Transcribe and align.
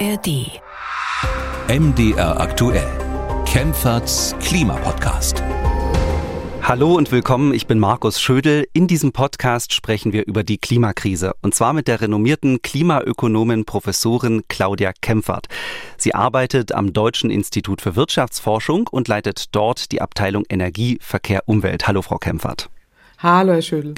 ARD. 0.00 0.60
MDR 1.68 2.40
aktuell. 2.40 2.86
Kempferts 3.46 4.34
Klimapodcast. 4.40 5.40
Hallo 6.62 6.94
und 6.94 7.12
willkommen, 7.12 7.54
ich 7.54 7.68
bin 7.68 7.78
Markus 7.78 8.20
Schödel. 8.20 8.66
In 8.72 8.88
diesem 8.88 9.12
Podcast 9.12 9.72
sprechen 9.72 10.12
wir 10.12 10.26
über 10.26 10.42
die 10.42 10.58
Klimakrise 10.58 11.34
und 11.42 11.54
zwar 11.54 11.72
mit 11.72 11.86
der 11.86 12.00
renommierten 12.00 12.60
Klimaökonomin 12.60 13.66
Professorin 13.66 14.42
Claudia 14.48 14.92
Kempfert. 15.00 15.46
Sie 15.96 16.14
arbeitet 16.14 16.72
am 16.72 16.92
Deutschen 16.92 17.30
Institut 17.30 17.80
für 17.80 17.94
Wirtschaftsforschung 17.94 18.88
und 18.90 19.06
leitet 19.06 19.54
dort 19.54 19.92
die 19.92 20.00
Abteilung 20.00 20.44
Energie, 20.48 20.98
Verkehr, 21.00 21.42
Umwelt. 21.46 21.86
Hallo 21.86 22.02
Frau 22.02 22.18
Kempfert. 22.18 22.68
Hallo 23.18 23.52
Herr 23.52 23.62
Schödel. 23.62 23.94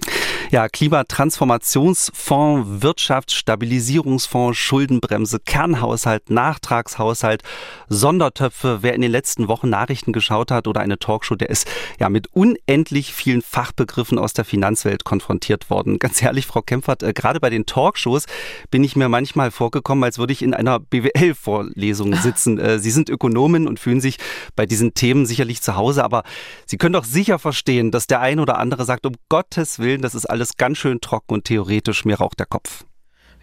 Ja, 0.52 0.68
Klimatransformationsfonds, 0.68 2.82
Wirtschaftsstabilisierungsfonds, 2.82 4.56
Schuldenbremse, 4.56 5.40
Kernhaushalt, 5.40 6.30
Nachtragshaushalt, 6.30 7.42
Sondertöpfe. 7.88 8.78
Wer 8.82 8.94
in 8.94 9.00
den 9.00 9.10
letzten 9.10 9.48
Wochen 9.48 9.68
Nachrichten 9.68 10.12
geschaut 10.12 10.52
hat 10.52 10.68
oder 10.68 10.82
eine 10.82 11.00
Talkshow, 11.00 11.34
der 11.34 11.50
ist 11.50 11.66
ja 11.98 12.08
mit 12.08 12.28
unendlich 12.32 13.12
vielen 13.12 13.42
Fachbegriffen 13.42 14.20
aus 14.20 14.34
der 14.34 14.44
Finanzwelt 14.44 15.02
konfrontiert 15.02 15.68
worden. 15.68 15.98
Ganz 15.98 16.22
ehrlich, 16.22 16.46
Frau 16.46 16.62
Kempfert, 16.62 17.02
äh, 17.02 17.12
gerade 17.12 17.40
bei 17.40 17.50
den 17.50 17.66
Talkshows 17.66 18.26
bin 18.70 18.84
ich 18.84 18.94
mir 18.94 19.08
manchmal 19.08 19.50
vorgekommen, 19.50 20.04
als 20.04 20.18
würde 20.18 20.32
ich 20.32 20.42
in 20.42 20.54
einer 20.54 20.78
BWL-Vorlesung 20.78 22.14
sitzen. 22.14 22.60
Äh, 22.60 22.78
Sie 22.78 22.92
sind 22.92 23.10
Ökonomin 23.10 23.66
und 23.66 23.80
fühlen 23.80 24.00
sich 24.00 24.18
bei 24.54 24.64
diesen 24.64 24.94
Themen 24.94 25.26
sicherlich 25.26 25.60
zu 25.60 25.74
Hause, 25.74 26.04
aber 26.04 26.22
Sie 26.66 26.76
können 26.76 26.92
doch 26.92 27.04
sicher 27.04 27.40
verstehen, 27.40 27.90
dass 27.90 28.06
der 28.06 28.20
ein 28.20 28.38
oder 28.38 28.58
andere 28.58 28.84
sagt, 28.84 29.06
um 29.06 29.14
Gottes 29.28 29.80
Willen, 29.80 30.02
das 30.02 30.14
ist 30.14 30.26
alles 30.26 30.35
ganz 30.56 30.78
schön 30.78 31.00
trocken 31.00 31.34
und 31.34 31.44
theoretisch, 31.44 32.04
mir 32.04 32.18
raucht 32.18 32.38
der 32.38 32.46
Kopf. 32.46 32.84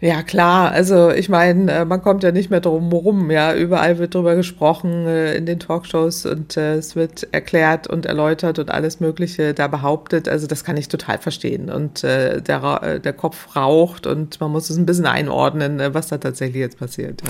Ja, 0.04 0.22
klar. 0.22 0.70
Also 0.70 1.08
ich 1.12 1.30
meine, 1.30 1.72
äh, 1.72 1.84
man 1.86 2.02
kommt 2.02 2.22
ja 2.24 2.30
nicht 2.30 2.50
mehr 2.50 2.60
drum 2.60 2.90
herum. 2.90 3.30
Ja, 3.30 3.54
überall 3.54 3.96
wird 3.96 4.14
drüber 4.14 4.34
gesprochen 4.34 5.06
äh, 5.06 5.34
in 5.34 5.46
den 5.46 5.58
Talkshows 5.58 6.26
und 6.26 6.58
äh, 6.58 6.74
es 6.74 6.94
wird 6.94 7.26
erklärt 7.32 7.86
und 7.86 8.04
erläutert 8.04 8.58
und 8.58 8.70
alles 8.70 9.00
Mögliche 9.00 9.54
da 9.54 9.66
behauptet. 9.66 10.28
Also 10.28 10.46
das 10.46 10.62
kann 10.62 10.76
ich 10.76 10.88
total 10.88 11.16
verstehen. 11.16 11.70
Und 11.70 12.02
der, 12.02 12.98
der 12.98 13.12
Kopf 13.14 13.56
raucht 13.56 14.06
und 14.06 14.40
man 14.40 14.50
muss 14.50 14.68
es 14.68 14.76
ein 14.76 14.84
bisschen 14.84 15.06
einordnen, 15.06 15.80
was 15.94 16.08
da 16.08 16.18
tatsächlich 16.18 16.60
jetzt 16.60 16.78
passiert. 16.78 17.22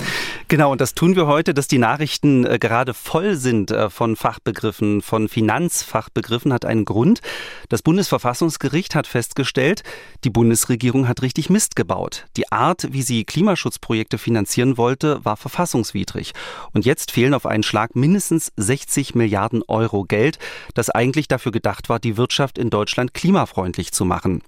Genau, 0.47 0.71
und 0.71 0.81
das 0.81 0.95
tun 0.95 1.15
wir 1.15 1.27
heute, 1.27 1.53
dass 1.53 1.67
die 1.67 1.77
Nachrichten 1.77 2.43
gerade 2.59 2.93
voll 2.93 3.35
sind 3.35 3.73
von 3.89 4.15
Fachbegriffen, 4.15 5.01
von 5.01 5.29
Finanzfachbegriffen, 5.29 6.51
hat 6.51 6.65
einen 6.65 6.85
Grund. 6.85 7.21
Das 7.69 7.81
Bundesverfassungsgericht 7.81 8.95
hat 8.95 9.07
festgestellt, 9.07 9.83
die 10.23 10.29
Bundesregierung 10.29 11.07
hat 11.07 11.21
richtig 11.21 11.49
Mist 11.49 11.75
gebaut. 11.75 12.25
Die 12.37 12.51
Art, 12.65 12.87
wie 12.89 13.03
sie 13.03 13.25
Klimaschutzprojekte 13.25 14.17
finanzieren 14.17 14.75
wollte, 14.75 15.23
war 15.23 15.37
verfassungswidrig. 15.37 16.33
Und 16.73 16.83
jetzt 16.83 17.11
fehlen 17.11 17.35
auf 17.35 17.45
einen 17.45 17.61
Schlag 17.61 17.95
mindestens 17.95 18.51
60 18.57 19.13
Milliarden 19.13 19.61
Euro 19.67 20.03
Geld, 20.03 20.39
das 20.73 20.89
eigentlich 20.89 21.27
dafür 21.27 21.51
gedacht 21.51 21.89
war, 21.89 21.99
die 21.99 22.17
Wirtschaft 22.17 22.57
in 22.57 22.71
Deutschland 22.71 23.13
klimafreundlich 23.13 23.91
zu 23.91 24.03
machen. 24.03 24.41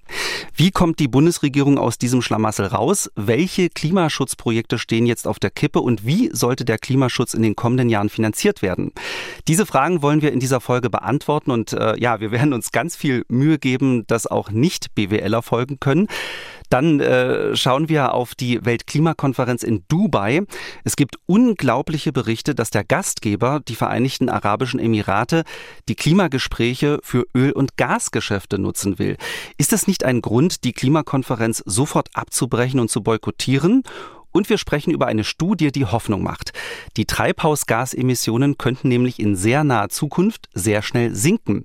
Wie 0.52 0.72
kommt 0.72 0.98
die 0.98 1.06
Bundesregierung 1.06 1.78
aus 1.78 1.96
diesem 1.96 2.20
Schlamassel 2.20 2.66
raus? 2.66 3.08
Welche 3.14 3.70
Klimaschutzprojekte 3.70 4.78
stehen 4.78 5.06
jetzt 5.06 5.28
auf 5.28 5.38
der 5.38 5.50
Kippe 5.50 5.80
und 5.80 6.04
wie 6.04 6.30
sollte 6.32 6.64
der 6.64 6.78
Klimaschutz 6.78 7.34
in 7.34 7.42
den 7.42 7.54
kommenden 7.54 7.88
Jahren 7.88 8.08
finanziert 8.08 8.62
werden? 8.62 8.90
Diese 9.46 9.64
Fragen 9.64 10.02
wollen 10.02 10.22
wir 10.22 10.32
in 10.32 10.40
dieser 10.40 10.60
Folge 10.60 10.90
beantworten 10.90 11.52
und 11.52 11.72
äh, 11.72 11.96
ja, 12.00 12.18
wir 12.18 12.32
werden 12.32 12.52
uns 12.52 12.72
ganz 12.72 12.96
viel 12.96 13.24
Mühe 13.28 13.60
geben, 13.60 14.08
dass 14.08 14.26
auch 14.26 14.50
nicht 14.50 14.96
BWLer 14.96 15.42
folgen 15.42 15.78
können. 15.78 16.08
Dann 16.68 17.00
äh, 17.00 17.56
schauen 17.56 17.88
wir 17.88 18.14
auf 18.14 18.34
die 18.34 18.64
Weltklimakonferenz 18.64 19.62
in 19.62 19.84
Dubai. 19.88 20.42
Es 20.84 20.96
gibt 20.96 21.16
unglaubliche 21.26 22.12
Berichte, 22.12 22.54
dass 22.54 22.70
der 22.70 22.84
Gastgeber, 22.84 23.60
die 23.66 23.74
Vereinigten 23.74 24.28
Arabischen 24.28 24.80
Emirate, 24.80 25.44
die 25.88 25.94
Klimagespräche 25.94 26.98
für 27.02 27.26
Öl- 27.34 27.52
und 27.52 27.76
Gasgeschäfte 27.76 28.58
nutzen 28.58 28.98
will. 28.98 29.16
Ist 29.56 29.72
das 29.72 29.86
nicht 29.86 30.04
ein 30.04 30.20
Grund, 30.20 30.64
die 30.64 30.72
Klimakonferenz 30.72 31.62
sofort 31.66 32.08
abzubrechen 32.14 32.80
und 32.80 32.90
zu 32.90 33.02
boykottieren? 33.02 33.82
Und 34.32 34.48
wir 34.50 34.58
sprechen 34.58 34.90
über 34.90 35.06
eine 35.06 35.24
Studie, 35.24 35.72
die 35.72 35.86
Hoffnung 35.86 36.22
macht. 36.22 36.52
Die 36.96 37.06
Treibhausgasemissionen 37.06 38.58
könnten 38.58 38.88
nämlich 38.88 39.18
in 39.18 39.36
sehr 39.36 39.64
naher 39.64 39.88
Zukunft 39.88 40.48
sehr 40.54 40.82
schnell 40.82 41.14
sinken. 41.14 41.64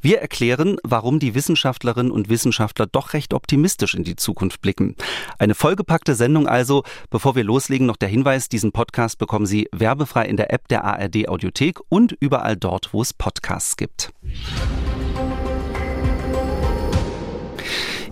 Wir 0.00 0.20
erklären, 0.20 0.76
warum 0.82 1.18
die 1.18 1.34
Wissenschaftlerinnen 1.34 2.12
und 2.12 2.28
Wissenschaftler 2.28 2.86
doch 2.86 3.12
recht 3.12 3.34
optimistisch 3.34 3.94
in 3.94 4.04
die 4.04 4.16
Zukunft 4.16 4.60
blicken. 4.60 4.96
Eine 5.38 5.54
vollgepackte 5.54 6.14
Sendung 6.14 6.46
also. 6.46 6.84
Bevor 7.10 7.34
wir 7.34 7.44
loslegen, 7.44 7.86
noch 7.86 7.96
der 7.96 8.08
Hinweis, 8.08 8.48
diesen 8.48 8.72
Podcast 8.72 9.18
bekommen 9.18 9.46
Sie 9.46 9.68
werbefrei 9.72 10.26
in 10.26 10.36
der 10.36 10.52
App 10.52 10.68
der 10.68 10.84
ARD 10.84 11.28
Audiothek 11.28 11.80
und 11.88 12.12
überall 12.20 12.56
dort, 12.56 12.92
wo 12.92 13.02
es 13.02 13.12
Podcasts 13.12 13.76
gibt. 13.76 14.12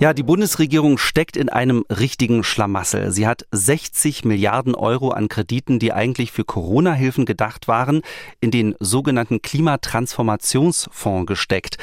Ja, 0.01 0.15
die 0.15 0.23
Bundesregierung 0.23 0.97
steckt 0.97 1.37
in 1.37 1.51
einem 1.51 1.85
richtigen 1.91 2.43
Schlamassel. 2.43 3.13
Sie 3.13 3.27
hat 3.27 3.45
60 3.53 4.25
Milliarden 4.25 4.75
Euro 4.75 5.11
an 5.11 5.29
Krediten, 5.29 5.79
die 5.79 5.93
eigentlich 5.93 6.33
für 6.33 6.43
Corona-Hilfen 6.43 7.27
gedacht 7.27 7.69
waren, 7.69 8.01
in 8.41 8.51
den 8.51 8.75
sogenannten 8.81 9.43
Klimatransformationsfonds 9.43 11.27
gesteckt. 11.27 11.77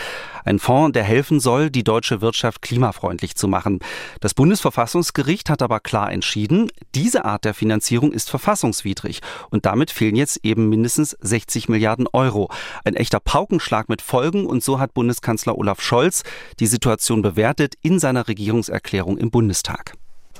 Ein 0.46 0.58
Fonds, 0.58 0.94
der 0.94 1.04
helfen 1.04 1.40
soll, 1.40 1.70
die 1.70 1.84
deutsche 1.84 2.22
Wirtschaft 2.22 2.64
klimafreundlich 2.64 3.36
zu 3.36 3.48
machen. 3.48 3.82
Das 4.20 4.34
Bundesverfassungsgericht 4.34 5.52
hat 5.52 5.62
aber 5.62 5.80
klar 5.80 6.12
entschieden, 6.12 6.72
diese 6.96 7.24
Art 7.24 7.46
der 7.46 7.54
Finanzierung 7.54 8.12
ist 8.14 8.32
verfassungswidrig. 8.32 9.20
Und 9.52 9.68
damit 9.68 9.92
fehlen 9.92 10.16
jetzt 10.16 10.40
eben 10.44 10.70
mindestens 10.70 11.16
60 11.22 11.70
Milliarden 11.70 12.08
Euro. 12.14 12.50
Ein 12.84 12.96
echter 12.96 13.20
Paukenschlag 13.20 13.90
mit 13.90 14.02
Folgen. 14.02 14.48
Und 14.48 14.64
so 14.64 14.80
hat 14.80 14.96
Bundeskanzler 14.96 15.56
Olaf 15.56 15.82
Scholz 15.82 16.24
die 16.60 16.66
Situation 16.66 17.22
bewertet 17.22 17.76
in 17.84 18.00
seiner 18.08 18.30
Regierungserklärung 18.30 19.18
im 19.18 19.32
Bundestag. 19.32 19.92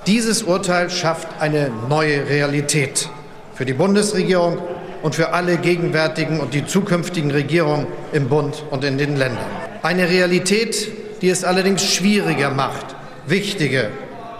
Dieses 0.06 0.42
Urteil 0.42 0.88
schafft 0.88 1.28
eine 1.38 1.70
neue 1.90 2.26
Realität 2.26 3.10
für 3.54 3.66
die 3.66 3.74
Bundesregierung 3.74 4.56
und 5.02 5.14
für 5.14 5.34
alle 5.34 5.58
gegenwärtigen 5.58 6.40
und 6.40 6.54
die 6.54 6.64
zukünftigen 6.64 7.30
Regierungen 7.30 7.86
im 8.12 8.30
Bund 8.30 8.64
und 8.70 8.84
in 8.84 8.96
den 8.96 9.16
Ländern. 9.16 9.44
Eine 9.82 10.08
Realität, 10.08 10.90
die 11.20 11.28
es 11.28 11.44
allerdings 11.44 11.84
schwieriger 11.84 12.50
macht, 12.50 12.96
wichtige 13.26 13.90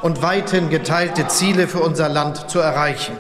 und 0.00 0.22
weithin 0.22 0.71
geteilte 0.71 1.28
Ziele 1.28 1.69
für 1.69 1.81
unser 1.81 2.09
Land 2.09 2.49
zu 2.49 2.61
erreichen. 2.61 3.15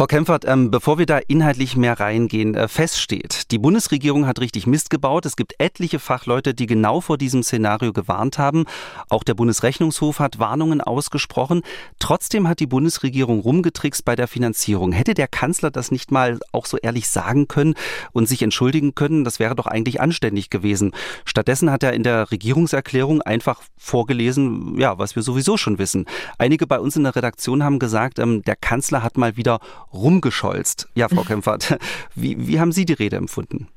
Frau 0.00 0.06
Kempfert, 0.06 0.46
ähm, 0.46 0.70
bevor 0.70 0.96
wir 0.96 1.04
da 1.04 1.18
inhaltlich 1.28 1.76
mehr 1.76 2.00
reingehen, 2.00 2.54
äh, 2.54 2.68
feststeht, 2.68 3.50
die 3.50 3.58
Bundesregierung 3.58 4.26
hat 4.26 4.40
richtig 4.40 4.66
Mist 4.66 4.88
gebaut. 4.88 5.26
Es 5.26 5.36
gibt 5.36 5.56
etliche 5.58 5.98
Fachleute, 5.98 6.54
die 6.54 6.64
genau 6.64 7.02
vor 7.02 7.18
diesem 7.18 7.42
Szenario 7.42 7.92
gewarnt 7.92 8.38
haben. 8.38 8.64
Auch 9.10 9.24
der 9.24 9.34
Bundesrechnungshof 9.34 10.18
hat 10.18 10.38
Warnungen 10.38 10.80
ausgesprochen. 10.80 11.60
Trotzdem 11.98 12.48
hat 12.48 12.60
die 12.60 12.66
Bundesregierung 12.66 13.40
rumgetrickst 13.40 14.02
bei 14.06 14.16
der 14.16 14.26
Finanzierung. 14.26 14.92
Hätte 14.92 15.12
der 15.12 15.28
Kanzler 15.28 15.70
das 15.70 15.90
nicht 15.90 16.10
mal 16.10 16.40
auch 16.52 16.64
so 16.64 16.78
ehrlich 16.78 17.06
sagen 17.06 17.46
können 17.46 17.74
und 18.12 18.26
sich 18.26 18.40
entschuldigen 18.40 18.94
können? 18.94 19.24
Das 19.24 19.38
wäre 19.38 19.54
doch 19.54 19.66
eigentlich 19.66 20.00
anständig 20.00 20.48
gewesen. 20.48 20.92
Stattdessen 21.26 21.70
hat 21.70 21.82
er 21.82 21.92
in 21.92 22.04
der 22.04 22.30
Regierungserklärung 22.30 23.20
einfach 23.20 23.60
vorgelesen, 23.76 24.78
ja, 24.78 24.96
was 24.96 25.14
wir 25.14 25.22
sowieso 25.22 25.58
schon 25.58 25.78
wissen. 25.78 26.06
Einige 26.38 26.66
bei 26.66 26.80
uns 26.80 26.96
in 26.96 27.02
der 27.02 27.16
Redaktion 27.16 27.62
haben 27.62 27.78
gesagt, 27.78 28.18
ähm, 28.18 28.40
der 28.44 28.56
Kanzler 28.56 29.02
hat 29.02 29.18
mal 29.18 29.36
wieder 29.36 29.60
rumgescholzt. 29.92 30.88
Ja, 30.94 31.08
Frau 31.08 31.22
Kempfert, 31.22 31.78
wie, 32.14 32.46
wie 32.46 32.60
haben 32.60 32.72
Sie 32.72 32.84
die 32.84 32.92
Rede 32.92 33.16
empfunden? 33.16 33.68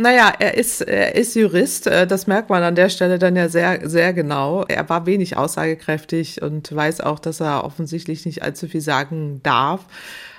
Naja, 0.00 0.32
er 0.38 0.56
ist, 0.56 0.80
er 0.82 1.16
ist 1.16 1.34
Jurist, 1.34 1.88
äh, 1.88 2.06
das 2.06 2.28
merkt 2.28 2.50
man 2.50 2.62
an 2.62 2.76
der 2.76 2.88
Stelle 2.88 3.18
dann 3.18 3.34
ja 3.34 3.48
sehr, 3.48 3.88
sehr 3.88 4.12
genau. 4.12 4.64
Er 4.68 4.88
war 4.88 5.06
wenig 5.06 5.36
aussagekräftig 5.36 6.40
und 6.40 6.72
weiß 6.72 7.00
auch, 7.00 7.18
dass 7.18 7.40
er 7.40 7.64
offensichtlich 7.64 8.24
nicht 8.24 8.44
allzu 8.44 8.68
viel 8.68 8.80
sagen 8.80 9.40
darf. 9.42 9.86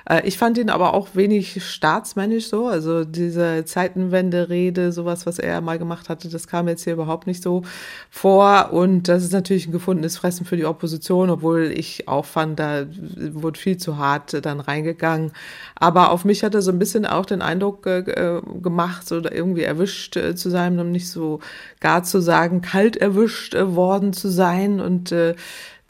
Äh, 0.09 0.27
ich 0.27 0.37
fand 0.37 0.57
ihn 0.57 0.69
aber 0.69 0.93
auch 0.93 1.09
wenig 1.13 1.63
staatsmännisch 1.63 2.47
so. 2.47 2.67
Also 2.67 3.05
diese 3.05 3.63
Zeitenwende-Rede, 3.65 4.91
sowas, 4.91 5.25
was 5.25 5.39
er 5.39 5.61
mal 5.61 5.79
gemacht 5.79 6.09
hatte, 6.09 6.29
das 6.29 6.47
kam 6.47 6.67
jetzt 6.67 6.83
hier 6.83 6.93
überhaupt 6.93 7.27
nicht 7.27 7.43
so 7.43 7.63
vor. 8.09 8.71
Und 8.73 9.07
das 9.07 9.23
ist 9.23 9.33
natürlich 9.33 9.67
ein 9.67 9.71
gefundenes 9.71 10.17
Fressen 10.17 10.45
für 10.45 10.57
die 10.57 10.65
Opposition, 10.65 11.29
obwohl 11.29 11.71
ich 11.75 12.07
auch 12.07 12.25
fand, 12.25 12.59
da 12.59 12.85
wurde 13.33 13.59
viel 13.59 13.77
zu 13.77 13.97
hart 13.97 14.45
dann 14.45 14.59
reingegangen. 14.59 15.31
Aber 15.75 16.11
auf 16.11 16.25
mich 16.25 16.43
hat 16.43 16.55
er 16.55 16.61
so 16.61 16.71
ein 16.71 16.79
bisschen 16.79 17.05
auch 17.05 17.25
den 17.25 17.41
Eindruck 17.41 17.85
äh, 17.85 18.41
gemacht, 18.61 19.07
so 19.07 19.21
erwischt 19.57 20.15
äh, 20.17 20.35
zu 20.35 20.49
sein, 20.49 20.79
um 20.79 20.91
nicht 20.91 21.09
so 21.09 21.39
gar 21.79 22.03
zu 22.03 22.19
sagen, 22.21 22.61
kalt 22.61 22.97
erwischt 22.97 23.53
äh, 23.53 23.75
worden 23.75 24.13
zu 24.13 24.29
sein. 24.29 24.79
Und 24.79 25.11
äh, 25.11 25.35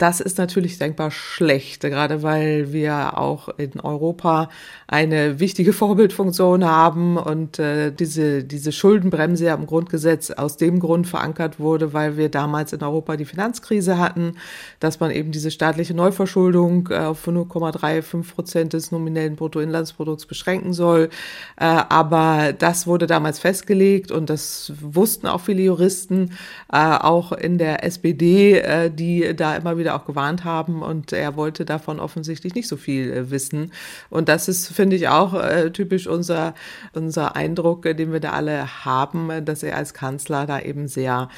Das 0.00 0.20
ist 0.20 0.38
natürlich 0.38 0.78
denkbar 0.78 1.10
schlecht, 1.10 1.82
gerade 1.82 2.22
weil 2.22 2.72
wir 2.72 3.18
auch 3.18 3.50
in 3.58 3.78
Europa 3.80 4.48
eine 4.86 5.40
wichtige 5.40 5.72
Vorbildfunktion 5.74 6.64
haben 6.64 7.18
und 7.18 7.58
äh, 7.58 7.92
diese, 7.92 8.42
diese 8.42 8.72
Schuldenbremse 8.72 9.44
ja 9.44 9.54
im 9.54 9.66
Grundgesetz 9.66 10.30
aus 10.30 10.56
dem 10.56 10.80
Grund 10.80 11.06
verankert 11.06 11.60
wurde, 11.60 11.92
weil 11.92 12.16
wir 12.16 12.30
damals 12.30 12.72
in 12.72 12.82
Europa 12.82 13.18
die 13.18 13.26
Finanzkrise 13.26 13.98
hatten, 13.98 14.36
dass 14.80 15.00
man 15.00 15.10
eben 15.10 15.32
diese 15.32 15.50
staatliche 15.50 15.92
Neuverschuldung 15.92 16.88
äh, 16.90 16.96
auf 17.00 17.28
0,35 17.28 18.34
Prozent 18.34 18.72
des 18.72 18.92
nominellen 18.92 19.36
Bruttoinlandsprodukts 19.36 20.24
beschränken 20.24 20.72
soll. 20.72 21.10
Äh, 21.58 21.64
aber 21.66 22.54
das 22.58 22.86
wurde 22.86 23.06
damals 23.06 23.38
festgelegt 23.38 24.10
und 24.10 24.30
das 24.30 24.72
wussten 24.80 25.26
auch 25.26 25.42
viele 25.42 25.60
Juristen, 25.60 26.30
äh, 26.72 26.78
auch 26.78 27.32
in 27.32 27.58
der 27.58 27.84
SPD, 27.84 28.60
äh, 28.60 28.90
die 28.90 29.36
da 29.36 29.56
immer 29.56 29.76
wieder 29.76 29.89
auch 29.94 30.04
gewarnt 30.04 30.44
haben 30.44 30.82
und 30.82 31.12
er 31.12 31.36
wollte 31.36 31.64
davon 31.64 32.00
offensichtlich 32.00 32.54
nicht 32.54 32.68
so 32.68 32.76
viel 32.76 33.12
äh, 33.12 33.30
wissen. 33.30 33.72
Und 34.08 34.28
das 34.28 34.48
ist, 34.48 34.68
finde 34.68 34.96
ich, 34.96 35.08
auch 35.08 35.34
äh, 35.34 35.70
typisch 35.70 36.06
unser, 36.06 36.54
unser 36.92 37.36
Eindruck, 37.36 37.86
äh, 37.86 37.94
den 37.94 38.12
wir 38.12 38.20
da 38.20 38.30
alle 38.30 38.84
haben, 38.84 39.44
dass 39.44 39.62
er 39.62 39.76
als 39.76 39.94
Kanzler 39.94 40.46
da 40.46 40.60
eben 40.60 40.88
sehr 40.88 41.28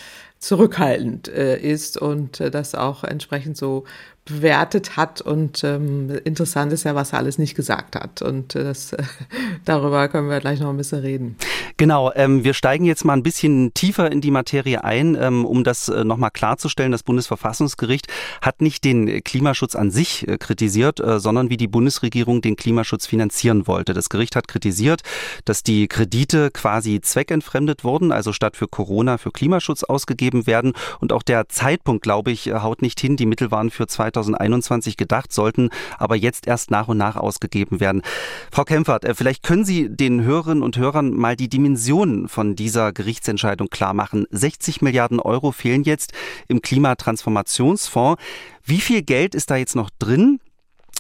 zurückhaltend 0.42 1.28
äh, 1.28 1.56
ist 1.56 1.96
und 1.96 2.40
äh, 2.40 2.50
das 2.50 2.74
auch 2.74 3.04
entsprechend 3.04 3.56
so 3.56 3.84
bewertet 4.24 4.96
hat. 4.96 5.20
Und 5.20 5.62
ähm, 5.62 6.10
interessant 6.24 6.72
ist 6.72 6.84
ja, 6.84 6.96
was 6.96 7.12
er 7.12 7.20
alles 7.20 7.38
nicht 7.38 7.54
gesagt 7.54 7.94
hat. 7.94 8.22
Und 8.22 8.56
äh, 8.56 8.64
das, 8.64 8.92
äh, 8.92 9.02
darüber 9.64 10.08
können 10.08 10.28
wir 10.28 10.40
gleich 10.40 10.60
noch 10.60 10.70
ein 10.70 10.76
bisschen 10.76 11.00
reden. 11.00 11.36
Genau, 11.76 12.12
ähm, 12.14 12.44
wir 12.44 12.54
steigen 12.54 12.84
jetzt 12.84 13.04
mal 13.04 13.14
ein 13.14 13.22
bisschen 13.22 13.72
tiefer 13.74 14.10
in 14.10 14.20
die 14.20 14.30
Materie 14.30 14.84
ein, 14.84 15.16
ähm, 15.20 15.44
um 15.44 15.64
das 15.64 15.88
äh, 15.88 16.04
nochmal 16.04 16.30
klarzustellen. 16.30 16.92
Das 16.92 17.02
Bundesverfassungsgericht 17.02 18.06
hat 18.40 18.60
nicht 18.60 18.84
den 18.84 19.22
Klimaschutz 19.24 19.74
an 19.74 19.90
sich 19.90 20.26
äh, 20.28 20.38
kritisiert, 20.38 21.00
äh, 21.00 21.18
sondern 21.18 21.50
wie 21.50 21.56
die 21.56 21.68
Bundesregierung 21.68 22.42
den 22.42 22.56
Klimaschutz 22.56 23.06
finanzieren 23.06 23.66
wollte. 23.66 23.94
Das 23.94 24.08
Gericht 24.08 24.36
hat 24.36 24.48
kritisiert, 24.48 25.02
dass 25.44 25.62
die 25.62 25.88
Kredite 25.88 26.50
quasi 26.50 27.00
zweckentfremdet 27.00 27.84
wurden, 27.84 28.12
also 28.12 28.32
statt 28.32 28.56
für 28.56 28.68
Corona 28.68 29.18
für 29.18 29.30
Klimaschutz 29.30 29.84
ausgegeben 29.84 30.46
werden. 30.46 30.72
Und 31.00 31.12
auch 31.12 31.22
der 31.22 31.48
Zeitpunkt, 31.48 32.02
glaube 32.02 32.30
ich, 32.30 32.48
äh, 32.48 32.54
haut 32.54 32.82
nicht 32.82 33.00
hin. 33.00 33.16
Die 33.16 33.26
Mittel 33.26 33.50
waren 33.50 33.70
für 33.70 33.86
2021 33.86 34.96
gedacht, 34.96 35.32
sollten 35.32 35.70
aber 35.98 36.16
jetzt 36.16 36.46
erst 36.46 36.70
nach 36.70 36.88
und 36.88 36.98
nach 36.98 37.16
ausgegeben 37.16 37.80
werden. 37.80 38.02
Frau 38.50 38.64
Kempfert, 38.64 39.04
äh, 39.04 39.14
vielleicht 39.14 39.42
können 39.42 39.64
Sie 39.64 39.88
den 39.88 40.22
Hörerinnen 40.22 40.62
und 40.62 40.76
Hörern 40.76 41.14
mal 41.14 41.36
die 41.36 41.48
Dimensionen 41.62 42.28
von 42.28 42.56
dieser 42.56 42.92
Gerichtsentscheidung 42.92 43.68
klar 43.68 43.94
machen. 43.94 44.26
60 44.30 44.82
Milliarden 44.82 45.20
Euro 45.20 45.52
fehlen 45.52 45.84
jetzt 45.84 46.12
im 46.48 46.60
Klimatransformationsfonds. 46.60 48.20
Wie 48.64 48.80
viel 48.80 49.02
Geld 49.02 49.36
ist 49.36 49.50
da 49.50 49.56
jetzt 49.56 49.76
noch 49.76 49.90
drin? 50.00 50.40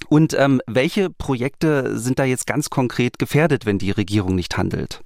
Und 0.08 0.34
ähm, 0.38 0.60
welche 0.68 1.10
Projekte 1.10 1.98
sind 1.98 2.20
da 2.20 2.24
jetzt 2.24 2.46
ganz 2.46 2.70
konkret 2.70 3.18
gefährdet, 3.18 3.66
wenn 3.66 3.78
die 3.78 3.90
Regierung 3.90 4.36
nicht 4.36 4.56
handelt? 4.56 5.00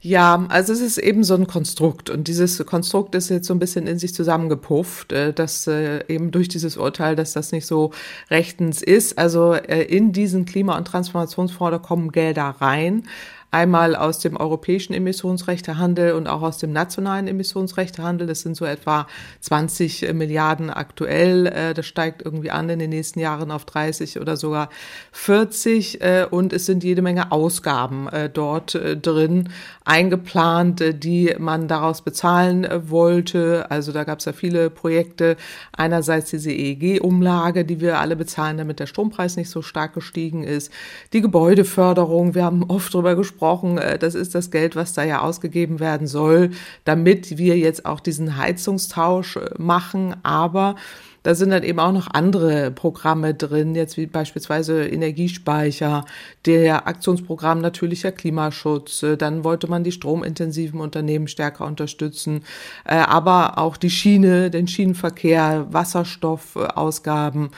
Ja, 0.00 0.46
also 0.48 0.72
es 0.72 0.80
ist 0.80 0.98
eben 0.98 1.22
so 1.22 1.34
ein 1.34 1.46
Konstrukt 1.46 2.10
und 2.10 2.26
dieses 2.26 2.64
Konstrukt 2.66 3.14
ist 3.14 3.28
jetzt 3.28 3.46
so 3.46 3.54
ein 3.54 3.60
bisschen 3.60 3.86
in 3.86 3.98
sich 3.98 4.14
zusammengepufft, 4.14 5.12
äh, 5.12 5.32
dass 5.32 5.66
äh, 5.66 6.04
eben 6.08 6.30
durch 6.30 6.48
dieses 6.48 6.76
Urteil, 6.76 7.14
dass 7.14 7.34
das 7.34 7.52
nicht 7.52 7.66
so 7.66 7.92
rechtens 8.30 8.82
ist. 8.82 9.18
Also 9.18 9.52
äh, 9.52 9.82
in 9.82 10.12
diesen 10.12 10.44
Klima- 10.44 10.76
und 10.76 10.86
Transformationsfonds 10.86 11.86
kommen 11.86 12.10
Gelder 12.10 12.56
rein, 12.58 13.04
Einmal 13.54 13.94
aus 13.94 14.18
dem 14.18 14.38
europäischen 14.38 14.94
Emissionsrechtehandel 14.94 16.12
und 16.12 16.26
auch 16.26 16.40
aus 16.40 16.56
dem 16.56 16.72
nationalen 16.72 17.28
Emissionsrechtehandel. 17.28 18.26
Das 18.26 18.40
sind 18.40 18.56
so 18.56 18.64
etwa 18.64 19.06
20 19.40 20.14
Milliarden 20.14 20.70
aktuell. 20.70 21.48
Äh, 21.48 21.74
das 21.74 21.84
steigt 21.84 22.22
irgendwie 22.22 22.50
an 22.50 22.70
in 22.70 22.78
den 22.78 22.88
nächsten 22.88 23.20
Jahren 23.20 23.50
auf 23.50 23.66
30 23.66 24.18
oder 24.18 24.38
sogar 24.38 24.70
40. 25.12 26.00
Äh, 26.00 26.26
und 26.30 26.54
es 26.54 26.64
sind 26.64 26.82
jede 26.82 27.02
Menge 27.02 27.30
Ausgaben 27.30 28.08
äh, 28.08 28.30
dort 28.30 28.72
drin 28.72 29.50
eingeplant, 29.84 30.82
die 31.04 31.34
man 31.38 31.68
daraus 31.68 32.00
bezahlen 32.00 32.66
wollte. 32.88 33.66
Also 33.68 33.92
da 33.92 34.04
gab 34.04 34.20
es 34.20 34.24
ja 34.24 34.32
viele 34.32 34.70
Projekte. 34.70 35.36
Einerseits 35.76 36.30
diese 36.30 36.52
EEG-Umlage, 36.52 37.66
die 37.66 37.82
wir 37.82 37.98
alle 37.98 38.16
bezahlen, 38.16 38.56
damit 38.56 38.80
der 38.80 38.86
Strompreis 38.86 39.36
nicht 39.36 39.50
so 39.50 39.60
stark 39.60 39.92
gestiegen 39.92 40.42
ist. 40.42 40.72
Die 41.12 41.20
Gebäudeförderung, 41.20 42.34
wir 42.34 42.44
haben 42.44 42.62
oft 42.62 42.94
drüber 42.94 43.14
gesprochen, 43.14 43.41
gesprochen, 43.42 43.78
äh, 43.78 43.98
das 43.98 44.14
ist 44.14 44.34
das 44.34 44.50
Geld, 44.50 44.76
was 44.76 44.92
da 44.92 45.02
ja 45.02 45.20
ausgegeben 45.20 45.80
werden 45.80 46.06
soll, 46.06 46.50
damit 46.84 47.38
wir 47.38 47.58
jetzt 47.58 47.84
auch 47.84 47.98
diesen 47.98 48.36
Heizungstausch 48.36 49.36
äh, 49.36 49.50
machen. 49.58 50.14
Aber 50.22 50.76
da 51.24 51.34
sind 51.34 51.50
dann 51.50 51.62
eben 51.62 51.78
auch 51.78 51.92
noch 51.92 52.08
andere 52.12 52.70
Programme 52.70 53.34
drin, 53.34 53.74
jetzt 53.74 53.96
wie 53.96 54.06
beispielsweise 54.06 54.86
Energiespeicher, 54.86 56.04
der 56.46 56.86
Aktionsprogramm 56.86 57.60
natürlicher 57.60 58.12
Klimaschutz. 58.12 59.02
Äh, 59.02 59.16
dann 59.16 59.42
wollte 59.42 59.66
man 59.68 59.82
die 59.82 59.92
stromintensiven 59.92 60.80
Unternehmen 60.80 61.26
stärker 61.26 61.66
unterstützen, 61.66 62.44
aber 62.84 63.58
auch 63.58 63.76
die 63.76 63.90
Schiene, 63.90 64.50
den 64.50 64.68
Schienenverkehr, 64.68 65.66
Wasserstoffausgaben 65.70 67.50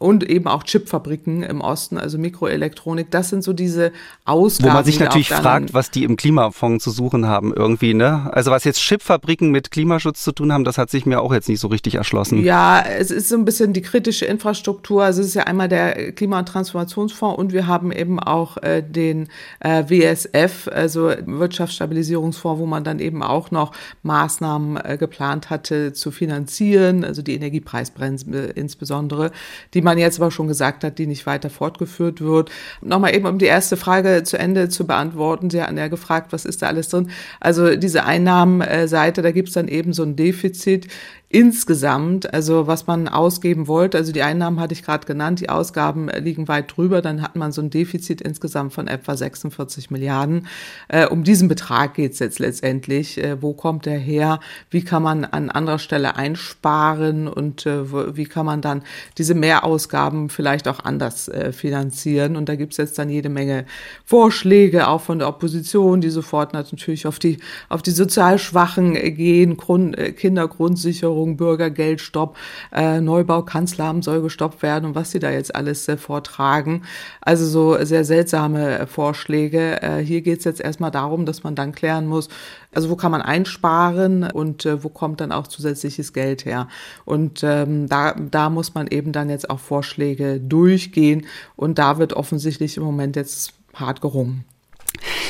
und 0.00 0.28
eben 0.28 0.48
auch 0.48 0.64
Chipfabriken 0.64 1.42
im 1.42 1.60
Osten, 1.60 1.98
also 1.98 2.16
Mikroelektronik. 2.16 3.10
Das 3.10 3.28
sind 3.28 3.44
so 3.44 3.52
diese 3.52 3.92
Ausgaben. 4.24 4.70
Wo 4.70 4.74
man 4.74 4.84
sich 4.84 4.98
natürlich 4.98 5.28
fragt, 5.28 5.74
was 5.74 5.90
die 5.90 6.04
im 6.04 6.16
Klimafonds 6.16 6.82
zu 6.82 6.90
suchen 6.90 7.26
haben 7.26 7.52
irgendwie, 7.54 7.92
ne? 7.92 8.30
Also 8.32 8.50
was 8.50 8.64
jetzt 8.64 8.80
Chipfabriken 8.80 9.50
mit 9.50 9.70
Klimaschutz 9.70 10.24
zu 10.24 10.32
tun 10.32 10.54
haben, 10.54 10.64
das 10.64 10.78
hat 10.78 10.90
sich 10.90 11.04
mir 11.04 11.20
auch 11.20 11.34
jetzt 11.34 11.50
nicht 11.50 11.60
so 11.60 11.68
richtig 11.68 11.96
erschlossen. 11.96 12.42
Ja, 12.42 12.80
es 12.80 13.10
ist 13.10 13.28
so 13.28 13.36
ein 13.36 13.44
bisschen 13.44 13.74
die 13.74 13.82
kritische 13.82 14.24
Infrastruktur. 14.24 15.04
Also 15.04 15.20
es 15.20 15.28
ist 15.28 15.34
ja 15.34 15.42
einmal 15.42 15.68
der 15.68 16.12
Klima- 16.12 16.38
und 16.38 16.46
Transformationsfonds 16.46 17.38
und 17.38 17.52
wir 17.52 17.66
haben 17.66 17.92
eben 17.92 18.18
auch 18.18 18.56
äh, 18.56 18.82
den 18.82 19.28
äh, 19.60 19.84
WSF, 19.86 20.68
also 20.72 21.12
Wirtschaftsstabilisierungsfonds, 21.26 22.58
wo 22.58 22.64
man 22.64 22.84
dann 22.84 23.00
eben 23.00 23.22
auch 23.22 23.50
noch 23.50 23.72
Maßnahmen 24.02 24.78
äh, 24.82 24.96
geplant 24.96 25.50
hatte 25.50 25.92
zu 25.92 26.10
finanzieren, 26.10 27.04
also 27.04 27.20
die 27.20 27.34
Energiepreisbremse 27.34 28.46
insbesondere, 28.54 29.30
die 29.74 29.82
man 29.82 29.89
man 29.90 29.98
jetzt 29.98 30.20
aber 30.20 30.30
schon 30.30 30.46
gesagt 30.46 30.84
hat, 30.84 30.98
die 30.98 31.06
nicht 31.06 31.26
weiter 31.26 31.50
fortgeführt 31.50 32.20
wird. 32.20 32.50
Nochmal 32.80 33.14
eben, 33.14 33.26
um 33.26 33.38
die 33.38 33.46
erste 33.46 33.76
Frage 33.76 34.22
zu 34.22 34.38
Ende 34.38 34.68
zu 34.68 34.86
beantworten. 34.86 35.50
Sie 35.50 35.60
hatten 35.60 35.76
ja 35.76 35.88
gefragt, 35.88 36.32
was 36.32 36.44
ist 36.44 36.62
da 36.62 36.68
alles 36.68 36.88
drin? 36.88 37.10
Also 37.40 37.74
diese 37.74 38.04
Einnahmenseite, 38.04 39.20
da 39.20 39.32
gibt 39.32 39.48
es 39.48 39.54
dann 39.54 39.66
eben 39.66 39.92
so 39.92 40.04
ein 40.04 40.14
Defizit 40.14 40.86
insgesamt, 41.32 42.34
also 42.34 42.66
was 42.66 42.88
man 42.88 43.06
ausgeben 43.06 43.68
wollte, 43.68 43.96
also 43.96 44.10
die 44.10 44.24
Einnahmen 44.24 44.58
hatte 44.58 44.74
ich 44.74 44.82
gerade 44.82 45.06
genannt, 45.06 45.38
die 45.38 45.48
Ausgaben 45.48 46.08
liegen 46.08 46.48
weit 46.48 46.76
drüber, 46.76 47.02
dann 47.02 47.22
hat 47.22 47.36
man 47.36 47.52
so 47.52 47.62
ein 47.62 47.70
Defizit 47.70 48.20
insgesamt 48.20 48.72
von 48.72 48.88
etwa 48.88 49.16
46 49.16 49.92
Milliarden. 49.92 50.48
Äh, 50.88 51.06
um 51.06 51.22
diesen 51.22 51.46
Betrag 51.46 51.94
geht's 51.94 52.18
jetzt 52.18 52.40
letztendlich. 52.40 53.16
Äh, 53.22 53.40
wo 53.40 53.52
kommt 53.52 53.86
der 53.86 53.98
her? 53.98 54.40
Wie 54.70 54.82
kann 54.82 55.04
man 55.04 55.24
an 55.24 55.50
anderer 55.50 55.78
Stelle 55.78 56.16
einsparen 56.16 57.28
und 57.28 57.64
äh, 57.64 58.16
wie 58.16 58.24
kann 58.24 58.44
man 58.44 58.60
dann 58.60 58.82
diese 59.16 59.36
Mehrausgaben 59.36 60.30
vielleicht 60.30 60.66
auch 60.66 60.80
anders 60.80 61.28
äh, 61.28 61.52
finanzieren? 61.52 62.34
Und 62.34 62.48
da 62.48 62.56
gibt's 62.56 62.76
jetzt 62.76 62.98
dann 62.98 63.08
jede 63.08 63.28
Menge 63.28 63.66
Vorschläge, 64.04 64.88
auch 64.88 65.02
von 65.02 65.20
der 65.20 65.28
Opposition, 65.28 66.00
die 66.00 66.10
sofort 66.10 66.54
natürlich 66.54 67.06
auf 67.06 67.20
die, 67.20 67.38
auf 67.68 67.82
die 67.82 67.92
sozial 67.92 68.40
Schwachen 68.40 68.94
gehen, 68.94 69.56
Grund, 69.56 69.96
äh, 69.96 70.10
Kindergrundsicherung, 70.10 71.19
Förderung, 71.20 71.36
Bürgergeldstopp, 71.36 72.36
äh, 72.72 73.00
Neubau 73.00 73.42
Kanzleramt 73.42 74.04
soll 74.04 74.22
gestoppt 74.22 74.62
werden 74.62 74.86
und 74.86 74.94
was 74.94 75.10
sie 75.10 75.18
da 75.18 75.30
jetzt 75.30 75.54
alles 75.54 75.86
äh, 75.88 75.96
vortragen. 75.96 76.82
Also 77.20 77.46
so 77.46 77.84
sehr 77.84 78.04
seltsame 78.04 78.78
äh, 78.78 78.86
Vorschläge. 78.86 79.82
Äh, 79.82 79.98
hier 79.98 80.22
geht 80.22 80.38
es 80.38 80.44
jetzt 80.44 80.60
erstmal 80.60 80.90
darum, 80.90 81.26
dass 81.26 81.42
man 81.42 81.54
dann 81.54 81.72
klären 81.72 82.06
muss, 82.06 82.28
also 82.72 82.88
wo 82.90 82.96
kann 82.96 83.10
man 83.10 83.22
einsparen 83.22 84.24
und 84.30 84.64
äh, 84.64 84.82
wo 84.82 84.88
kommt 84.88 85.20
dann 85.20 85.32
auch 85.32 85.46
zusätzliches 85.46 86.12
Geld 86.12 86.44
her. 86.44 86.68
Und 87.04 87.42
ähm, 87.42 87.88
da, 87.88 88.14
da 88.14 88.50
muss 88.50 88.74
man 88.74 88.86
eben 88.86 89.12
dann 89.12 89.28
jetzt 89.28 89.50
auch 89.50 89.60
Vorschläge 89.60 90.40
durchgehen 90.40 91.26
und 91.56 91.78
da 91.78 91.98
wird 91.98 92.14
offensichtlich 92.14 92.76
im 92.76 92.84
Moment 92.84 93.16
jetzt 93.16 93.52
hart 93.74 94.00
gerungen. 94.00 94.44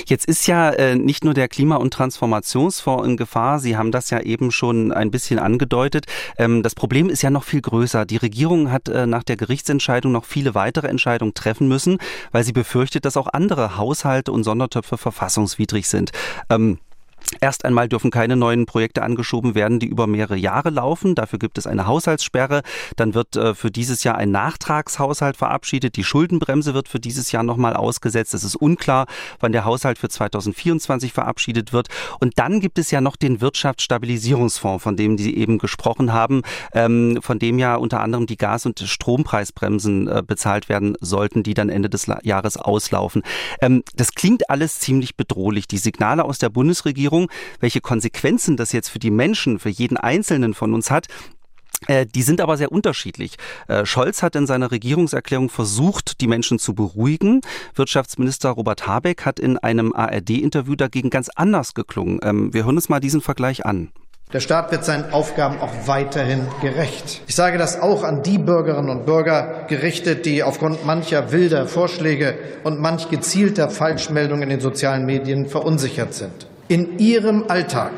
Jetzt 0.06 0.26
ist 0.26 0.46
ja 0.46 0.70
äh, 0.70 0.96
nicht 0.96 1.24
nur 1.24 1.34
der 1.34 1.48
Klima- 1.48 1.76
und 1.76 1.92
Transformationsfonds 1.92 3.06
in 3.06 3.16
Gefahr. 3.16 3.58
Sie 3.60 3.76
haben 3.76 3.92
das 3.92 4.10
ja 4.10 4.20
eben 4.20 4.50
schon 4.50 4.92
ein 4.92 5.10
bisschen 5.10 5.38
angedeutet. 5.38 6.06
Ähm, 6.38 6.62
das 6.62 6.74
Problem 6.74 7.08
ist 7.08 7.22
ja 7.22 7.30
noch 7.30 7.44
viel 7.44 7.60
größer. 7.60 8.06
Die 8.06 8.16
Regierung 8.16 8.70
hat 8.70 8.88
äh, 8.88 9.06
nach 9.06 9.22
der 9.22 9.36
Gerichtsentscheidung 9.36 10.12
noch 10.12 10.24
viele 10.24 10.54
weitere 10.54 10.88
Entscheidungen 10.88 11.34
treffen 11.34 11.68
müssen, 11.68 11.98
weil 12.32 12.44
sie 12.44 12.52
befürchtet, 12.52 13.04
dass 13.04 13.16
auch 13.16 13.28
andere 13.28 13.76
Haushalte 13.76 14.32
und 14.32 14.44
Sondertöpfe 14.44 14.98
verfassungswidrig 14.98 15.88
sind. 15.88 16.10
Ähm, 16.48 16.78
Erst 17.40 17.64
einmal 17.64 17.88
dürfen 17.88 18.10
keine 18.10 18.34
neuen 18.36 18.66
Projekte 18.66 19.02
angeschoben 19.02 19.54
werden, 19.54 19.78
die 19.78 19.86
über 19.86 20.06
mehrere 20.06 20.36
Jahre 20.36 20.70
laufen. 20.70 21.14
Dafür 21.14 21.38
gibt 21.38 21.58
es 21.58 21.66
eine 21.66 21.86
Haushaltssperre. 21.86 22.62
Dann 22.96 23.14
wird 23.14 23.36
äh, 23.36 23.54
für 23.54 23.70
dieses 23.70 24.02
Jahr 24.02 24.16
ein 24.16 24.30
Nachtragshaushalt 24.32 25.36
verabschiedet. 25.36 25.96
Die 25.96 26.04
Schuldenbremse 26.04 26.74
wird 26.74 26.88
für 26.88 26.98
dieses 26.98 27.30
Jahr 27.30 27.44
nochmal 27.44 27.74
ausgesetzt. 27.74 28.34
Es 28.34 28.42
ist 28.42 28.56
unklar, 28.56 29.06
wann 29.38 29.52
der 29.52 29.64
Haushalt 29.64 29.98
für 29.98 30.08
2024 30.08 31.12
verabschiedet 31.12 31.72
wird. 31.72 31.88
Und 32.18 32.38
dann 32.38 32.60
gibt 32.60 32.78
es 32.78 32.90
ja 32.90 33.00
noch 33.00 33.16
den 33.16 33.40
Wirtschaftsstabilisierungsfonds, 33.40 34.82
von 34.82 34.96
dem 34.96 35.16
Sie 35.16 35.36
eben 35.36 35.58
gesprochen 35.58 36.12
haben, 36.12 36.42
ähm, 36.72 37.20
von 37.22 37.38
dem 37.38 37.58
ja 37.58 37.76
unter 37.76 38.00
anderem 38.00 38.26
die 38.26 38.36
Gas- 38.36 38.66
und 38.66 38.80
Strompreisbremsen 38.80 40.08
äh, 40.08 40.22
bezahlt 40.26 40.68
werden 40.68 40.96
sollten, 41.00 41.42
die 41.42 41.54
dann 41.54 41.68
Ende 41.68 41.88
des 41.88 42.06
Jahres 42.22 42.56
auslaufen. 42.56 43.22
Ähm, 43.60 43.84
das 43.94 44.14
klingt 44.14 44.50
alles 44.50 44.80
ziemlich 44.80 45.16
bedrohlich. 45.16 45.68
Die 45.68 45.78
Signale 45.78 46.24
aus 46.24 46.38
der 46.38 46.48
Bundesregierung 46.48 47.19
Regierung. 47.20 47.30
Welche 47.60 47.80
Konsequenzen 47.80 48.56
das 48.56 48.72
jetzt 48.72 48.88
für 48.88 48.98
die 48.98 49.10
Menschen, 49.10 49.58
für 49.58 49.68
jeden 49.68 49.96
Einzelnen 49.96 50.54
von 50.54 50.74
uns 50.74 50.90
hat, 50.90 51.06
äh, 51.86 52.06
die 52.06 52.22
sind 52.22 52.40
aber 52.40 52.56
sehr 52.56 52.72
unterschiedlich. 52.72 53.36
Äh, 53.68 53.86
Scholz 53.86 54.22
hat 54.22 54.36
in 54.36 54.46
seiner 54.46 54.70
Regierungserklärung 54.70 55.48
versucht, 55.48 56.20
die 56.20 56.26
Menschen 56.26 56.58
zu 56.58 56.74
beruhigen. 56.74 57.40
Wirtschaftsminister 57.74 58.50
Robert 58.50 58.86
Habeck 58.86 59.24
hat 59.24 59.40
in 59.40 59.56
einem 59.56 59.94
ARD-Interview 59.94 60.76
dagegen 60.76 61.10
ganz 61.10 61.30
anders 61.34 61.74
geklungen. 61.74 62.20
Ähm, 62.22 62.52
wir 62.52 62.64
hören 62.64 62.76
uns 62.76 62.88
mal 62.88 63.00
diesen 63.00 63.22
Vergleich 63.22 63.64
an. 63.64 63.90
Der 64.32 64.40
Staat 64.40 64.70
wird 64.70 64.84
seinen 64.84 65.12
Aufgaben 65.12 65.58
auch 65.58 65.72
weiterhin 65.86 66.46
gerecht. 66.60 67.22
Ich 67.26 67.34
sage 67.34 67.58
das 67.58 67.80
auch 67.80 68.04
an 68.04 68.22
die 68.22 68.38
Bürgerinnen 68.38 68.90
und 68.90 69.04
Bürger 69.04 69.64
gerichtet, 69.68 70.24
die 70.24 70.44
aufgrund 70.44 70.86
mancher 70.86 71.32
wilder 71.32 71.66
Vorschläge 71.66 72.38
und 72.62 72.78
manch 72.78 73.08
gezielter 73.08 73.70
Falschmeldungen 73.70 74.44
in 74.44 74.50
den 74.50 74.60
sozialen 74.60 75.04
Medien 75.04 75.48
verunsichert 75.48 76.14
sind 76.14 76.49
in 76.70 77.00
ihrem 77.00 77.46
Alltag. 77.48 77.90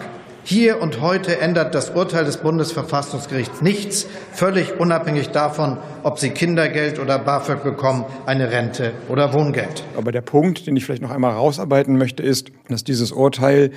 Hier 0.44 0.80
und 0.80 1.02
heute 1.02 1.38
ändert 1.40 1.74
das 1.74 1.90
Urteil 1.90 2.24
des 2.24 2.38
Bundesverfassungsgerichts 2.38 3.60
nichts, 3.60 4.08
völlig 4.32 4.80
unabhängig 4.80 5.28
davon, 5.28 5.76
ob 6.02 6.18
Sie 6.18 6.30
Kindergeld 6.30 6.98
oder 6.98 7.18
BAföG 7.18 7.62
bekommen, 7.62 8.06
eine 8.24 8.50
Rente 8.50 8.92
oder 9.10 9.34
Wohngeld. 9.34 9.84
Aber 9.94 10.10
der 10.10 10.22
Punkt, 10.22 10.66
den 10.66 10.74
ich 10.74 10.86
vielleicht 10.86 11.02
noch 11.02 11.10
einmal 11.10 11.34
rausarbeiten 11.34 11.98
möchte, 11.98 12.22
ist, 12.22 12.50
dass 12.68 12.82
dieses 12.82 13.12
Urteil 13.12 13.72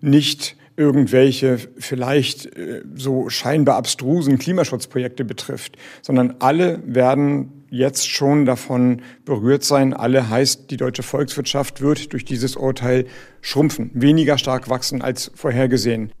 nicht 0.00 0.56
irgendwelche 0.76 1.58
vielleicht 1.78 2.46
äh, 2.56 2.82
so 2.94 3.28
scheinbar 3.28 3.76
abstrusen 3.76 4.38
Klimaschutzprojekte 4.38 5.24
betrifft, 5.24 5.76
sondern 6.02 6.36
alle 6.38 6.80
werden 6.86 7.55
jetzt 7.76 8.10
schon 8.10 8.44
davon 8.44 9.02
berührt 9.24 9.64
sein. 9.64 9.94
Alle 9.94 10.28
heißt, 10.28 10.70
die 10.70 10.76
deutsche 10.76 11.02
Volkswirtschaft 11.02 11.80
wird 11.80 12.12
durch 12.12 12.24
dieses 12.24 12.56
Urteil 12.56 13.06
schrumpfen, 13.40 13.90
weniger 13.94 14.38
stark 14.38 14.68
wachsen 14.68 15.02
als 15.02 15.30
vorhergesehen. 15.34 16.12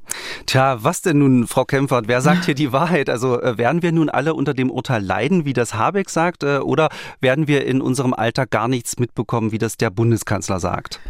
Tja, 0.46 0.78
was 0.82 1.02
denn 1.02 1.18
nun, 1.18 1.46
Frau 1.46 1.64
Kempfert? 1.64 2.06
Wer 2.06 2.20
sagt 2.20 2.44
hier 2.44 2.54
die 2.54 2.72
Wahrheit? 2.72 3.10
Also 3.10 3.40
äh, 3.40 3.58
werden 3.58 3.82
wir 3.82 3.92
nun 3.92 4.08
alle 4.08 4.34
unter 4.34 4.54
dem 4.54 4.70
Urteil 4.70 5.02
leiden, 5.02 5.44
wie 5.44 5.52
das 5.52 5.74
Habeck 5.74 6.10
sagt, 6.10 6.44
äh, 6.44 6.58
oder 6.58 6.88
werden 7.20 7.48
wir 7.48 7.66
in 7.66 7.80
unserem 7.80 8.14
Alltag 8.14 8.50
gar 8.50 8.68
nichts 8.68 8.98
mitbekommen, 8.98 9.50
wie 9.50 9.58
das 9.58 9.76
der 9.76 9.90
Bundeskanzler 9.90 10.60
sagt? 10.60 11.00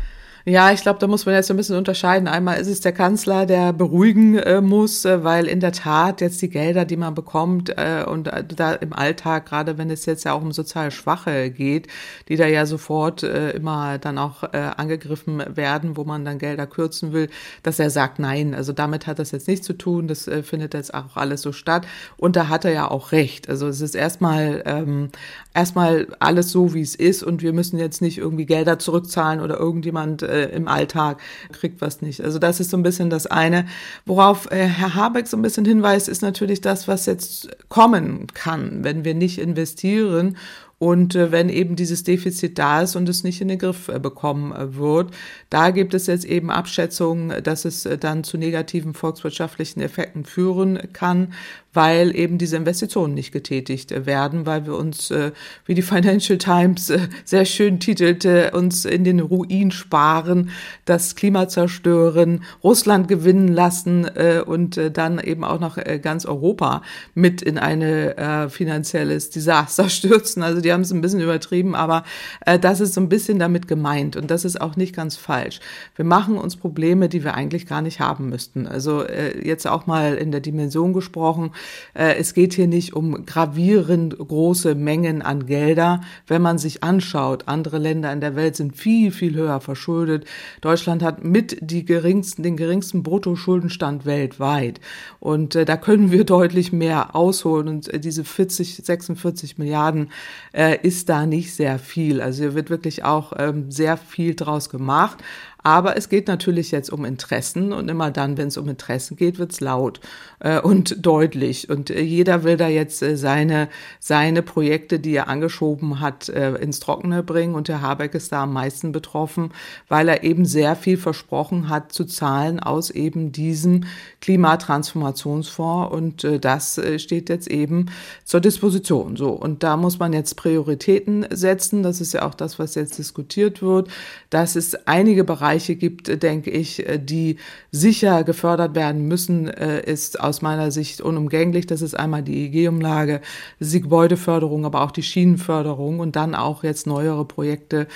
Ja, 0.48 0.70
ich 0.70 0.82
glaube, 0.82 1.00
da 1.00 1.08
muss 1.08 1.26
man 1.26 1.34
jetzt 1.34 1.50
ein 1.50 1.56
bisschen 1.56 1.76
unterscheiden. 1.76 2.28
Einmal 2.28 2.60
ist 2.60 2.68
es 2.68 2.80
der 2.80 2.92
Kanzler, 2.92 3.46
der 3.46 3.72
beruhigen 3.72 4.38
äh, 4.38 4.60
muss, 4.60 5.04
äh, 5.04 5.24
weil 5.24 5.48
in 5.48 5.58
der 5.58 5.72
Tat 5.72 6.20
jetzt 6.20 6.40
die 6.40 6.48
Gelder, 6.48 6.84
die 6.84 6.96
man 6.96 7.16
bekommt 7.16 7.70
äh, 7.70 8.04
und 8.06 8.28
äh, 8.28 8.44
da 8.44 8.74
im 8.74 8.92
Alltag, 8.92 9.46
gerade 9.46 9.76
wenn 9.76 9.90
es 9.90 10.06
jetzt 10.06 10.22
ja 10.22 10.34
auch 10.34 10.42
um 10.42 10.52
sozial 10.52 10.92
Schwache 10.92 11.50
geht, 11.50 11.88
die 12.28 12.36
da 12.36 12.46
ja 12.46 12.64
sofort 12.64 13.24
äh, 13.24 13.50
immer 13.50 13.98
dann 13.98 14.18
auch 14.18 14.44
angegriffen 14.52 15.42
werden, 15.56 15.96
wo 15.96 16.04
man 16.04 16.24
dann 16.24 16.38
Gelder 16.38 16.68
kürzen 16.68 17.12
will, 17.12 17.28
dass 17.64 17.80
er 17.80 17.90
sagt, 17.90 18.20
nein, 18.20 18.54
also 18.54 18.72
damit 18.72 19.08
hat 19.08 19.18
das 19.18 19.32
jetzt 19.32 19.48
nichts 19.48 19.66
zu 19.66 19.72
tun, 19.72 20.06
das 20.06 20.30
findet 20.42 20.74
jetzt 20.74 20.94
auch 20.94 21.16
alles 21.16 21.42
so 21.42 21.52
statt. 21.52 21.86
Und 22.16 22.36
da 22.36 22.48
hat 22.48 22.64
er 22.64 22.72
ja 22.72 22.90
auch 22.90 23.12
recht. 23.12 23.48
Also 23.48 23.66
es 23.66 23.80
ist 23.80 23.94
erstmal 23.94 24.62
ähm, 24.66 25.08
erstmal 25.54 26.06
alles 26.20 26.50
so, 26.50 26.74
wie 26.74 26.82
es 26.82 26.94
ist 26.94 27.22
und 27.22 27.42
wir 27.42 27.52
müssen 27.52 27.78
jetzt 27.78 28.02
nicht 28.02 28.18
irgendwie 28.18 28.46
Gelder 28.46 28.78
zurückzahlen 28.78 29.40
oder 29.40 29.58
irgendjemand 29.58 30.22
äh, 30.36 30.56
im 30.56 30.68
Alltag, 30.68 31.20
kriegt 31.52 31.80
was 31.80 32.02
nicht. 32.02 32.20
Also 32.20 32.38
das 32.38 32.60
ist 32.60 32.70
so 32.70 32.76
ein 32.76 32.82
bisschen 32.82 33.10
das 33.10 33.26
eine. 33.26 33.66
Worauf 34.04 34.50
äh, 34.50 34.66
Herr 34.66 34.94
Habeck 34.94 35.26
so 35.26 35.36
ein 35.36 35.42
bisschen 35.42 35.64
hinweist, 35.64 36.08
ist 36.08 36.22
natürlich 36.22 36.60
das, 36.60 36.88
was 36.88 37.06
jetzt 37.06 37.48
kommen 37.68 38.26
kann, 38.34 38.84
wenn 38.84 39.04
wir 39.04 39.14
nicht 39.14 39.38
investieren 39.38 40.36
und 40.78 41.14
äh, 41.14 41.32
wenn 41.32 41.48
eben 41.48 41.76
dieses 41.76 42.04
Defizit 42.04 42.58
da 42.58 42.82
ist 42.82 42.96
und 42.96 43.08
es 43.08 43.24
nicht 43.24 43.40
in 43.40 43.48
den 43.48 43.58
Griff 43.58 43.88
äh, 43.88 43.98
bekommen 43.98 44.52
äh, 44.52 44.76
wird, 44.76 45.10
da 45.48 45.70
gibt 45.70 45.94
es 45.94 46.06
jetzt 46.06 46.24
eben 46.24 46.50
Abschätzungen, 46.50 47.42
dass 47.42 47.64
es 47.64 47.88
dann 48.00 48.24
zu 48.24 48.36
negativen 48.36 48.92
volkswirtschaftlichen 48.92 49.80
Effekten 49.80 50.24
führen 50.24 50.92
kann, 50.92 51.32
weil 51.76 52.16
eben 52.16 52.38
diese 52.38 52.56
Investitionen 52.56 53.12
nicht 53.12 53.32
getätigt 53.32 54.06
werden, 54.06 54.46
weil 54.46 54.64
wir 54.64 54.74
uns, 54.76 55.10
äh, 55.10 55.32
wie 55.66 55.74
die 55.74 55.82
Financial 55.82 56.38
Times 56.38 56.88
äh, 56.88 57.00
sehr 57.24 57.44
schön 57.44 57.78
titelte, 57.80 58.52
uns 58.52 58.86
in 58.86 59.04
den 59.04 59.20
Ruin 59.20 59.70
sparen, 59.70 60.48
das 60.86 61.16
Klima 61.16 61.48
zerstören, 61.48 62.44
Russland 62.64 63.08
gewinnen 63.08 63.48
lassen 63.48 64.06
äh, 64.06 64.42
und 64.44 64.78
äh, 64.78 64.90
dann 64.90 65.18
eben 65.18 65.44
auch 65.44 65.60
noch 65.60 65.76
äh, 65.76 66.00
ganz 66.02 66.24
Europa 66.24 66.80
mit 67.14 67.42
in 67.42 67.58
eine 67.58 68.16
äh, 68.16 68.48
finanzielles 68.48 69.28
Desaster 69.28 69.88
stürzen. 69.90 70.42
Also 70.42 70.62
die 70.62 70.72
haben 70.72 70.80
es 70.80 70.92
ein 70.92 71.02
bisschen 71.02 71.20
übertrieben, 71.20 71.74
aber 71.74 72.04
äh, 72.46 72.58
das 72.58 72.80
ist 72.80 72.94
so 72.94 73.02
ein 73.02 73.10
bisschen 73.10 73.38
damit 73.38 73.68
gemeint 73.68 74.16
und 74.16 74.30
das 74.30 74.46
ist 74.46 74.58
auch 74.58 74.76
nicht 74.76 74.96
ganz 74.96 75.16
falsch. 75.16 75.60
Wir 75.94 76.06
machen 76.06 76.38
uns 76.38 76.56
Probleme, 76.56 77.10
die 77.10 77.22
wir 77.22 77.34
eigentlich 77.34 77.66
gar 77.66 77.82
nicht 77.82 78.00
haben 78.00 78.30
müssten. 78.30 78.66
Also 78.66 79.02
äh, 79.02 79.46
jetzt 79.46 79.66
auch 79.66 79.86
mal 79.86 80.14
in 80.14 80.32
der 80.32 80.40
Dimension 80.40 80.94
gesprochen, 80.94 81.50
äh, 81.50 81.65
es 81.94 82.34
geht 82.34 82.54
hier 82.54 82.66
nicht 82.66 82.94
um 82.94 83.24
gravierend 83.26 84.18
große 84.18 84.74
Mengen 84.74 85.22
an 85.22 85.46
Gelder. 85.46 86.00
Wenn 86.26 86.42
man 86.42 86.58
sich 86.58 86.82
anschaut, 86.82 87.44
andere 87.46 87.78
Länder 87.78 88.12
in 88.12 88.20
der 88.20 88.36
Welt 88.36 88.56
sind 88.56 88.76
viel, 88.76 89.10
viel 89.10 89.34
höher 89.34 89.60
verschuldet. 89.60 90.26
Deutschland 90.60 91.02
hat 91.02 91.24
mit 91.24 91.58
die 91.60 91.84
geringsten, 91.84 92.42
den 92.42 92.56
geringsten 92.56 93.02
Bruttoschuldenstand 93.02 94.06
weltweit. 94.06 94.80
Und 95.20 95.54
äh, 95.54 95.64
da 95.64 95.76
können 95.76 96.12
wir 96.12 96.24
deutlich 96.36 96.72
mehr 96.72 97.14
ausholen. 97.14 97.68
Und 97.68 97.92
äh, 97.92 98.00
diese 98.00 98.24
40, 98.24 98.76
46 98.84 99.58
Milliarden 99.58 100.10
äh, 100.52 100.78
ist 100.82 101.08
da 101.08 101.26
nicht 101.26 101.54
sehr 101.54 101.78
viel. 101.78 102.20
Also 102.20 102.42
hier 102.42 102.54
wird 102.54 102.70
wirklich 102.70 103.04
auch 103.04 103.32
ähm, 103.38 103.70
sehr 103.70 103.96
viel 103.96 104.34
draus 104.34 104.70
gemacht. 104.70 105.18
Aber 105.66 105.96
es 105.96 106.08
geht 106.08 106.28
natürlich 106.28 106.70
jetzt 106.70 106.92
um 106.92 107.04
Interessen 107.04 107.72
und 107.72 107.88
immer 107.88 108.12
dann, 108.12 108.36
wenn 108.36 108.46
es 108.46 108.56
um 108.56 108.68
Interessen 108.68 109.16
geht, 109.16 109.40
wird's 109.40 109.58
laut 109.58 109.98
äh, 110.38 110.60
und 110.60 111.04
deutlich. 111.04 111.68
Und 111.68 111.90
äh, 111.90 112.02
jeder 112.02 112.44
will 112.44 112.56
da 112.56 112.68
jetzt 112.68 113.02
äh, 113.02 113.16
seine, 113.16 113.68
seine 113.98 114.42
Projekte, 114.42 115.00
die 115.00 115.16
er 115.16 115.26
angeschoben 115.26 115.98
hat, 115.98 116.28
äh, 116.28 116.54
ins 116.54 116.78
Trockene 116.78 117.24
bringen. 117.24 117.56
Und 117.56 117.66
der 117.66 117.82
Habeck 117.82 118.14
ist 118.14 118.30
da 118.30 118.44
am 118.44 118.52
meisten 118.52 118.92
betroffen, 118.92 119.50
weil 119.88 120.06
er 120.06 120.22
eben 120.22 120.44
sehr 120.44 120.76
viel 120.76 120.96
versprochen 120.96 121.68
hat 121.68 121.90
zu 121.90 122.04
zahlen 122.04 122.60
aus 122.60 122.90
eben 122.90 123.32
diesem 123.32 123.86
Klimatransformationsfonds. 124.20 125.92
Und 125.92 126.22
äh, 126.22 126.38
das 126.38 126.78
äh, 126.78 127.00
steht 127.00 127.28
jetzt 127.28 127.50
eben 127.50 127.86
zur 128.22 128.40
Disposition. 128.40 129.16
So. 129.16 129.30
Und 129.30 129.64
da 129.64 129.76
muss 129.76 129.98
man 129.98 130.12
jetzt 130.12 130.36
Prioritäten 130.36 131.26
setzen. 131.30 131.82
Das 131.82 132.00
ist 132.00 132.12
ja 132.12 132.24
auch 132.24 132.34
das, 132.34 132.60
was 132.60 132.76
jetzt 132.76 132.98
diskutiert 132.98 133.62
wird, 133.62 133.88
dass 134.30 134.56
es 134.56 134.74
einige 134.86 135.24
Bereiche 135.24 135.76
gibt, 135.76 136.22
denke 136.22 136.50
ich, 136.50 136.86
äh, 136.88 136.98
die 136.98 137.36
sicher 137.70 138.24
gefördert 138.24 138.74
werden 138.74 139.06
müssen, 139.06 139.48
äh, 139.48 139.82
ist 139.84 140.20
aus 140.20 140.42
meiner 140.42 140.70
Sicht 140.70 141.00
unumgänglich. 141.00 141.66
Das 141.66 141.82
ist 141.82 141.94
einmal 141.94 142.22
die 142.22 142.46
EG-Umlage, 142.46 143.20
die 143.60 143.80
Gebäudeförderung, 143.80 144.64
aber 144.64 144.82
auch 144.82 144.90
die 144.90 145.02
Schienenförderung 145.02 146.00
und 146.00 146.16
dann 146.16 146.34
auch 146.34 146.64
jetzt 146.64 146.86
neuere 146.86 147.24
Projekte. 147.24 147.86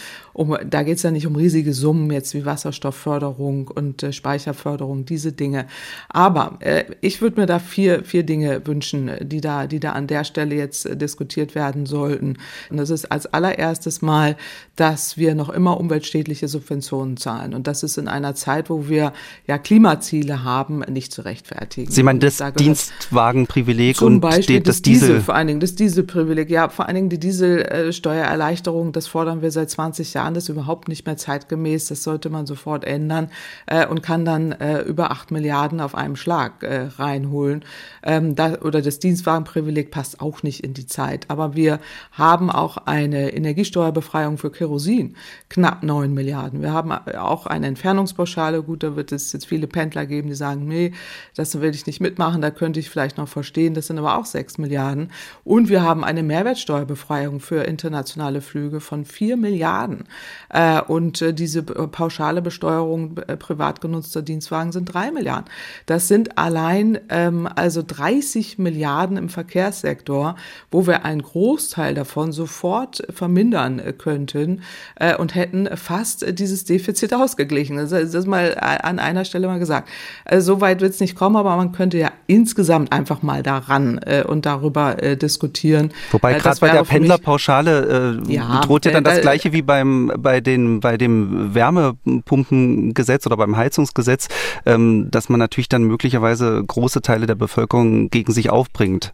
Um, 0.40 0.56
da 0.64 0.84
geht 0.84 0.96
es 0.96 1.02
ja 1.02 1.10
nicht 1.10 1.26
um 1.26 1.36
riesige 1.36 1.74
Summen 1.74 2.10
jetzt 2.10 2.32
wie 2.32 2.46
Wasserstoffförderung 2.46 3.68
und 3.68 4.02
äh, 4.02 4.10
Speicherförderung, 4.10 5.04
diese 5.04 5.32
Dinge. 5.32 5.66
Aber 6.08 6.56
äh, 6.60 6.84
ich 7.02 7.20
würde 7.20 7.42
mir 7.42 7.46
da 7.46 7.58
vier, 7.58 8.04
vier 8.04 8.22
Dinge 8.22 8.66
wünschen, 8.66 9.10
die 9.20 9.42
da, 9.42 9.66
die 9.66 9.80
da 9.80 9.92
an 9.92 10.06
der 10.06 10.24
Stelle 10.24 10.54
jetzt 10.54 10.86
äh, 10.86 10.96
diskutiert 10.96 11.54
werden 11.54 11.84
sollten. 11.84 12.38
Und 12.70 12.78
das 12.78 12.88
ist 12.88 13.12
als 13.12 13.26
allererstes 13.26 14.00
mal, 14.00 14.34
dass 14.76 15.18
wir 15.18 15.34
noch 15.34 15.50
immer 15.50 15.78
umweltschädliche 15.78 16.48
Subventionen 16.48 17.18
zahlen. 17.18 17.52
Und 17.52 17.66
das 17.66 17.82
ist 17.82 17.98
in 17.98 18.08
einer 18.08 18.34
Zeit, 18.34 18.70
wo 18.70 18.88
wir 18.88 19.12
ja 19.46 19.58
Klimaziele 19.58 20.42
haben, 20.42 20.78
nicht 20.90 21.12
zu 21.12 21.20
rechtfertigen. 21.20 21.90
Sie 21.90 22.02
meinen 22.02 22.20
das 22.20 22.38
da 22.38 22.50
Dienstwagenprivileg 22.50 24.00
und 24.00 24.20
Beispiel 24.20 24.60
das 24.60 24.80
Diesel, 24.80 25.08
Diesel, 25.08 25.20
vor 25.20 25.34
allen 25.34 25.48
Dingen 25.48 25.60
das 25.60 25.74
Dieselprivileg. 25.74 26.48
Ja, 26.48 26.70
vor 26.70 26.86
allen 26.86 26.94
Dingen 26.94 27.08
die 27.10 27.20
Dieselsteuererleichterung, 27.20 28.92
das 28.92 29.06
fordern 29.06 29.42
wir 29.42 29.50
seit 29.50 29.68
20 29.68 30.14
Jahren, 30.14 30.29
das 30.34 30.44
ist 30.44 30.50
überhaupt 30.50 30.88
nicht 30.88 31.06
mehr 31.06 31.16
zeitgemäß. 31.16 31.88
Das 31.88 32.02
sollte 32.04 32.30
man 32.30 32.46
sofort 32.46 32.84
ändern 32.84 33.30
äh, 33.66 33.86
und 33.86 34.02
kann 34.02 34.24
dann 34.24 34.52
äh, 34.52 34.82
über 34.82 35.10
8 35.10 35.32
Milliarden 35.32 35.80
auf 35.80 35.94
einem 35.94 36.16
Schlag 36.16 36.62
äh, 36.62 36.88
reinholen. 36.96 37.64
Ähm, 38.02 38.36
da, 38.36 38.60
oder 38.60 38.80
das 38.80 39.00
Dienstwagenprivileg 39.00 39.90
passt 39.90 40.20
auch 40.20 40.42
nicht 40.42 40.62
in 40.62 40.74
die 40.74 40.86
Zeit. 40.86 41.26
Aber 41.28 41.56
wir 41.56 41.80
haben 42.12 42.50
auch 42.50 42.76
eine 42.76 43.32
Energiesteuerbefreiung 43.32 44.38
für 44.38 44.50
Kerosin, 44.50 45.16
knapp 45.48 45.82
9 45.82 46.14
Milliarden. 46.14 46.62
Wir 46.62 46.72
haben 46.72 46.92
auch 46.92 47.40
auch 47.40 47.46
eine 47.46 47.66
Entfernungspauschale. 47.66 48.62
Gut, 48.62 48.82
da 48.82 48.96
wird 48.96 49.12
es 49.12 49.32
jetzt 49.32 49.46
viele 49.46 49.66
Pendler 49.66 50.06
geben, 50.06 50.28
die 50.28 50.34
sagen, 50.34 50.66
nee, 50.66 50.92
das 51.34 51.60
will 51.60 51.74
ich 51.74 51.86
nicht 51.86 52.00
mitmachen, 52.00 52.42
da 52.42 52.50
könnte 52.50 52.80
ich 52.80 52.90
vielleicht 52.90 53.16
noch 53.16 53.28
verstehen. 53.28 53.74
Das 53.74 53.86
sind 53.86 53.98
aber 53.98 54.18
auch 54.18 54.26
sechs 54.26 54.58
Milliarden. 54.58 55.10
Und 55.44 55.68
wir 55.68 55.82
haben 55.82 56.04
eine 56.04 56.22
Mehrwertsteuerbefreiung 56.22 57.40
für 57.40 57.62
internationale 57.62 58.40
Flüge 58.40 58.80
von 58.80 59.04
vier 59.04 59.36
Milliarden. 59.36 60.04
Äh, 60.48 60.80
und 60.82 61.22
äh, 61.22 61.32
diese 61.32 61.62
pauschale 61.62 62.42
Besteuerung 62.42 63.16
äh, 63.26 63.36
privat 63.36 63.80
genutzter 63.80 64.22
Dienstwagen 64.22 64.72
sind 64.72 64.92
drei 64.92 65.10
Milliarden. 65.10 65.46
Das 65.86 66.08
sind 66.08 66.38
allein 66.38 66.98
ähm, 67.08 67.48
also 67.54 67.82
30 67.86 68.58
Milliarden 68.58 69.16
im 69.16 69.28
Verkehrssektor, 69.28 70.36
wo 70.70 70.86
wir 70.86 71.04
einen 71.04 71.22
Großteil 71.22 71.94
davon 71.94 72.32
sofort 72.32 73.02
vermindern 73.10 73.80
könnten 73.98 74.62
und 75.18 75.34
hätten 75.34 75.68
fast 75.76 76.38
dieses 76.38 76.64
Defizit 76.64 77.14
ausgeglichen. 77.14 77.76
Das 77.76 77.92
ist 77.92 78.26
mal 78.26 78.56
an 78.58 78.98
einer 78.98 79.24
Stelle 79.24 79.46
mal 79.46 79.58
gesagt. 79.58 79.88
Also 80.24 80.54
so 80.54 80.60
weit 80.60 80.80
wird 80.80 80.92
es 80.92 81.00
nicht 81.00 81.14
kommen, 81.14 81.36
aber 81.36 81.54
man 81.56 81.72
könnte 81.72 81.98
ja 81.98 82.10
insgesamt 82.26 82.92
einfach 82.92 83.22
mal 83.22 83.42
daran 83.42 83.98
äh, 83.98 84.24
und 84.26 84.46
darüber 84.46 85.02
äh, 85.02 85.16
diskutieren. 85.16 85.92
Wobei 86.10 86.34
äh, 86.34 86.38
gerade 86.38 86.58
bei 86.60 86.70
der 86.70 86.82
Pendlerpauschale 86.82 88.20
äh, 88.26 88.32
ja, 88.32 88.60
droht 88.62 88.84
ja 88.84 88.92
dann 88.92 89.04
das 89.04 89.20
Gleiche 89.20 89.52
wie 89.52 89.62
beim 89.62 89.99
bei 90.08 90.40
den 90.40 90.80
bei 90.80 90.96
dem 90.96 91.54
Wärmepumpengesetz 91.54 93.26
oder 93.26 93.36
beim 93.36 93.56
Heizungsgesetz, 93.56 94.28
ähm, 94.66 95.10
dass 95.10 95.28
man 95.28 95.38
natürlich 95.38 95.68
dann 95.68 95.84
möglicherweise 95.84 96.62
große 96.64 97.02
Teile 97.02 97.26
der 97.26 97.34
Bevölkerung 97.34 98.10
gegen 98.10 98.32
sich 98.32 98.50
aufbringt. 98.50 99.12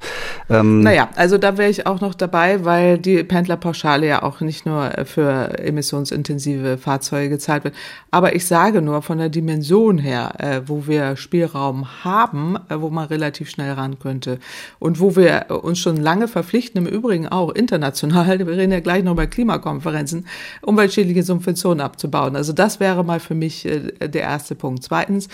Ähm, 0.50 0.81
naja, 0.81 1.09
also 1.16 1.38
da 1.38 1.59
wäre 1.59 1.71
ich 1.71 1.87
auch 1.87 2.00
noch 2.00 2.14
dabei, 2.14 2.64
weil 2.64 2.99
die 2.99 3.23
Pendlerpauschale 3.23 4.07
ja 4.07 4.23
auch 4.23 4.40
nicht 4.40 4.66
nur 4.66 4.93
für 5.05 5.59
emissionsintensive 5.59 6.78
Fahrzeuge 6.78 7.31
gezahlt 7.31 7.64
wird. 7.64 7.75
Aber 8.11 8.35
ich 8.35 8.47
sage 8.47 8.83
nur 8.83 9.02
von 9.02 9.19
der 9.19 9.28
Dimension 9.28 9.99
her, 9.99 10.35
äh, 10.38 10.61
wo 10.66 10.87
wir 10.87 11.16
Spielraum 11.16 12.05
haben, 12.05 12.57
äh, 12.69 12.81
wo 12.81 12.90
man 12.90 13.07
relativ 13.07 13.50
schnell 13.50 13.73
ran 13.73 13.99
könnte 13.99 14.38
und 14.78 15.00
wo 15.00 15.16
wir 15.16 15.47
uns 15.62 15.78
schon 15.78 15.97
lange 15.97 16.28
verpflichten, 16.28 16.87
im 16.87 16.93
Übrigen 16.93 17.28
auch 17.28 17.50
international, 17.50 18.38
wir 18.47 18.49
reden 18.49 18.73
ja 18.73 18.81
gleich 18.81 19.05
noch 19.05 19.16
bei 19.16 19.26
Klimakonferenzen, 19.26 20.26
umweltschädliche 20.76 21.23
Subventionen 21.23 21.80
abzubauen. 21.80 22.37
Also 22.37 22.52
das 22.52 22.80
wäre 22.80 23.02
mal 23.02 23.18
für 23.18 23.35
mich 23.35 23.64
äh, 23.64 24.09
der 24.09 24.23
erste 24.23 24.54
Punkt. 24.54 24.83
Zweitens, 24.83 25.28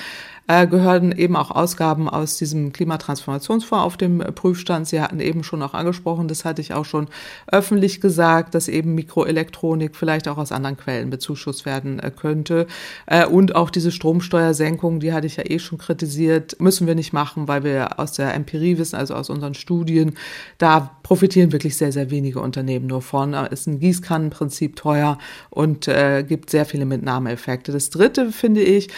äh, 0.49 0.67
gehören 0.67 1.13
eben 1.13 1.37
auch 1.37 1.51
Ausgaben 1.51 2.09
aus 2.09 2.37
diesem 2.37 2.73
Klimatransformationsfonds 2.73 3.85
auf 3.85 3.97
dem 3.97 4.19
Prüfstand. 4.19 4.89
Sie 4.89 5.01
hatten 5.01 5.21
eben 5.21 5.45
schon 5.45 5.63
auch 5.63 5.75
angesprochen, 5.75 6.29
das 6.29 6.45
hatte 6.45 6.61
ich 6.61 6.75
auch 6.75 6.85
schon 6.85 7.09
öffentlich 7.47 8.01
gesagt, 8.01 8.55
dass 8.55 8.69
eben 8.69 8.95
Mikroelektronik 8.95 9.95
vielleicht 9.95 10.29
auch 10.29 10.39
aus 10.39 10.53
anderen 10.53 10.77
Quellen 10.77 11.11
bezuschusst 11.11 11.65
werden 11.65 12.01
äh, 12.01 12.11
könnte. 12.11 12.67
Äh, 13.07 13.27
und 13.27 13.55
auch 13.55 13.71
diese 13.71 13.93
Stromsteuersenkung, 13.93 15.01
die 15.01 15.13
hatte 15.13 15.27
ich 15.27 15.37
ja 15.37 15.45
eh 15.47 15.59
schon 15.59 15.79
kritisiert, 15.79 16.61
müssen 16.61 16.87
wir 16.87 16.95
nicht 16.95 17.13
machen, 17.13 17.49
weil 17.49 17.65
wir 17.65 17.99
aus 17.99 18.13
der 18.13 18.35
Empirie 18.35 18.79
wissen, 18.79 18.97
also 18.97 19.15
aus 19.15 19.31
unseren 19.31 19.55
Studien, 19.55 20.15
da 20.59 20.97
profitieren 21.03 21.53
wirklich 21.53 21.77
sehr, 21.77 21.93
sehr 21.93 22.11
wenige 22.11 22.41
Unternehmen 22.41 22.87
nur 22.87 23.03
von. 23.03 23.35
Ist 23.35 23.67
ein 23.67 23.79
Gießkannenprinzip 23.79 24.77
teuer 24.77 25.19
und 25.51 25.89
äh, 25.89 26.25
gibt 26.27 26.51
sehr 26.51 26.65
viele 26.67 26.85
Mitnahmeeffekte. 26.85 27.73
Das 27.73 27.91
dritte 27.91 28.33
finde 28.33 28.63
ich, 28.63 28.89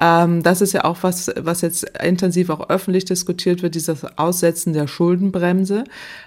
ähm, 0.00 0.42
das 0.42 0.62
ist 0.62 0.72
ja 0.72 0.84
auch 0.84 0.98
was, 1.02 1.30
was 1.36 1.60
jetzt 1.60 1.84
intensiv 2.02 2.48
auch 2.48 2.70
öffentlich 2.70 3.04
diskutiert 3.04 3.62
wird, 3.62 3.74
dieses 3.74 4.04
Aussetzen 4.16 4.72
der 4.72 4.86
Schuldenbremse. 4.86 5.84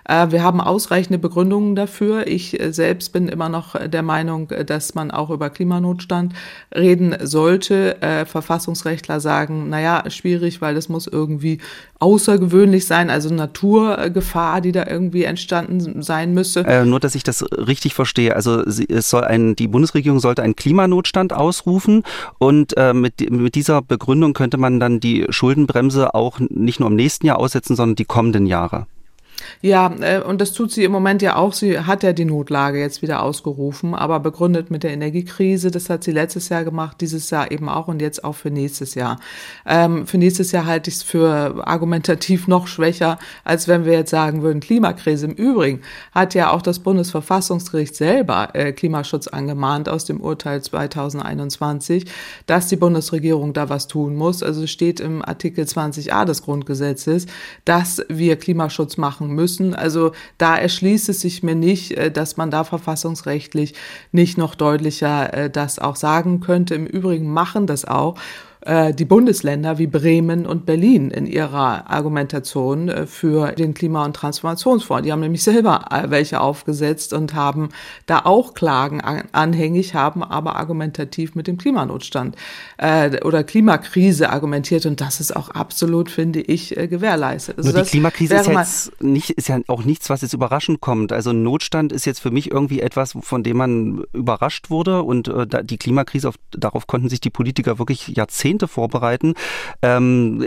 Äh, 0.08 0.28
wir 0.30 0.44
haben 0.44 0.62
ausreichende 0.62 1.18
Begründungen 1.18 1.76
dafür. 1.76 2.28
Ich 2.28 2.60
äh, 2.60 2.72
selbst 2.72 3.12
bin 3.14 3.28
immer 3.28 3.50
noch 3.50 3.76
der 3.88 4.04
Meinung, 4.04 4.52
äh, 4.52 4.64
dass 4.64 4.94
man 4.94 5.10
auch 5.10 5.32
über 5.32 5.50
Klimanotstand 5.50 6.34
reden 6.74 7.16
sollte. 7.22 8.02
Äh, 8.02 8.26
Verfassungsrechtler 8.26 9.20
sagen, 9.20 9.70
naja, 9.70 10.04
schwierig, 10.10 10.62
weil 10.62 10.76
das 10.76 10.88
muss 10.88 11.08
irgendwie 11.08 11.60
außergewöhnlich 12.04 12.86
sein, 12.86 13.10
also 13.10 13.34
Naturgefahr, 13.34 14.60
die 14.60 14.74
da 14.74 14.86
irgendwie 14.86 15.24
entstanden 15.24 16.02
sein 16.02 16.34
müsse. 16.34 16.60
Äh, 16.66 16.84
nur, 16.84 17.00
dass 17.00 17.16
ich 17.16 17.24
das 17.24 17.44
richtig 17.52 17.94
verstehe. 17.94 18.36
Also 18.36 18.62
es 18.62 19.10
soll 19.10 19.24
ein, 19.24 19.56
die 19.56 19.70
Bundesregierung 19.70 20.20
sollte 20.20 20.44
einen 20.44 20.58
Klimanotstand 20.58 21.32
ausrufen 21.32 22.04
und 22.40 22.76
äh, 22.76 22.94
mit, 22.94 23.32
mit 23.32 23.56
dieser 23.64 23.82
Begründung 23.82 24.34
könnte 24.34 24.58
man 24.58 24.82
dann 24.82 25.00
die 25.00 25.26
Schuldenbremse 25.30 26.14
auch 26.14 26.42
nicht 26.50 26.82
nur 26.82 26.90
im 26.90 26.98
nächsten 26.98 27.26
Jahr 27.26 27.40
aussetzen, 27.40 27.78
sondern 27.78 27.96
die 27.96 28.04
kommenden 28.04 28.46
Jahre. 28.46 28.88
Ja, 29.62 29.94
äh, 30.02 30.22
und 30.22 30.42
das 30.42 30.54
tut 30.54 30.72
sie 30.72 30.84
im 30.84 30.92
Moment 30.92 31.22
ja 31.22 31.36
auch. 31.36 31.54
Sie 31.54 31.80
hat 31.80 32.04
ja 32.04 32.14
die 32.14 32.26
Notlage 32.26 32.80
jetzt 32.80 33.02
wieder 33.02 33.24
ausgerufen, 33.24 33.96
aber 33.96 34.20
begründet 34.20 34.72
mit 34.72 34.84
der 34.84 34.92
Energiekrise. 34.92 35.72
Das 35.72 35.90
hat 35.90 36.04
sie 36.04 36.12
letztes 36.12 36.50
Jahr 36.50 36.64
gemacht, 36.64 36.98
dieses 37.02 37.30
Jahr 37.30 37.52
eben 37.52 37.70
auch 37.70 37.88
und 37.88 38.02
jetzt 38.02 38.24
auch 38.24 38.36
für 38.36 38.52
nächstes 38.52 38.96
Jahr. 38.96 39.20
Ähm, 39.66 40.08
für 40.08 40.18
nächstes 40.18 40.52
Jahr 40.52 40.66
halte 40.66 40.90
ich 40.90 40.98
es 40.98 41.04
für 41.04 41.68
argumentativ 41.68 42.48
noch 42.48 42.68
schwächer, 42.68 43.20
als 43.44 43.68
wenn 43.68 43.86
wir 43.86 43.94
jetzt 43.94 44.12
sagen 44.12 44.42
würden, 44.42 44.60
Klimakrise. 44.60 45.26
Im 45.26 45.34
Übrigen 45.34 45.82
hat 46.14 46.34
ja 46.34 46.52
auch 46.52 46.62
das 46.62 46.80
Bundesverfassungsgericht 46.80 47.96
selber 47.96 48.50
äh, 48.54 48.72
Klimaschutz 48.72 49.28
angemahnt 49.28 49.90
aus 49.90 50.06
dem 50.06 50.22
Urteil 50.22 50.62
2021, 50.62 52.06
dass 52.46 52.68
die 52.68 52.76
Bundesregierung 52.76 53.54
da 53.54 53.70
was 53.70 53.88
tun 53.88 54.16
muss. 54.16 54.44
Also 54.44 54.68
steht 54.68 55.00
im 55.00 55.24
Artikel 55.24 55.66
20a 55.66 56.26
des 56.26 56.44
Grundgesetzes, 56.44 57.28
dass 57.66 58.04
wir 58.10 58.36
Klimaschutz 58.36 58.98
machen 58.98 59.33
müssen. 59.34 59.74
Also 59.76 60.12
da 60.38 60.56
erschließt 60.56 61.10
es 61.10 61.22
sich 61.22 61.44
mir 61.44 61.56
nicht, 61.56 61.92
äh, 61.92 62.12
dass 62.12 62.38
man 62.38 62.52
da 62.52 62.64
verfassungsrechtlich 62.64 63.74
nicht 64.12 64.38
noch 64.38 64.56
deutlicher 64.56 65.34
äh, 65.34 65.50
das 65.50 65.80
auch 65.80 65.96
sagen 65.96 66.40
könnte. 66.40 66.76
Im 66.76 66.86
Übrigen 66.86 67.32
machen 67.32 67.68
das 67.68 67.86
auch 67.86 68.16
äh, 68.66 68.94
die 68.94 69.04
Bundesländer 69.04 69.78
wie 69.78 69.88
Bremen 69.88 70.46
und 70.46 70.66
Berlin 70.66 71.12
in 71.12 71.26
ihrer 71.26 71.90
Argumentation 71.90 72.88
äh, 72.88 73.06
für 73.06 73.52
den 73.52 73.74
Klima- 73.74 74.06
und 74.06 74.16
Transformationsfonds. 74.16 75.04
Die 75.04 75.12
haben 75.12 75.20
nämlich 75.20 75.44
selber 75.44 75.86
äh, 75.92 76.10
welche 76.10 76.40
aufgesetzt 76.40 77.12
und 77.12 77.34
haben 77.34 77.70
da 78.06 78.22
auch 78.24 78.54
Klagen 78.54 79.02
anhängig, 79.32 79.96
haben 79.96 80.24
aber 80.24 80.56
argumentativ 80.56 81.36
mit 81.36 81.48
dem 81.48 81.58
Klimanotstand 81.58 82.36
oder 83.24 83.44
Klimakrise 83.44 84.30
argumentiert 84.30 84.86
und 84.86 85.02
das 85.02 85.20
ist 85.20 85.36
auch 85.36 85.50
absolut, 85.50 86.10
finde 86.10 86.42
ich, 86.42 86.70
gewährleistet. 86.70 87.58
Also 87.58 87.72
Nur 87.72 87.84
die 87.84 87.90
Klimakrise 87.90 88.36
ist, 88.36 88.48
jetzt 88.48 89.02
nicht, 89.02 89.30
ist 89.32 89.48
ja 89.48 89.60
auch 89.68 89.84
nichts, 89.84 90.10
was 90.10 90.22
jetzt 90.22 90.34
überraschend 90.34 90.82
kommt. 90.82 91.12
Also 91.12 91.34
Notstand 91.34 91.92
ist 91.92 92.06
jetzt 92.06 92.20
für 92.20 92.32
mich 92.32 92.52
irgendwie 92.52 92.82
etwas, 92.82 93.14
von 93.22 93.44
dem 93.44 93.58
man 93.58 94.04
überrascht 94.14 94.70
wurde 94.70 95.04
und 95.04 95.32
die 95.64 95.78
Klimakrise, 95.78 96.30
auf, 96.30 96.36
darauf 96.52 96.88
konnten 96.88 97.10
sich 97.10 97.22
die 97.22 97.30
Politiker 97.30 97.80
wirklich 97.80 98.08
Jahrzehnte 98.10 98.53
Jahrzehnte 98.54 98.68
vorbereiten. 98.68 99.34
Ähm, 99.82 100.46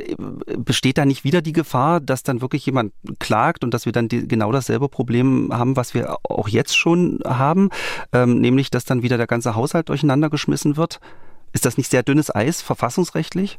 besteht 0.57 0.99
da 0.99 1.05
nicht 1.05 1.25
wieder 1.25 1.43
die 1.43 1.53
Gefahr, 1.53 2.01
dass 2.01 2.23
dann 2.23 2.41
wirklich 2.41 2.65
jemand 2.67 2.93
klagt 3.19 3.65
und 3.65 3.75
dass 3.75 3.87
wir 3.87 3.93
dann 3.93 4.09
die, 4.09 4.27
genau 4.29 4.53
dasselbe 4.53 4.89
Problem 4.89 5.51
haben, 5.53 5.77
was 5.77 5.95
wir 5.95 6.17
auch 6.23 6.49
jetzt 6.49 6.77
schon 6.77 7.21
haben, 7.25 7.71
ähm, 8.13 8.41
nämlich 8.41 8.71
dass 8.71 8.85
dann 8.85 9.03
wieder 9.03 9.17
der 9.17 9.27
ganze 9.27 9.55
Haushalt 9.55 9.89
durcheinander 9.89 10.31
geschmissen 10.31 10.77
wird? 10.77 11.01
Ist 11.53 11.65
das 11.65 11.77
nicht 11.77 11.91
sehr 11.91 12.03
dünnes 12.03 12.35
Eis 12.35 12.63
verfassungsrechtlich? 12.63 13.59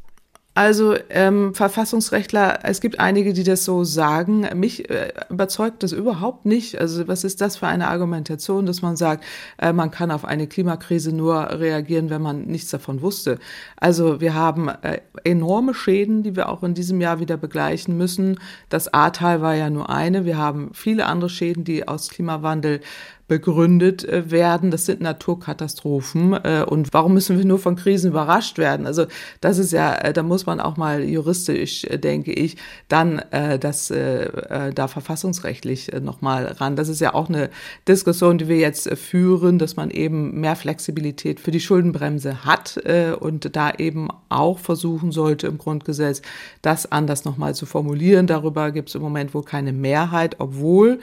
Also 0.58 0.96
ähm, 1.12 1.54
Verfassungsrechtler, 1.54 2.62
es 2.63 2.82
gibt 2.82 3.00
einige, 3.00 3.34
die 3.34 3.43
das 3.43 3.63
so 3.63 3.84
sagen. 3.84 4.48
Mich 4.56 4.89
äh, 4.89 5.13
überzeugt 5.30 5.84
das 5.84 5.91
überhaupt 5.91 6.48
nicht. 6.48 6.82
Also 6.82 7.08
was 7.08 7.24
ist 7.24 7.41
das 7.41 7.58
für 7.58 7.67
eine 7.67 7.89
Argumentation, 7.89 8.65
dass 8.65 8.82
man 8.82 8.98
sagt, 8.98 9.24
äh, 9.60 9.72
man 9.72 9.91
kann 9.91 10.10
auf 10.10 10.26
eine 10.26 10.48
Klimakrise 10.48 11.15
nur 11.15 11.60
reagieren, 11.60 12.10
wenn 12.10 12.24
man 12.24 12.46
nichts 12.46 12.72
davon 12.72 13.04
wusste. 13.04 13.38
Also 13.76 14.20
wir 14.20 14.34
haben 14.34 14.70
äh, 14.70 15.02
enorme 15.24 15.76
Schäden, 15.76 16.24
die 16.24 16.36
wir 16.36 16.50
auch 16.50 16.63
in 16.63 16.74
diesem 16.74 17.02
Jahr 17.02 17.20
wieder 17.20 17.38
begleichen 17.38 17.96
müssen. 17.96 18.39
Das 18.70 18.91
Ahrtal 18.91 19.43
war 19.43 19.54
ja 19.54 19.70
nur 19.70 19.91
eine. 19.91 20.26
Wir 20.26 20.39
haben 20.39 20.72
viele 20.74 21.06
andere 21.06 21.30
Schäden, 21.30 21.65
die 21.65 21.88
aus 21.88 22.10
Klimawandel 22.10 22.82
begründet 23.28 24.06
äh, 24.06 24.32
werden. 24.32 24.72
Das 24.72 24.86
sind 24.86 25.02
Naturkatastrophen. 25.02 26.34
Äh, 26.34 26.66
und 26.68 26.94
warum 26.94 27.13
müssen 27.13 27.38
wir 27.38 27.46
nur 27.46 27.60
von 27.60 27.76
Krisen 27.76 28.12
überrascht 28.12 28.58
werden? 28.58 28.88
Also 28.88 29.06
das 29.42 29.58
ist 29.58 29.74
ja, 29.74 29.94
äh, 29.96 30.13
da 30.13 30.24
muss 30.24 30.46
man 30.46 30.60
auch 30.60 30.78
mal 30.78 31.04
juristisch, 31.04 31.82
denke 31.82 32.32
ich, 32.32 32.58
dann 32.88 33.22
das 33.60 33.88
da 33.90 34.88
verfassungsrechtlich 34.88 35.92
nochmal 36.02 36.46
ran. 36.46 36.76
Das 36.76 36.90
ist 36.90 37.02
ja 37.02 37.13
auch 37.13 37.30
eine 37.30 37.50
Diskussion, 37.88 38.38
die 38.38 38.48
wir 38.48 38.58
jetzt 38.58 38.90
führen, 38.98 39.60
dass 39.60 39.76
man 39.76 39.90
eben 39.90 40.40
mehr 40.40 40.56
Flexibilität 40.56 41.40
für 41.40 41.52
die 41.52 41.60
Schuldenbremse 41.60 42.46
hat 42.46 42.80
und 43.20 43.56
da 43.56 43.72
eben 43.72 44.08
auch 44.30 44.60
versuchen 44.60 45.12
sollte 45.12 45.48
im 45.48 45.58
Grundgesetz, 45.58 46.22
das 46.62 46.92
anders 46.92 47.26
nochmal 47.26 47.56
zu 47.56 47.66
formulieren. 47.66 48.28
Darüber 48.28 48.72
gibt 48.72 48.90
es 48.90 48.96
im 48.96 49.02
Moment 49.02 49.34
wohl 49.34 49.44
keine 49.44 49.74
Mehrheit, 49.74 50.36
obwohl 50.40 51.00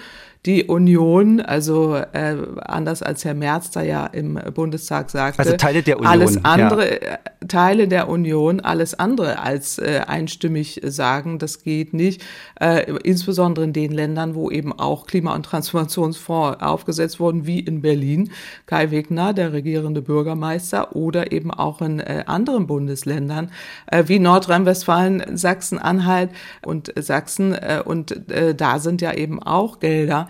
Die 0.47 0.65
Union, 0.65 1.41
also 1.41 1.95
äh, 1.95 2.37
anders 2.61 3.03
als 3.03 3.25
Herr 3.25 3.33
Merz 3.33 3.71
da 3.71 3.81
ja 3.81 4.05
im 4.07 4.39
Bundestag 4.53 5.09
sagte, 5.09 5.39
also 5.39 5.57
Teile 5.57 5.83
der 5.83 5.97
Union, 5.97 6.13
alles 6.13 6.45
andere, 6.45 6.85
ja. 6.85 7.13
Äh, 7.13 7.19
Teile 7.49 7.89
der 7.89 8.11
Union, 8.11 8.61
alles 8.61 8.99
andere 8.99 9.39
als 9.39 9.79
äh, 9.79 10.03
einstimmig 10.07 10.83
sagen, 10.85 11.39
das 11.39 11.63
geht 11.63 11.95
nicht, 11.95 12.23
äh, 12.61 12.93
insbesondere 13.05 13.65
in 13.65 13.73
den 13.73 13.93
Ländern, 13.93 14.35
wo 14.35 14.51
eben 14.51 14.79
auch 14.79 15.07
Klima- 15.07 15.35
und 15.35 15.47
Transformationsfonds 15.47 16.61
aufgesetzt 16.61 17.21
wurden, 17.21 17.47
wie 17.47 17.61
in 17.61 17.81
Berlin. 17.81 18.31
Kai 18.67 18.91
Wegner, 18.91 19.33
der 19.33 19.55
regierende 19.55 20.03
Bürgermeister, 20.03 20.95
oder 20.95 21.33
eben 21.33 21.51
auch 21.53 21.81
in 21.81 22.01
äh, 22.01 22.25
anderen 22.27 22.67
Bundesländern 22.67 23.51
äh, 23.87 24.05
wie 24.09 24.19
Nordrhein-Westfalen, 24.19 25.37
Sachsen-Anhalt 25.37 26.31
und 26.63 26.93
Sachsen. 26.99 27.55
Äh, 27.55 27.83
und 27.83 28.31
äh, 28.31 28.55
da 28.55 28.79
sind 28.79 29.01
ja 29.01 29.15
eben 29.15 29.43
auch 29.43 29.81
Gelder, 29.81 30.29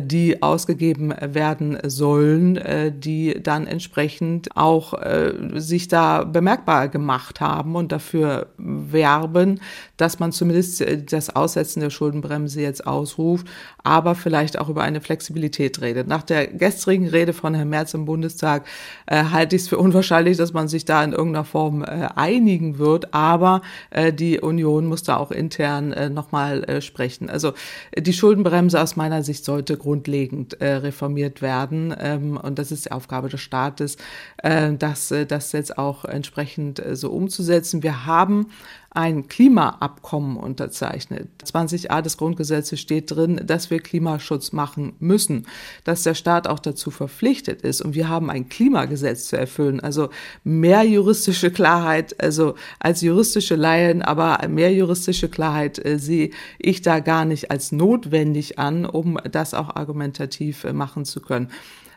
die 0.00 0.42
ausgegeben 0.42 1.12
werden 1.20 1.78
sollen, 1.84 2.56
äh, 2.56 2.92
die 2.92 3.42
dann 3.42 3.66
entsprechend 3.66 4.56
auch 4.56 4.94
äh, 4.94 5.34
sich 5.54 5.88
da 5.88 6.24
bemerkbar 6.24 6.88
gemacht 6.88 7.40
haben 7.40 7.76
und 7.76 7.92
dafür 7.92 8.48
werben, 8.56 9.60
dass 9.96 10.18
man 10.18 10.32
zumindest 10.32 10.80
äh, 10.80 11.02
das 11.02 11.34
Aussetzen 11.34 11.80
der 11.80 11.90
Schuldenbremse 11.90 12.60
jetzt 12.60 12.86
ausruft, 12.86 13.46
aber 13.82 14.14
vielleicht 14.14 14.58
auch 14.58 14.68
über 14.68 14.82
eine 14.82 15.00
Flexibilität 15.00 15.80
redet. 15.80 16.06
Nach 16.08 16.22
der 16.22 16.46
gestrigen 16.46 17.08
Rede 17.08 17.32
von 17.32 17.54
Herrn 17.54 17.68
Merz 17.68 17.94
im 17.94 18.04
Bundestag 18.04 18.66
äh, 19.06 19.24
halte 19.24 19.56
ich 19.56 19.62
es 19.62 19.68
für 19.68 19.78
unwahrscheinlich, 19.78 20.36
dass 20.36 20.52
man 20.52 20.68
sich 20.68 20.84
da 20.84 21.02
in 21.02 21.12
irgendeiner 21.12 21.44
Form 21.44 21.82
äh, 21.82 22.08
einigen 22.14 22.78
wird, 22.78 23.12
aber 23.12 23.62
äh, 23.90 24.12
die 24.12 24.40
Union 24.40 24.86
muss 24.86 25.02
da 25.02 25.16
auch 25.16 25.30
intern 25.30 25.92
äh, 25.92 26.08
nochmal 26.08 26.64
äh, 26.64 26.80
sprechen. 26.80 27.28
Also 27.28 27.52
die 27.96 28.12
Schuldenbremse 28.12 28.80
aus 28.80 28.96
meiner 28.96 29.22
Sicht 29.22 29.33
sollte 29.42 29.76
grundlegend 29.76 30.60
äh, 30.60 30.74
reformiert 30.74 31.42
werden 31.42 31.94
ähm, 31.98 32.36
und 32.36 32.58
das 32.58 32.70
ist 32.70 32.84
die 32.86 32.92
Aufgabe 32.92 33.28
des 33.28 33.40
Staates, 33.40 33.96
äh, 34.38 34.72
das, 34.74 35.10
äh, 35.10 35.26
das 35.26 35.52
jetzt 35.52 35.78
auch 35.78 36.04
entsprechend 36.04 36.78
äh, 36.78 36.94
so 36.94 37.10
umzusetzen. 37.10 37.82
Wir 37.82 38.06
haben 38.06 38.50
ein 38.94 39.26
Klimaabkommen 39.26 40.36
unterzeichnet. 40.36 41.28
20a 41.44 42.00
des 42.00 42.16
Grundgesetzes 42.16 42.80
steht 42.80 43.10
drin, 43.10 43.40
dass 43.44 43.68
wir 43.68 43.80
Klimaschutz 43.80 44.52
machen 44.52 44.94
müssen, 45.00 45.46
dass 45.82 46.04
der 46.04 46.14
Staat 46.14 46.46
auch 46.46 46.60
dazu 46.60 46.92
verpflichtet 46.92 47.62
ist. 47.62 47.82
Und 47.82 47.94
wir 47.94 48.08
haben 48.08 48.30
ein 48.30 48.48
Klimagesetz 48.48 49.26
zu 49.26 49.36
erfüllen. 49.36 49.80
Also 49.80 50.10
mehr 50.44 50.84
juristische 50.84 51.50
Klarheit, 51.50 52.14
also 52.22 52.54
als 52.78 53.00
juristische 53.00 53.56
Laien, 53.56 54.00
aber 54.00 54.46
mehr 54.48 54.72
juristische 54.72 55.28
Klarheit 55.28 55.84
äh, 55.84 55.98
sehe 55.98 56.30
ich 56.58 56.80
da 56.80 57.00
gar 57.00 57.24
nicht 57.24 57.50
als 57.50 57.72
notwendig 57.72 58.60
an, 58.60 58.86
um 58.86 59.18
das 59.30 59.54
auch 59.54 59.74
argumentativ 59.74 60.62
äh, 60.62 60.72
machen 60.72 61.04
zu 61.04 61.20
können. 61.20 61.50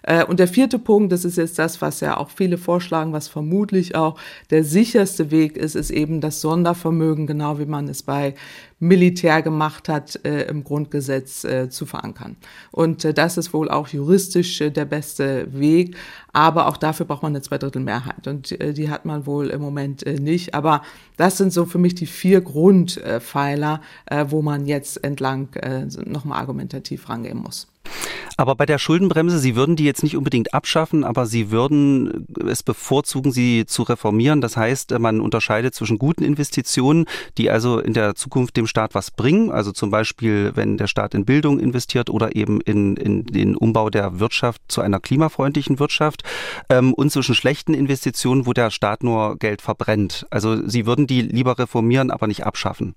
Äh, 0.07 0.23
und 0.23 0.39
der 0.39 0.47
vierte 0.47 0.79
Punkt, 0.79 1.12
das 1.12 1.25
ist 1.25 1.38
jetzt 1.38 1.60
das, 1.60 1.81
was 1.81 1.99
ja 1.99 2.17
auch 2.17 2.29
viele 2.29 2.57
vorschlagen, 2.57 3.13
was 3.13 3.27
vermutlich 3.27 3.95
auch 3.95 4.17
der 4.49 4.63
sicherste 4.63 5.31
Weg 5.31 5.57
ist, 5.57 5.75
ist 5.75 5.91
eben 5.91 6.21
das 6.21 6.41
Sondervermögen, 6.88 7.28
genau 7.28 7.60
wie 7.60 7.65
man 7.65 7.88
es 7.88 8.04
bei 8.04 8.36
Militär 8.79 9.41
gemacht 9.41 9.89
hat, 9.89 10.23
äh, 10.23 10.43
im 10.43 10.63
Grundgesetz 10.63 11.43
äh, 11.43 11.69
zu 11.69 11.85
verankern. 11.87 12.37
Und 12.71 13.05
äh, 13.05 13.13
das 13.13 13.37
ist 13.37 13.53
wohl 13.53 13.69
auch 13.69 13.87
juristisch 13.87 14.61
äh, 14.61 14.69
der 14.69 14.85
beste 14.85 15.47
Weg, 15.51 15.95
aber 16.31 16.67
auch 16.67 16.77
dafür 16.77 17.07
braucht 17.07 17.23
man 17.23 17.31
eine 17.31 17.41
Zweidrittelmehrheit 17.41 18.27
und 18.27 18.51
äh, 18.61 18.73
die 18.73 18.89
hat 18.89 19.05
man 19.05 19.25
wohl 19.25 19.47
im 19.47 19.61
Moment 19.61 20.05
äh, 20.05 20.19
nicht. 20.19 20.53
Aber 20.53 20.83
das 21.17 21.37
sind 21.37 21.51
so 21.51 21.65
für 21.65 21.79
mich 21.79 21.95
die 21.95 22.05
vier 22.05 22.41
Grundpfeiler, 22.41 23.81
wo 24.27 24.43
man 24.43 24.67
jetzt 24.67 25.03
entlang 25.03 25.49
nochmal 26.05 26.39
argumentativ 26.39 27.09
rangehen 27.09 27.39
muss. 27.39 27.67
Aber 28.37 28.55
bei 28.55 28.67
der 28.67 28.77
Schuldenbremse, 28.77 29.39
Sie 29.39 29.55
würden 29.55 29.75
die 29.75 29.83
jetzt 29.83 30.03
nicht 30.03 30.15
unbedingt 30.15 30.53
abschaffen, 30.53 31.03
aber 31.03 31.25
Sie 31.25 31.49
würden 31.49 32.27
es 32.47 32.61
bevorzugen, 32.61 33.31
sie 33.31 33.65
zu 33.65 33.81
reformieren. 33.81 34.41
Das 34.41 34.55
heißt, 34.55 34.97
man 34.99 35.21
unterscheidet 35.21 35.73
zwischen 35.73 35.97
guten 35.97 36.23
Investitionen, 36.23 37.05
die 37.37 37.49
also 37.49 37.79
in 37.79 37.93
der 37.93 38.13
Zukunft 38.13 38.55
dem 38.67 38.69
Staat 38.69 38.93
was 38.95 39.12
bringen, 39.12 39.51
also 39.51 39.71
zum 39.71 39.89
Beispiel, 39.89 40.51
wenn 40.56 40.77
der 40.77 40.88
Staat 40.88 41.13
in 41.13 41.25
Bildung 41.25 41.60
investiert 41.60 42.10
oder 42.10 42.36
eben 42.36 42.62
in, 42.62 42.97
in 42.97 43.23
den 43.23 43.56
Umbau 43.56 43.89
der 43.89 44.19
Wirtschaft 44.19 44.62
zu 44.67 44.82
einer 44.82 44.99
klimafreundlichen 44.99 45.80
Wirtschaft, 45.80 46.23
ähm, 46.69 46.93
und 46.93 47.12
zwischen 47.12 47.36
schlechten 47.36 47.73
Investitionen, 47.73 48.45
wo 48.45 48.53
der 48.53 48.69
Staat 48.69 49.03
nur 49.03 49.38
Geld 49.38 49.62
verbrennt. 49.62 50.27
Also 50.30 50.67
Sie 50.67 50.86
würden 50.86 51.08
die 51.08 51.21
lieber 51.21 51.58
reformieren, 51.58 52.12
aber 52.12 52.27
nicht 52.27 52.45
abschaffen. 52.45 52.95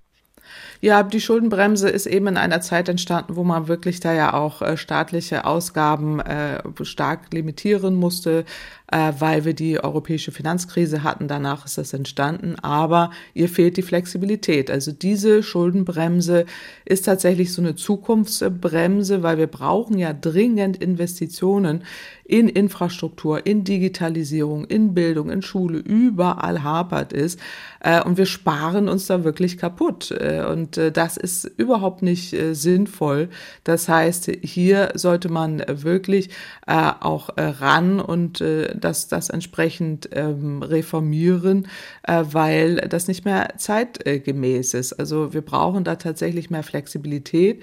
Ja, 0.80 1.02
die 1.02 1.20
Schuldenbremse 1.20 1.88
ist 1.88 2.06
eben 2.06 2.26
in 2.26 2.36
einer 2.36 2.60
Zeit 2.60 2.88
entstanden, 2.88 3.36
wo 3.36 3.44
man 3.44 3.68
wirklich 3.68 4.00
da 4.00 4.12
ja 4.12 4.32
auch 4.32 4.62
äh, 4.62 4.76
staatliche 4.76 5.44
Ausgaben 5.44 6.20
äh, 6.20 6.62
stark 6.82 7.32
limitieren 7.32 7.94
musste, 7.94 8.44
äh, 8.90 9.12
weil 9.18 9.44
wir 9.44 9.54
die 9.54 9.82
europäische 9.82 10.32
Finanzkrise 10.32 11.02
hatten. 11.02 11.28
Danach 11.28 11.64
ist 11.64 11.78
das 11.78 11.92
entstanden, 11.92 12.56
aber 12.60 13.10
ihr 13.34 13.48
fehlt 13.48 13.76
die 13.76 13.82
Flexibilität. 13.82 14.70
Also 14.70 14.92
diese 14.92 15.42
Schuldenbremse 15.42 16.46
ist 16.84 17.04
tatsächlich 17.04 17.52
so 17.52 17.62
eine 17.62 17.76
Zukunftsbremse, 17.76 19.22
weil 19.22 19.38
wir 19.38 19.46
brauchen 19.46 19.98
ja 19.98 20.12
dringend 20.12 20.76
Investitionen 20.76 21.84
in 22.30 22.48
Infrastruktur, 22.48 23.44
in 23.44 23.64
Digitalisierung, 23.64 24.64
in 24.66 24.94
Bildung, 24.94 25.30
in 25.30 25.42
Schule, 25.42 25.78
überall 25.78 26.62
hapert 26.62 27.12
es. 27.12 27.36
Äh, 27.80 28.02
und 28.04 28.18
wir 28.18 28.26
sparen 28.26 28.88
uns 28.88 29.06
da 29.08 29.24
wirklich 29.24 29.58
kaputt. 29.58 30.12
Äh, 30.12 30.44
und 30.44 30.78
äh, 30.78 30.92
das 30.92 31.16
ist 31.16 31.44
überhaupt 31.44 32.02
nicht 32.02 32.36
sinnvoll. 32.52 33.30
Das 33.64 33.88
heißt, 33.88 34.30
hier 34.42 34.90
sollte 34.94 35.28
man 35.28 35.64
wirklich 35.66 36.30
auch 36.66 37.30
ran 37.36 38.00
und 38.00 38.42
das, 38.80 39.08
das 39.08 39.30
entsprechend 39.30 40.08
ähm, 40.12 40.62
reformieren, 40.62 41.68
weil 42.06 42.76
das 42.76 43.08
nicht 43.08 43.24
mehr 43.24 43.54
zeitgemäß 43.56 44.74
ist. 44.74 44.92
Also 44.94 45.32
wir 45.32 45.42
brauchen 45.42 45.84
da 45.84 45.96
tatsächlich 45.96 46.50
mehr 46.50 46.62
Flexibilität 46.62 47.62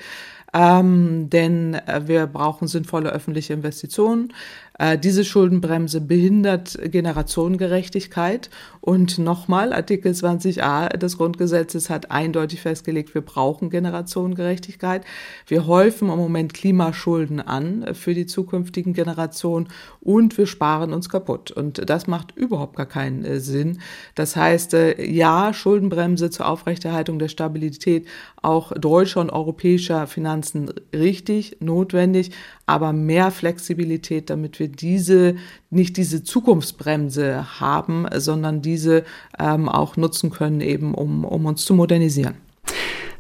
ähm, 0.53 1.29
denn 1.29 1.73
äh, 1.73 2.07
wir 2.07 2.25
brauchen 2.25 2.67
sinnvolle 2.67 3.11
öffentliche 3.11 3.53
Investitionen. 3.53 4.33
Äh, 4.79 4.97
diese 4.97 5.25
Schuldenbremse 5.25 6.01
behindert 6.01 6.77
Generationengerechtigkeit. 6.83 8.49
Und 8.81 9.17
nochmal, 9.17 9.73
Artikel 9.73 10.13
20a 10.13 10.95
des 10.97 11.17
Grundgesetzes 11.17 11.89
hat 11.89 12.11
eindeutig 12.11 12.61
festgelegt, 12.61 13.13
wir 13.13 13.21
brauchen 13.21 13.69
Generationengerechtigkeit. 13.69 15.03
Wir 15.45 15.67
häufen 15.67 16.09
im 16.09 16.17
Moment 16.17 16.53
Klimaschulden 16.53 17.41
an 17.41 17.93
für 17.93 18.13
die 18.13 18.25
zukünftigen 18.25 18.93
Generationen 18.93 19.67
und 19.99 20.37
wir 20.37 20.47
sparen 20.47 20.93
uns 20.93 21.09
kaputt. 21.09 21.51
Und 21.51 21.89
das 21.89 22.07
macht 22.07 22.35
überhaupt 22.37 22.75
gar 22.77 22.85
keinen 22.85 23.25
äh, 23.25 23.39
Sinn. 23.39 23.79
Das 24.15 24.35
heißt, 24.35 24.73
äh, 24.73 25.05
ja, 25.05 25.53
Schuldenbremse 25.53 26.29
zur 26.29 26.47
Aufrechterhaltung 26.47 27.19
der 27.19 27.27
Stabilität 27.27 28.07
auch 28.41 28.71
deutscher 28.71 29.21
und 29.21 29.31
europäischer 29.31 30.07
Finanzen 30.07 30.71
richtig, 30.93 31.57
notwendig, 31.59 32.31
aber 32.67 32.93
mehr 32.93 33.31
Flexibilität, 33.31 34.29
damit 34.29 34.59
wir 34.59 34.67
diese, 34.67 35.37
nicht 35.71 35.97
diese 35.97 36.23
Zukunftsbremse 36.23 37.59
haben, 37.59 38.05
sondern 38.15 38.61
diese 38.61 39.03
ähm, 39.39 39.69
auch 39.69 39.97
nutzen 39.97 40.29
können, 40.29 40.61
eben 40.61 40.93
um, 40.93 41.25
um 41.25 41.45
uns 41.45 41.65
zu 41.65 41.73
modernisieren. 41.73 42.35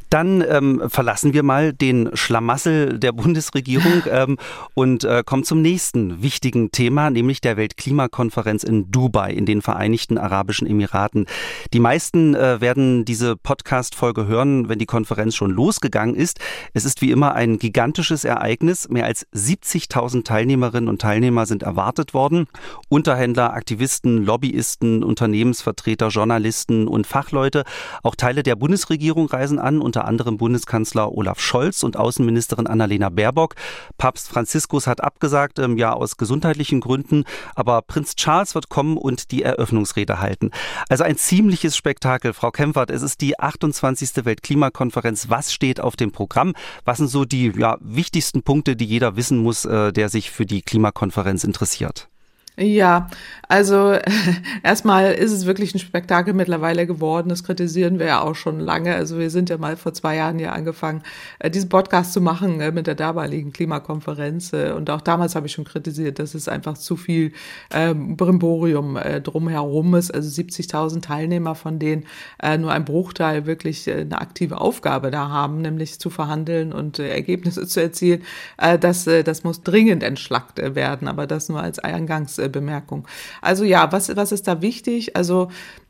Dann 0.09 0.43
ähm, 0.47 0.83
verlassen 0.87 1.33
wir 1.33 1.43
mal 1.43 1.73
den 1.73 2.09
Schlamassel 2.13 2.97
der 2.99 3.11
Bundesregierung 3.11 4.03
ähm, 4.09 4.37
und 4.73 5.03
äh, 5.03 5.23
kommen 5.25 5.43
zum 5.43 5.61
nächsten 5.61 6.21
wichtigen 6.21 6.71
Thema, 6.71 7.09
nämlich 7.09 7.41
der 7.41 7.57
Weltklimakonferenz 7.57 8.63
in 8.63 8.89
Dubai 8.91 9.31
in 9.33 9.45
den 9.45 9.61
Vereinigten 9.61 10.17
Arabischen 10.17 10.67
Emiraten. 10.67 11.25
Die 11.73 11.79
meisten 11.79 12.35
äh, 12.35 12.61
werden 12.61 13.03
diese 13.03 13.35
Podcast-Folge 13.35 14.27
hören, 14.27 14.69
wenn 14.69 14.79
die 14.79 14.85
Konferenz 14.85 15.35
schon 15.35 15.51
losgegangen 15.51 16.15
ist. 16.15 16.39
Es 16.73 16.85
ist 16.85 17.01
wie 17.01 17.11
immer 17.11 17.35
ein 17.35 17.57
gigantisches 17.57 18.23
Ereignis. 18.23 18.87
Mehr 18.89 19.05
als 19.05 19.27
70.000 19.33 20.23
Teilnehmerinnen 20.23 20.89
und 20.89 21.01
Teilnehmer 21.01 21.45
sind 21.45 21.63
erwartet 21.63 22.13
worden. 22.13 22.47
Unterhändler, 22.87 23.53
Aktivisten, 23.53 24.23
Lobbyisten, 24.23 25.03
Unternehmensvertreter, 25.03 26.07
Journalisten 26.07 26.87
und 26.87 27.05
Fachleute. 27.05 27.63
Auch 28.03 28.15
Teile 28.15 28.43
der 28.43 28.55
Bundesregierung 28.55 29.27
reisen 29.27 29.59
an 29.59 29.81
und 29.81 29.96
unter 29.97 30.07
anderem 30.07 30.37
Bundeskanzler 30.37 31.11
Olaf 31.11 31.39
Scholz 31.39 31.81
und 31.81 31.97
Außenministerin 31.97 32.67
Annalena 32.67 33.09
Baerbock. 33.09 33.55
Papst 33.97 34.27
Franziskus 34.27 34.85
hat 34.85 35.03
abgesagt, 35.03 35.57
ähm, 35.57 35.75
ja 35.75 35.91
aus 35.91 36.17
gesundheitlichen 36.17 36.81
Gründen, 36.81 37.23
aber 37.55 37.81
Prinz 37.81 38.15
Charles 38.15 38.53
wird 38.53 38.69
kommen 38.69 38.95
und 38.95 39.31
die 39.31 39.41
Eröffnungsrede 39.41 40.19
halten. 40.19 40.51
Also 40.87 41.03
ein 41.03 41.17
ziemliches 41.17 41.75
Spektakel, 41.75 42.33
Frau 42.33 42.51
Kempfert. 42.51 42.91
Es 42.91 43.01
ist 43.01 43.21
die 43.21 43.39
28. 43.39 44.23
Weltklimakonferenz. 44.23 45.31
Was 45.31 45.51
steht 45.51 45.79
auf 45.79 45.95
dem 45.95 46.11
Programm? 46.11 46.53
Was 46.85 46.99
sind 46.99 47.07
so 47.07 47.25
die 47.25 47.51
ja, 47.57 47.77
wichtigsten 47.81 48.43
Punkte, 48.43 48.75
die 48.75 48.85
jeder 48.85 49.15
wissen 49.15 49.39
muss, 49.39 49.65
äh, 49.65 49.91
der 49.91 50.09
sich 50.09 50.29
für 50.29 50.45
die 50.45 50.61
Klimakonferenz 50.61 51.43
interessiert? 51.43 52.07
Ja, 52.59 53.07
also 53.47 53.93
erstmal 54.63 55.13
ist 55.13 55.31
es 55.31 55.45
wirklich 55.45 55.75
ein 55.75 55.79
Spektakel 55.79 56.33
mittlerweile 56.33 56.87
geworden. 56.87 57.29
Das 57.29 57.43
kritisieren 57.43 57.99
wir 57.99 58.07
ja 58.07 58.21
auch 58.21 58.33
schon 58.33 58.59
lange. 58.59 58.95
Also 58.95 59.19
wir 59.19 59.29
sind 59.29 59.51
ja 59.51 59.59
mal 59.59 59.77
vor 59.77 59.93
zwei 59.93 60.15
Jahren 60.15 60.39
ja 60.39 60.53
angefangen, 60.53 61.03
äh, 61.37 61.51
diesen 61.51 61.69
Podcast 61.69 62.13
zu 62.13 62.19
machen 62.19 62.59
äh, 62.59 62.71
mit 62.71 62.87
der 62.87 62.95
damaligen 62.95 63.53
Klimakonferenz. 63.53 64.53
Äh, 64.53 64.71
und 64.71 64.89
auch 64.89 65.01
damals 65.01 65.35
habe 65.35 65.45
ich 65.45 65.53
schon 65.53 65.65
kritisiert, 65.65 66.17
dass 66.17 66.33
es 66.33 66.47
einfach 66.47 66.79
zu 66.79 66.95
viel 66.95 67.31
ähm, 67.71 68.17
Brimborium 68.17 68.97
drumherum 69.23 69.93
ist. 69.93 70.09
Also 70.11 70.29
70.000 70.41 71.01
Teilnehmer, 71.01 71.53
von 71.55 71.79
denen 71.79 72.05
nur 72.59 72.71
ein 72.71 72.85
Bruchteil 72.85 73.45
wirklich 73.45 73.89
eine 73.89 74.19
aktive 74.19 74.59
Aufgabe 74.59 75.11
da 75.11 75.29
haben, 75.29 75.61
nämlich 75.61 75.99
zu 75.99 76.09
verhandeln 76.09 76.73
und 76.73 76.99
Ergebnisse 76.99 77.67
zu 77.67 77.81
erzielen. 77.81 78.23
Das, 78.79 79.05
das 79.05 79.43
muss 79.43 79.63
dringend 79.63 80.03
entschlackt 80.03 80.59
werden. 80.75 81.07
Aber 81.07 81.27
das 81.27 81.49
nur 81.49 81.61
als 81.61 81.79
Eingangs 81.79 82.39
Bemerkung. 82.49 83.07
Also 83.41 83.63
ja, 83.63 83.91
was, 83.91 84.15
was 84.15 84.31
ist 84.31 84.47
da 84.47 84.61
wichtig? 84.61 85.15
Also 85.15 85.49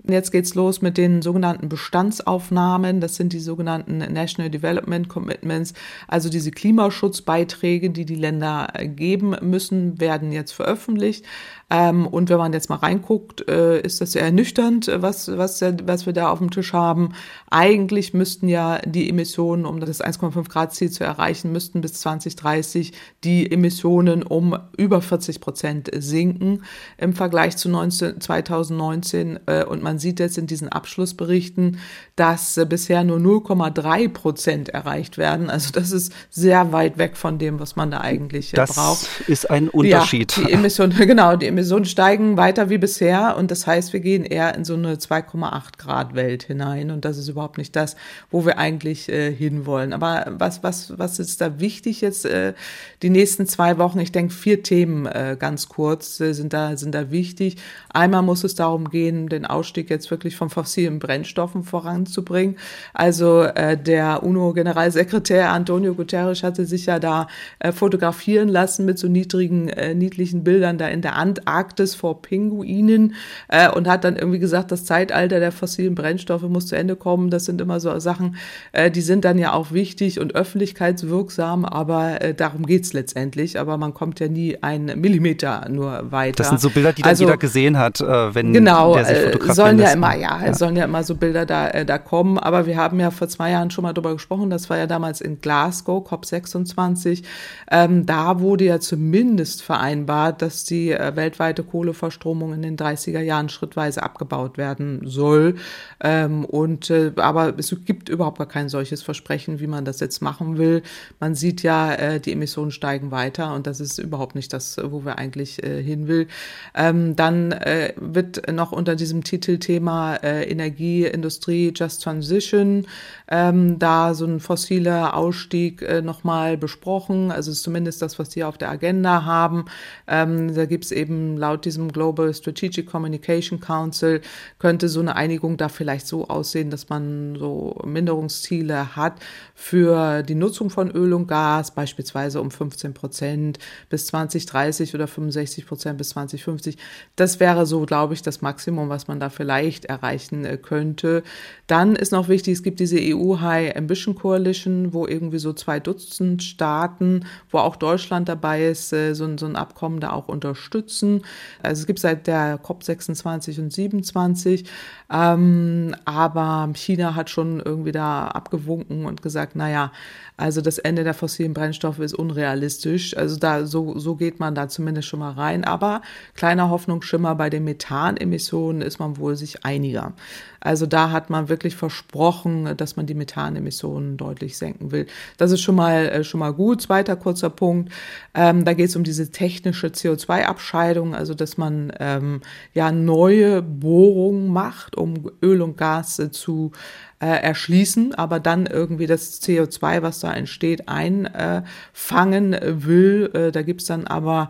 Jetzt 0.09 0.31
geht's 0.31 0.55
los 0.55 0.81
mit 0.81 0.97
den 0.97 1.21
sogenannten 1.21 1.67
Bestandsaufnahmen. 1.67 3.01
Das 3.01 3.15
sind 3.15 3.33
die 3.33 3.39
sogenannten 3.39 3.97
National 3.97 4.49
Development 4.49 5.09
Commitments. 5.09 5.73
Also 6.07 6.29
diese 6.29 6.51
Klimaschutzbeiträge, 6.51 7.89
die 7.89 8.05
die 8.05 8.15
Länder 8.15 8.67
geben 8.83 9.35
müssen, 9.41 9.99
werden 9.99 10.31
jetzt 10.31 10.53
veröffentlicht. 10.53 11.25
Ähm, 11.69 12.07
und 12.07 12.29
wenn 12.29 12.37
man 12.37 12.53
jetzt 12.53 12.69
mal 12.69 12.77
reinguckt, 12.77 13.49
äh, 13.49 13.81
ist 13.81 13.99
das 13.99 14.13
sehr 14.13 14.21
ernüchternd, 14.21 14.89
was, 14.95 15.27
was, 15.37 15.61
was 15.61 16.05
wir 16.05 16.13
da 16.13 16.29
auf 16.29 16.39
dem 16.39 16.49
Tisch 16.49 16.71
haben. 16.71 17.09
Eigentlich 17.49 18.13
müssten 18.13 18.47
ja 18.47 18.79
die 18.85 19.09
Emissionen, 19.09 19.65
um 19.65 19.81
das 19.81 20.01
1,5 20.01 20.47
Grad 20.47 20.73
Ziel 20.73 20.89
zu 20.89 21.03
erreichen, 21.03 21.51
müssten 21.51 21.81
bis 21.81 21.93
2030 21.95 22.93
die 23.25 23.51
Emissionen 23.51 24.23
um 24.23 24.57
über 24.77 25.01
40 25.01 25.41
Prozent 25.41 25.89
sinken 25.93 26.63
im 26.97 27.13
Vergleich 27.13 27.57
zu 27.57 27.67
19, 27.67 28.21
2019. 28.21 29.39
Äh, 29.45 29.65
und 29.65 29.83
man 29.83 29.99
sieht 29.99 30.21
jetzt 30.21 30.37
in 30.37 30.47
diesen 30.47 30.69
Abschlussberichten, 30.69 31.79
dass 32.15 32.55
äh, 32.55 32.65
bisher 32.65 33.03
nur 33.03 33.17
0,3 33.17 34.07
Prozent 34.07 34.69
erreicht 34.69 35.17
werden. 35.17 35.49
Also 35.49 35.71
das 35.73 35.91
ist 35.91 36.13
sehr 36.29 36.71
weit 36.71 36.97
weg 36.97 37.17
von 37.17 37.39
dem, 37.39 37.59
was 37.59 37.75
man 37.75 37.91
da 37.91 37.99
eigentlich 37.99 38.51
das 38.51 38.73
braucht. 38.73 39.09
Das 39.19 39.27
ist 39.27 39.49
ein 39.49 39.67
Unterschied. 39.67 40.37
Ja, 40.37 40.45
die 40.45 40.53
Emissionen, 40.53 40.95
genau, 40.97 41.35
die 41.35 41.47
Emissionen 41.47 41.56
steigen 41.63 42.37
weiter 42.37 42.69
wie 42.69 42.77
bisher 42.77 43.35
und 43.37 43.51
das 43.51 43.67
heißt, 43.67 43.93
wir 43.93 43.99
gehen 43.99 44.23
eher 44.23 44.55
in 44.55 44.65
so 44.65 44.75
eine 44.75 44.95
2,8 44.95 45.77
Grad 45.77 46.15
Welt 46.15 46.43
hinein 46.43 46.91
und 46.91 47.05
das 47.05 47.17
ist 47.17 47.27
überhaupt 47.27 47.57
nicht 47.57 47.75
das, 47.75 47.95
wo 48.31 48.45
wir 48.45 48.57
eigentlich 48.57 49.09
äh, 49.09 49.31
hinwollen. 49.31 49.93
Aber 49.93 50.25
was, 50.37 50.63
was, 50.63 50.97
was 50.97 51.19
ist 51.19 51.41
da 51.41 51.59
wichtig 51.59 52.01
jetzt 52.01 52.25
äh, 52.25 52.53
die 53.01 53.09
nächsten 53.09 53.47
zwei 53.47 53.77
Wochen? 53.77 53.99
Ich 53.99 54.11
denke, 54.11 54.33
vier 54.33 54.63
Themen 54.63 55.05
äh, 55.05 55.35
ganz 55.37 55.67
kurz 55.67 56.19
äh, 56.19 56.33
sind, 56.33 56.53
da, 56.53 56.77
sind 56.77 56.93
da 56.95 57.11
wichtig. 57.11 57.57
Einmal 57.89 58.21
muss 58.21 58.43
es 58.43 58.55
darum 58.55 58.89
gehen, 58.89 59.27
den 59.27 59.45
Ausstieg 59.45 59.89
jetzt 59.89 60.11
wirklich 60.11 60.35
von 60.35 60.49
fossilen 60.49 60.99
Brennstoffen 60.99 61.63
voranzubringen. 61.63 62.57
Also 62.93 63.41
äh, 63.43 63.77
der 63.77 64.23
UNO-Generalsekretär 64.23 65.51
Antonio 65.51 65.93
Guterres 65.93 66.43
hatte 66.43 66.65
sich 66.65 66.85
ja 66.85 66.99
da 66.99 67.27
äh, 67.59 67.71
fotografieren 67.71 68.49
lassen 68.49 68.85
mit 68.85 68.99
so 68.99 69.07
niedrigen, 69.07 69.69
äh, 69.69 69.95
niedlichen 69.95 70.43
Bildern 70.43 70.77
da 70.77 70.87
in 70.87 71.01
der 71.01 71.15
Antarktis 71.15 71.46
Antarktis 71.47 71.95
vor 71.95 72.21
Pinguinen 72.21 73.15
äh, 73.47 73.69
und 73.69 73.87
hat 73.87 74.03
dann 74.03 74.15
irgendwie 74.15 74.39
gesagt, 74.39 74.71
das 74.71 74.85
Zeitalter 74.85 75.39
der 75.39 75.51
fossilen 75.51 75.95
Brennstoffe 75.95 76.43
muss 76.43 76.67
zu 76.67 76.75
Ende 76.75 76.95
kommen. 76.95 77.29
Das 77.29 77.45
sind 77.45 77.61
immer 77.61 77.79
so 77.79 77.97
Sachen, 77.99 78.35
äh, 78.73 78.91
die 78.91 79.01
sind 79.01 79.25
dann 79.25 79.37
ja 79.37 79.53
auch 79.53 79.71
wichtig 79.71 80.19
und 80.19 80.35
öffentlichkeitswirksam, 80.35 81.65
aber 81.65 82.21
äh, 82.21 82.33
darum 82.33 82.65
geht's 82.65 82.93
letztendlich. 82.93 83.59
Aber 83.59 83.77
man 83.77 83.93
kommt 83.93 84.19
ja 84.19 84.27
nie 84.27 84.61
einen 84.61 84.99
Millimeter 84.99 85.67
nur 85.69 86.11
weiter. 86.11 86.37
Das 86.37 86.49
sind 86.49 86.61
so 86.61 86.69
Bilder, 86.69 86.93
die 86.93 87.01
dann 87.01 87.09
also, 87.09 87.23
jeder 87.23 87.37
gesehen 87.37 87.77
hat, 87.77 88.01
äh, 88.01 88.35
wenn 88.35 88.53
genau, 88.53 88.93
der 88.93 89.05
sich 89.05 89.17
äh, 89.17 89.23
fotografieren 89.25 89.55
sollen 89.55 89.79
ja 89.79 89.91
immer, 89.91 90.15
ja, 90.15 90.45
ja, 90.45 90.53
sollen 90.53 90.75
ja 90.75 90.85
immer 90.85 91.03
so 91.03 91.15
Bilder 91.15 91.45
da, 91.45 91.69
äh, 91.69 91.85
da 91.85 91.97
kommen. 91.97 92.37
Aber 92.37 92.65
wir 92.65 92.77
haben 92.77 92.99
ja 92.99 93.11
vor 93.11 93.27
zwei 93.27 93.51
Jahren 93.51 93.71
schon 93.71 93.83
mal 93.83 93.93
drüber 93.93 94.13
gesprochen. 94.13 94.49
Das 94.49 94.69
war 94.69 94.77
ja 94.77 94.87
damals 94.87 95.21
in 95.21 95.39
Glasgow, 95.39 96.05
COP26. 96.07 97.23
Ähm, 97.71 98.05
da 98.05 98.39
wurde 98.39 98.65
ja 98.65 98.79
zumindest 98.79 99.63
vereinbart, 99.63 100.41
dass 100.41 100.63
die 100.63 100.91
äh, 100.91 101.13
weltweite 101.37 101.63
Kohleverstromung 101.63 102.53
in 102.53 102.61
den 102.61 102.77
30er 102.77 103.21
Jahren 103.21 103.49
schrittweise 103.49 104.03
abgebaut 104.03 104.57
werden 104.57 105.01
soll. 105.05 105.55
Ähm, 105.99 106.45
und 106.45 106.89
äh, 106.89 107.11
aber 107.17 107.53
es 107.57 107.75
gibt 107.85 108.09
überhaupt 108.09 108.39
gar 108.39 108.47
kein 108.47 108.69
solches 108.69 109.03
Versprechen, 109.03 109.59
wie 109.59 109.67
man 109.67 109.85
das 109.85 109.99
jetzt 109.99 110.21
machen 110.21 110.57
will. 110.57 110.81
Man 111.19 111.35
sieht 111.35 111.63
ja, 111.63 111.93
äh, 111.93 112.19
die 112.19 112.31
Emissionen 112.31 112.71
steigen 112.71 113.11
weiter 113.11 113.53
und 113.53 113.67
das 113.67 113.79
ist 113.79 113.99
überhaupt 113.99 114.35
nicht 114.35 114.51
das, 114.53 114.77
wo 114.83 115.05
wir 115.05 115.17
eigentlich 115.17 115.63
äh, 115.63 115.81
hin 115.81 116.07
will. 116.07 116.27
Ähm, 116.75 117.15
dann 117.15 117.51
äh, 117.51 117.93
wird 117.97 118.51
noch 118.51 118.71
unter 118.71 118.95
diesem 118.95 119.23
Titelthema 119.23 120.15
äh, 120.15 120.49
Energie, 120.49 121.05
Industrie, 121.05 121.71
Just 121.75 122.03
Transition 122.03 122.85
ähm, 123.29 123.77
da 123.79 124.13
so 124.13 124.25
ein 124.25 124.39
fossiler 124.39 125.15
Ausstieg 125.15 125.81
äh, 125.81 126.01
nochmal 126.01 126.57
besprochen. 126.57 127.31
Also 127.31 127.51
ist 127.51 127.63
zumindest 127.63 128.01
das, 128.01 128.19
was 128.19 128.29
die 128.29 128.43
auf 128.43 128.57
der 128.57 128.69
Agenda 128.69 129.25
haben. 129.25 129.65
Ähm, 130.07 130.53
da 130.53 130.65
gibt 130.65 130.85
es 130.85 130.91
laut 131.35 131.65
diesem 131.65 131.91
Global 131.91 132.33
Strategic 132.33 132.85
Communication 132.85 133.59
Council 133.59 134.21
könnte 134.59 134.87
so 134.87 134.99
eine 135.01 135.15
Einigung 135.15 135.57
da 135.57 135.67
vielleicht 135.67 136.07
so 136.07 136.27
aussehen, 136.27 136.69
dass 136.69 136.89
man 136.89 137.35
so 137.35 137.75
Minderungsziele 137.85 138.95
hat 138.95 139.19
für 139.55 140.23
die 140.23 140.35
Nutzung 140.35 140.69
von 140.69 140.91
Öl 140.91 141.13
und 141.13 141.27
Gas, 141.27 141.71
beispielsweise 141.71 142.39
um 142.39 142.51
15 142.51 142.93
Prozent 142.93 143.59
bis 143.89 144.05
2030 144.07 144.93
oder 144.95 145.07
65 145.07 145.65
Prozent 145.65 145.97
bis 145.97 146.09
2050. 146.09 146.77
Das 147.15 147.39
wäre 147.39 147.65
so, 147.65 147.81
glaube 147.81 148.13
ich, 148.13 148.21
das 148.21 148.41
Maximum, 148.41 148.89
was 148.89 149.07
man 149.07 149.19
da 149.19 149.29
vielleicht 149.29 149.85
erreichen 149.85 150.45
äh, 150.45 150.57
könnte. 150.57 151.23
Dann 151.65 151.95
ist 151.95 152.11
noch 152.11 152.29
wichtig, 152.29 152.53
es 152.53 152.63
gibt 152.63 152.79
diese 152.79 152.99
EU 152.99 153.39
High 153.39 153.75
Ambition 153.75 154.15
Coalition, 154.15 154.93
wo 154.93 155.07
irgendwie 155.07 155.39
so 155.39 155.53
zwei 155.53 155.79
Dutzend 155.79 156.43
Staaten, 156.43 157.25
wo 157.49 157.57
auch 157.59 157.75
Deutschland 157.75 158.29
dabei 158.29 158.67
ist, 158.67 158.93
äh, 158.93 159.13
so, 159.13 159.37
so 159.37 159.45
ein 159.45 159.55
Abkommen 159.55 159.99
da 159.99 160.11
auch 160.11 160.27
unterstützen. 160.27 161.16
Also 161.61 161.81
es 161.81 161.87
gibt 161.87 161.99
seit 161.99 162.27
der 162.27 162.57
COP 162.57 162.83
26 162.83 163.59
und 163.59 163.73
27, 163.73 164.69
ähm, 165.11 165.95
aber 166.05 166.69
China 166.75 167.15
hat 167.15 167.29
schon 167.29 167.59
irgendwie 167.59 167.91
da 167.91 168.27
abgewunken 168.27 169.05
und 169.05 169.21
gesagt, 169.21 169.55
naja, 169.55 169.91
also 170.37 170.61
das 170.61 170.77
Ende 170.77 171.03
der 171.03 171.15
fossilen 171.15 171.55
Brennstoffe 171.55 171.97
ist 171.97 172.13
unrealistisch. 172.13 173.17
Also 173.17 173.37
da 173.37 173.65
so, 173.65 173.97
so 173.97 174.15
geht 174.15 174.39
man 174.39 174.53
da 174.53 174.69
zumindest 174.69 175.07
schon 175.07 175.19
mal 175.19 175.31
rein. 175.31 175.63
Aber 175.63 176.03
kleiner 176.35 176.69
Hoffnungsschimmer 176.69 177.33
bei 177.33 177.49
den 177.49 177.63
Methanemissionen 177.63 178.83
ist 178.83 178.99
man 178.99 179.17
wohl 179.17 179.35
sich 179.35 179.65
einiger. 179.65 180.13
Also 180.59 180.85
da 180.85 181.11
hat 181.11 181.31
man 181.31 181.49
wirklich 181.49 181.75
versprochen, 181.75 182.77
dass 182.77 182.95
man 182.97 183.07
die 183.07 183.15
Methanemissionen 183.15 184.17
deutlich 184.17 184.57
senken 184.57 184.91
will. 184.91 185.07
Das 185.37 185.51
ist 185.51 185.61
schon 185.61 185.75
mal 185.75 186.07
äh, 186.09 186.23
schon 186.23 186.39
mal 186.39 186.53
gut. 186.53 186.83
Zweiter 186.83 187.15
kurzer 187.15 187.49
Punkt. 187.49 187.91
Ähm, 188.35 188.63
da 188.63 188.73
geht 188.73 188.89
es 188.89 188.95
um 188.95 189.03
diese 189.03 189.31
technische 189.31 189.87
CO2-Abscheidung, 189.87 191.15
also 191.15 191.33
dass 191.33 191.57
man 191.57 191.91
ähm, 191.99 192.41
ja 192.73 192.91
neue 192.91 193.63
Bohrungen 193.63 194.49
macht, 194.49 194.97
um 194.97 195.31
Öl 195.41 195.61
und 195.63 195.77
Gas 195.77 196.19
äh, 196.19 196.31
zu 196.31 196.71
äh, 197.19 197.25
erschließen, 197.25 198.13
aber 198.15 198.39
dann 198.39 198.65
irgendwie 198.65 199.07
das 199.07 199.41
CO2, 199.41 200.01
was 200.01 200.19
da 200.19 200.33
entsteht, 200.33 200.87
einfangen 200.87 202.55
will. 202.61 203.31
Äh, 203.33 203.51
da 203.51 203.61
gibt's 203.63 203.85
dann 203.85 204.05
aber 204.05 204.49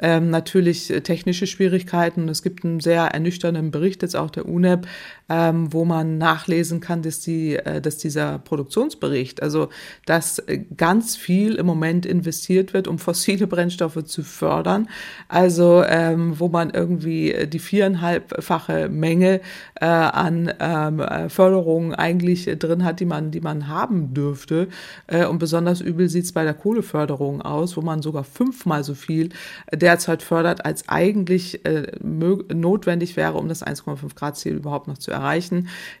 ähm, 0.00 0.30
natürlich 0.30 0.90
äh, 0.90 1.00
technische 1.00 1.46
Schwierigkeiten. 1.46 2.28
Es 2.28 2.42
gibt 2.42 2.64
einen 2.64 2.80
sehr 2.80 3.02
ernüchternden 3.04 3.70
Bericht 3.70 4.02
jetzt 4.02 4.16
auch 4.16 4.30
der 4.30 4.46
UNEP, 4.46 4.86
ähm, 5.28 5.72
wo 5.72 5.84
man 5.84 6.18
nachlesen 6.18 6.80
kann, 6.80 7.02
dass, 7.02 7.20
die, 7.20 7.56
äh, 7.56 7.80
dass 7.80 7.98
dieser 7.98 8.38
Produktionsbericht, 8.38 9.42
also 9.42 9.68
dass 10.06 10.38
äh, 10.40 10.58
ganz 10.76 11.16
viel 11.16 11.56
im 11.56 11.66
Moment 11.66 12.06
investiert 12.06 12.72
wird, 12.72 12.88
um 12.88 12.98
fossile 12.98 13.46
Brennstoffe 13.46 14.02
zu 14.04 14.22
fördern. 14.22 14.88
Also 15.28 15.84
ähm, 15.86 16.40
wo 16.40 16.48
man 16.48 16.70
irgendwie 16.70 17.32
äh, 17.32 17.46
die 17.46 17.58
viereinhalbfache 17.58 18.88
Menge 18.88 19.40
äh, 19.74 19.84
an 19.84 20.52
ähm, 20.60 21.00
äh, 21.00 21.28
Förderungen 21.28 21.94
eigentlich 21.94 22.46
drin 22.58 22.84
hat, 22.84 23.00
die 23.00 23.04
man, 23.04 23.30
die 23.30 23.40
man 23.40 23.68
haben 23.68 24.14
dürfte. 24.14 24.68
Äh, 25.06 25.26
und 25.26 25.38
besonders 25.38 25.80
übel 25.80 26.08
sieht 26.08 26.24
es 26.24 26.32
bei 26.32 26.44
der 26.44 26.54
Kohleförderung 26.54 27.42
aus, 27.42 27.76
wo 27.76 27.82
man 27.82 28.00
sogar 28.00 28.24
fünfmal 28.24 28.82
so 28.82 28.94
viel 28.94 29.28
derzeit 29.72 30.22
fördert, 30.22 30.64
als 30.64 30.88
eigentlich 30.88 31.66
äh, 31.66 31.92
notwendig 32.02 33.16
wäre, 33.16 33.34
um 33.34 33.48
das 33.48 33.64
1,5 33.64 34.14
Grad 34.14 34.36
Ziel 34.38 34.54
überhaupt 34.54 34.88
noch 34.88 34.96
zu 34.96 35.10
erreichen. 35.10 35.17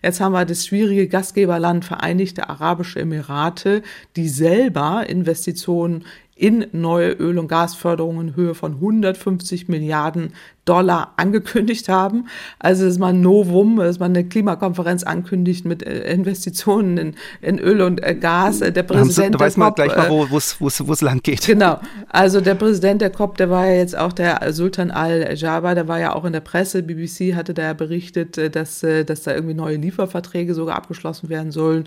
Jetzt 0.02 0.20
haben 0.20 0.32
wir 0.32 0.44
das 0.44 0.66
schwierige 0.66 1.08
Gastgeberland 1.08 1.84
Vereinigte 1.84 2.48
Arabische 2.48 3.00
Emirate, 3.00 3.82
die 4.16 4.28
selber 4.28 5.08
Investitionen 5.08 6.04
in 6.38 6.66
neue 6.72 7.10
Öl- 7.10 7.38
und 7.38 7.48
Gasförderungen 7.48 8.28
in 8.28 8.36
Höhe 8.36 8.54
von 8.54 8.74
150 8.74 9.68
Milliarden 9.68 10.32
Dollar 10.68 11.14
angekündigt 11.16 11.88
haben. 11.88 12.26
Also 12.58 12.84
dass 12.84 12.98
man 12.98 13.22
Novum, 13.22 13.76
dass 13.76 13.98
man 13.98 14.14
eine 14.14 14.28
Klimakonferenz 14.28 15.02
ankündigt 15.02 15.64
mit 15.64 15.82
äh, 15.82 16.12
Investitionen 16.12 16.98
in, 16.98 17.14
in 17.40 17.58
Öl 17.58 17.80
und 17.80 18.04
äh, 18.04 18.14
Gas. 18.14 18.58
Der 18.58 18.82
Präsident 18.82 19.34
da 19.34 19.40
weiß 19.40 19.56
man 19.56 19.72
gleich 19.72 19.96
mal, 19.96 20.08
äh, 20.08 20.30
wo 20.30 20.92
es 20.92 21.00
lang 21.00 21.22
geht. 21.22 21.46
Genau. 21.46 21.80
Also 22.10 22.40
der 22.40 22.54
Präsident 22.54 23.02
der 23.02 23.10
COP, 23.10 23.36
der 23.36 23.50
war 23.50 23.66
ja 23.66 23.74
jetzt 23.74 23.96
auch 23.96 24.12
der 24.12 24.52
Sultan 24.52 24.90
al-Jaber, 24.90 25.74
der 25.74 25.88
war 25.88 26.00
ja 26.00 26.14
auch 26.14 26.24
in 26.24 26.32
der 26.32 26.40
Presse. 26.40 26.82
BBC 26.82 27.34
hatte 27.34 27.54
da 27.54 27.62
ja 27.62 27.72
berichtet, 27.74 28.54
dass, 28.56 28.80
dass 28.80 29.22
da 29.22 29.34
irgendwie 29.34 29.54
neue 29.54 29.76
Lieferverträge 29.76 30.54
sogar 30.54 30.76
abgeschlossen 30.76 31.28
werden 31.28 31.52
sollen 31.52 31.84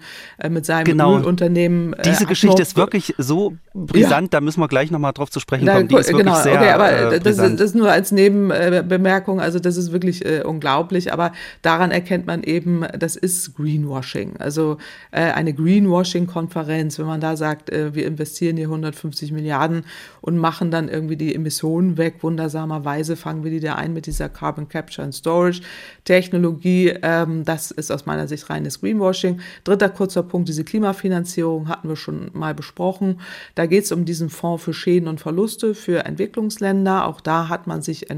mit 0.48 0.66
seinem 0.66 0.86
genau. 0.86 1.18
Ölunternehmen. 1.18 1.96
Diese 2.06 2.26
Geschichte 2.26 2.62
ist 2.62 2.78
wirklich 2.78 3.16
so 3.18 3.54
brisant, 3.74 4.34
ja. 4.34 4.41
Da 4.42 4.46
müssen 4.46 4.60
wir 4.60 4.68
gleich 4.68 4.90
nochmal 4.90 5.14
drauf 5.14 5.30
zu 5.30 5.40
sprechen 5.40 5.68
kommen. 5.68 5.88
Die 5.88 5.96
ist 5.96 6.08
wirklich 6.08 6.26
genau, 6.26 6.42
sehr 6.42 6.56
okay, 6.56 6.70
aber 6.70 7.20
das, 7.20 7.38
ist, 7.38 7.54
das 7.54 7.62
ist 7.62 7.76
nur 7.76 7.92
als 7.92 8.12
Neben 8.12 8.48
Bemerkung, 8.48 9.40
also 9.40 9.60
das 9.60 9.78
ist 9.78 9.92
wirklich 9.92 10.26
äh, 10.26 10.42
unglaublich, 10.44 11.14
aber 11.14 11.32
daran 11.62 11.92
erkennt 11.92 12.26
man 12.26 12.44
eben, 12.44 12.86
das 12.98 13.16
ist 13.16 13.56
Greenwashing. 13.56 14.38
Also 14.40 14.78
äh, 15.12 15.22
eine 15.22 15.54
Greenwashing-Konferenz, 15.54 16.98
wenn 16.98 17.06
man 17.06 17.22
da 17.22 17.38
sagt, 17.38 17.70
äh, 17.70 17.94
wir 17.94 18.08
investieren 18.08 18.58
hier 18.58 18.66
150 18.66 19.32
Milliarden 19.32 19.86
und 20.22 20.38
machen 20.38 20.72
dann 20.72 20.90
irgendwie 20.90 21.18
die 21.18 21.36
Emissionen 21.36 21.98
weg, 21.98 22.16
wundersamerweise 22.22 23.16
fangen 23.16 23.44
wir 23.44 23.52
die 23.52 23.60
da 23.60 23.76
ein 23.76 23.94
mit 23.94 24.08
dieser 24.08 24.28
Carbon 24.28 24.68
Capture 24.68 25.04
and 25.04 25.14
Storage 25.14 25.62
Technologie. 26.04 26.94
Ähm, 27.04 27.46
das 27.46 27.70
ist 27.70 27.92
aus 27.92 28.08
meiner 28.08 28.28
Sicht 28.28 28.50
reines 28.50 28.82
Greenwashing. 28.82 29.40
Dritter 29.64 29.90
kurzer 29.90 30.24
Punkt, 30.24 30.50
diese 30.50 30.64
Klimafinanzierung 30.64 31.68
hatten 31.68 31.88
wir 31.88 31.96
schon 31.96 32.32
mal 32.34 32.56
besprochen. 32.56 33.20
Da 33.56 33.68
geht 33.68 33.84
es 33.84 33.92
um 33.92 34.06
diesen 34.06 34.31
Fonds 34.32 34.64
für 34.64 34.74
Schäden 34.74 35.08
und 35.08 35.22
Verluste 35.22 35.76
für 35.76 36.06
Entwicklungsländer. 36.06 37.06
Auch 37.06 37.22
da 37.22 37.50
hat 37.50 37.68
man 37.68 37.82
sich 37.82 38.10
äh, 38.10 38.16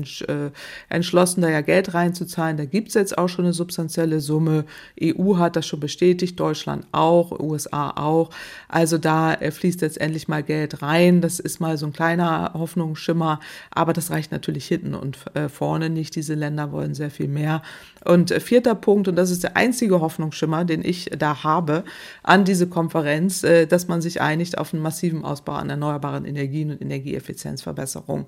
entschlossen, 0.89 1.41
da 1.41 1.49
ja 1.49 1.61
Geld 1.61 1.93
reinzuzahlen. 1.93 2.57
Da 2.57 2.65
gibt 2.65 2.89
es 2.89 2.93
jetzt 2.93 3.17
auch 3.17 3.27
schon 3.27 3.45
eine 3.45 3.53
substanzielle 3.53 4.21
Summe. 4.21 4.65
EU 5.01 5.37
hat 5.37 5.55
das 5.55 5.67
schon 5.67 5.79
bestätigt, 5.79 6.39
Deutschland 6.39 6.87
auch, 6.91 7.39
USA 7.39 7.89
auch. 7.91 8.29
Also 8.67 8.97
da 8.97 9.33
äh, 9.33 9.51
fließt 9.51 9.81
jetzt 9.81 9.99
endlich 9.99 10.27
mal 10.27 10.43
Geld 10.43 10.81
rein. 10.81 11.21
Das 11.21 11.39
ist 11.39 11.59
mal 11.59 11.77
so 11.77 11.85
ein 11.87 11.93
kleiner 11.93 12.51
Hoffnungsschimmer, 12.53 13.39
aber 13.71 13.93
das 13.93 14.11
reicht 14.11 14.31
natürlich 14.31 14.65
hinten 14.67 14.95
und 14.95 15.17
äh, 15.33 15.49
vorne 15.49 15.89
nicht. 15.89 16.15
Diese 16.15 16.35
Länder 16.35 16.71
wollen 16.71 16.93
sehr 16.93 17.11
viel 17.11 17.27
mehr. 17.27 17.61
Und 18.05 18.31
äh, 18.31 18.39
vierter 18.39 18.75
Punkt, 18.75 19.07
und 19.07 19.15
das 19.15 19.31
ist 19.31 19.43
der 19.43 19.57
einzige 19.57 20.01
Hoffnungsschimmer, 20.01 20.65
den 20.65 20.83
ich 20.83 21.09
da 21.17 21.43
habe 21.43 21.83
an 22.21 22.45
diese 22.45 22.67
Konferenz, 22.67 23.43
äh, 23.43 23.65
dass 23.65 23.87
man 23.87 24.01
sich 24.01 24.21
einigt 24.21 24.57
auf 24.57 24.73
einen 24.73 24.83
massiven 24.83 25.23
Ausbau 25.23 25.53
an 25.53 25.69
erneuerbaren 25.69 26.25
Energien 26.25 26.71
und 26.71 26.81
Energieeffizienzverbesserung. 26.81 28.27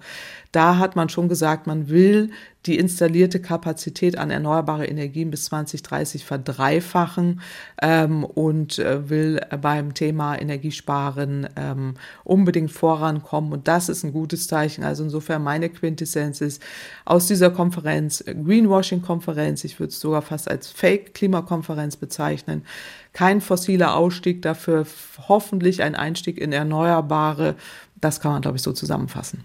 Da 0.51 0.77
hat 0.77 0.95
man 0.95 1.09
schon 1.09 1.29
gesagt, 1.29 1.67
man 1.67 1.89
will 1.89 2.31
die 2.65 2.77
installierte 2.77 3.39
Kapazität 3.39 4.17
an 4.17 4.31
erneuerbare 4.31 4.87
Energien 4.87 5.29
bis 5.29 5.45
2030 5.45 6.25
verdreifachen 6.25 7.41
ähm, 7.81 8.23
und 8.23 8.79
äh, 8.79 9.09
will 9.09 9.39
beim 9.61 9.93
Thema 9.93 10.35
Energiesparen 10.35 11.47
ähm, 11.55 11.95
unbedingt 12.23 12.71
vorankommen. 12.71 13.53
Und 13.53 13.67
das 13.67 13.89
ist 13.89 14.03
ein 14.03 14.13
gutes 14.13 14.47
Zeichen. 14.47 14.83
Also 14.83 15.03
insofern 15.03 15.43
meine 15.43 15.69
Quintessenz 15.69 16.41
ist 16.41 16.61
aus 17.05 17.27
dieser 17.27 17.51
Konferenz, 17.51 18.23
Greenwashing-Konferenz, 18.25 19.63
ich 19.65 19.79
würde 19.79 19.89
es 19.89 19.99
sogar 19.99 20.21
fast 20.21 20.49
als 20.49 20.69
Fake-Klimakonferenz 20.69 21.97
bezeichnen, 21.97 22.65
kein 23.13 23.41
fossiler 23.41 23.95
Ausstieg, 23.95 24.41
dafür 24.41 24.85
hoffentlich 25.27 25.81
ein 25.83 25.95
Einstieg 25.95 26.37
in 26.37 26.51
Erneuerbare. 26.51 27.55
Das 27.99 28.19
kann 28.21 28.31
man, 28.31 28.41
glaube 28.41 28.57
ich, 28.57 28.63
so 28.63 28.71
zusammenfassen. 28.71 29.43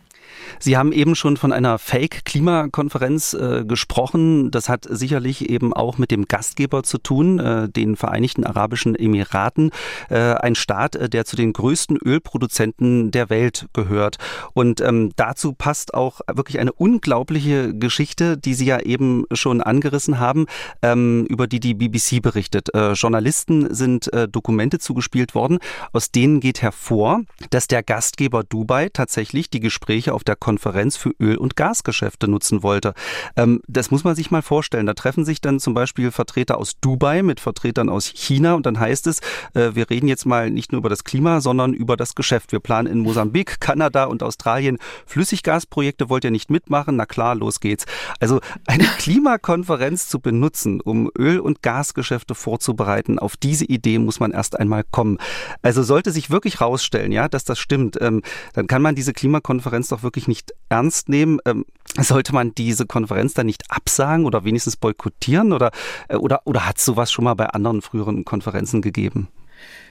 Sie 0.59 0.77
haben 0.77 0.93
eben 0.93 1.15
schon 1.15 1.37
von 1.37 1.53
einer 1.53 1.79
Fake-Klimakonferenz 1.79 3.35
äh, 3.35 3.65
gesprochen. 3.65 4.51
Das 4.51 4.69
hat 4.69 4.87
sicherlich 4.89 5.49
eben 5.49 5.73
auch 5.73 5.99
mit 5.99 6.11
dem 6.11 6.27
Gastgeber 6.27 6.83
zu 6.83 6.99
tun, 6.99 7.39
äh, 7.39 7.69
den 7.69 7.97
Vereinigten 7.97 8.45
Arabischen 8.45 8.95
Emiraten, 8.95 9.71
äh, 10.09 10.19
ein 10.19 10.55
Staat, 10.55 10.97
äh, 10.97 11.09
der 11.09 11.25
zu 11.25 11.37
den 11.37 11.53
größten 11.53 11.97
Ölproduzenten 11.97 13.11
der 13.11 13.31
Welt 13.31 13.67
gehört. 13.73 14.17
Und 14.55 14.81
ähm, 14.81 15.13
dazu 15.17 15.53
passt 15.53 15.95
auch 15.95 16.21
wirklich 16.33 16.59
eine 16.59 16.73
unglaubliche 16.73 17.75
Geschichte, 17.75 18.37
die 18.37 18.55
Sie 18.55 18.67
ja 18.67 18.81
eben 18.81 19.25
schon 19.33 19.61
angerissen 19.61 20.19
haben, 20.19 20.47
ähm, 20.83 21.27
über 21.27 21.47
die 21.47 21.61
die 21.61 21.75
BBC 21.75 22.21
berichtet. 22.23 22.75
Äh, 22.75 22.93
Journalisten 22.93 23.73
sind 23.75 24.13
äh, 24.13 24.29
Dokumente 24.29 24.79
zugespielt 24.79 25.35
worden, 25.35 25.59
aus 25.93 26.11
denen 26.11 26.41
geht 26.41 26.63
hervor, 26.63 27.23
dass 27.51 27.69
der 27.69 27.83
Gastgeber 27.83 28.45
Dubai 28.45 28.89
tatsächlich 28.89 29.51
die 29.51 29.61
Gespräche 29.61 30.15
auf 30.15 30.25
der 30.25 30.37
Konferenz 30.41 30.97
für 30.97 31.11
Öl- 31.21 31.37
und 31.37 31.57
Gasgeschäfte 31.57 32.29
nutzen 32.29 32.63
wollte. 32.63 32.95
Ähm, 33.37 33.61
das 33.69 33.91
muss 33.91 34.05
man 34.05 34.15
sich 34.15 34.31
mal 34.31 34.43
vorstellen. 34.43 34.87
Da 34.87 34.95
treffen 34.95 35.25
sich 35.25 35.41
dann 35.41 35.61
zum 35.61 35.75
Beispiel 35.75 36.11
Vertreter 36.11 36.59
aus 36.59 36.81
Dubai 36.81 37.23
mit 37.23 37.41
Vertretern 37.41 37.89
aus 37.89 38.07
China 38.07 38.55
und 38.55 38.67
dann 38.67 38.81
heißt 38.81 39.07
es, 39.07 39.21
äh, 39.55 39.75
wir 39.75 39.91
reden 39.91 40.09
jetzt 40.09 40.27
mal 40.27 40.51
nicht 40.51 40.73
nur 40.73 40.81
über 40.81 40.89
das 40.89 41.05
Klima, 41.05 41.41
sondern 41.41 41.75
über 41.75 41.97
das 41.97 42.15
Geschäft. 42.15 42.53
Wir 42.53 42.61
planen 42.61 42.89
in 42.89 43.01
Mosambik, 43.01 43.61
Kanada 43.61 44.05
und 44.05 44.23
Australien 44.23 44.79
Flüssiggasprojekte. 45.07 46.09
Wollt 46.09 46.25
ihr 46.25 46.31
nicht 46.31 46.51
mitmachen? 46.51 46.97
Na 46.97 47.07
klar, 47.07 47.35
los 47.35 47.61
geht's. 47.61 47.85
Also 48.19 48.41
eine 48.67 48.85
Klimakonferenz 48.99 50.09
zu 50.09 50.21
benutzen, 50.21 50.81
um 50.81 51.11
Öl- 51.17 51.41
und 51.41 51.63
Gasgeschäfte 51.63 52.35
vorzubereiten, 52.35 53.19
auf 53.19 53.37
diese 53.37 53.65
Idee 53.65 53.99
muss 53.99 54.21
man 54.21 54.33
erst 54.33 54.59
einmal 54.59 54.85
kommen. 54.91 55.19
Also 55.63 55.83
sollte 55.83 56.11
sich 56.11 56.31
wirklich 56.31 56.61
rausstellen, 56.61 57.13
ja, 57.13 57.29
dass 57.29 57.45
das 57.45 57.59
stimmt, 57.59 58.01
ähm, 58.01 58.23
dann 58.55 58.67
kann 58.67 58.83
man 58.83 58.95
diese 58.95 59.13
Klimakonferenz 59.13 59.89
doch 59.89 60.03
wirklich 60.03 60.29
nicht 60.31 60.55
ernst 60.71 61.09
nehmen. 61.09 61.39
Ähm, 61.45 61.67
sollte 61.99 62.33
man 62.33 62.55
diese 62.55 62.87
Konferenz 62.87 63.35
dann 63.35 63.47
nicht 63.47 63.65
absagen 63.69 64.25
oder 64.25 64.45
wenigstens 64.45 64.77
boykottieren 64.77 65.53
oder, 65.53 65.73
äh, 66.09 66.17
oder, 66.17 66.43
oder 66.47 66.67
hat 66.67 66.79
es 66.79 66.85
sowas 66.85 67.13
schon 67.13 67.25
mal 67.25 67.35
bei 67.35 67.47
anderen 67.47 67.83
früheren 67.83 68.25
Konferenzen 68.25 68.81
gegeben? 68.81 69.29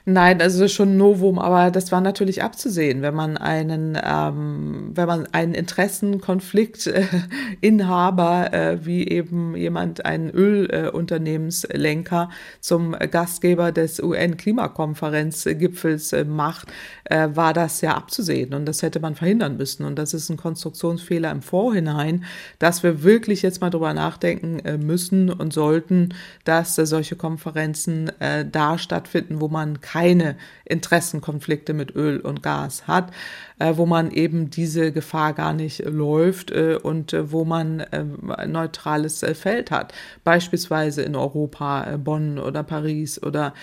Nein, 0.05 0.41
also 0.41 0.67
schon 0.67 0.97
Novum, 0.97 1.39
aber 1.39 1.71
das 1.71 1.91
war 1.91 2.01
natürlich 2.01 2.43
abzusehen, 2.43 3.01
wenn 3.01 3.15
man 3.15 3.37
einen, 3.37 3.97
ähm, 4.01 4.91
wenn 4.93 5.07
man 5.07 5.27
einen 5.31 5.53
Interessenkonfliktinhaber 5.53 8.53
äh, 8.53 8.59
äh, 8.59 8.85
wie 8.85 9.07
eben 9.07 9.55
jemand, 9.55 10.05
einen 10.05 10.29
Ölunternehmenslenker 10.29 12.29
zum 12.59 12.91
Gastgeber 12.91 13.71
des 13.71 13.99
UN-Klimakonferenzgipfels 14.01 16.13
äh, 16.13 16.25
macht, 16.25 16.67
äh, 17.05 17.29
war 17.33 17.53
das 17.53 17.81
ja 17.81 17.95
abzusehen 17.95 18.53
und 18.53 18.65
das 18.65 18.83
hätte 18.83 18.99
man 18.99 19.15
verhindern 19.15 19.55
müssen. 19.57 19.85
Und 19.85 19.97
das 19.97 20.13
ist 20.13 20.29
ein 20.29 20.37
Konstruktionsfehler 20.37 21.31
im 21.31 21.41
Vorhinein, 21.41 22.25
dass 22.59 22.83
wir 22.83 23.01
wirklich 23.03 23.41
jetzt 23.41 23.61
mal 23.61 23.69
drüber 23.69 23.93
nachdenken 23.93 24.59
äh, 24.59 24.77
müssen 24.77 25.29
und 25.29 25.53
sollten, 25.53 26.13
dass 26.43 26.77
äh, 26.77 26.85
solche 26.85 27.15
Konferenzen 27.15 28.11
da 28.51 28.77
stattfinden, 28.77 29.39
wo 29.39 29.47
man 29.47 29.79
keine 29.91 30.35
Interessenkonflikte 30.69 31.73
mit 31.73 31.95
Öl 31.95 32.19
und 32.19 32.41
Gas 32.43 32.87
hat, 32.87 33.11
äh, 33.59 33.73
wo 33.75 33.85
man 33.85 34.11
eben 34.11 34.49
diese 34.49 34.91
Gefahr 34.93 35.33
gar 35.33 35.51
nicht 35.51 35.83
läuft 35.83 36.51
äh, 36.51 36.77
und 36.81 37.11
äh, 37.11 37.31
wo 37.31 37.43
man 37.43 37.81
ein 37.81 38.51
neutrales 38.51 39.25
Feld 39.33 39.71
hat. 39.71 39.93
Beispielsweise 40.23 41.01
in 41.01 41.15
Europa, 41.15 41.97
Bonn 41.97 42.39
oder 42.39 42.63
Paris 42.63 43.21
oder 43.21 43.53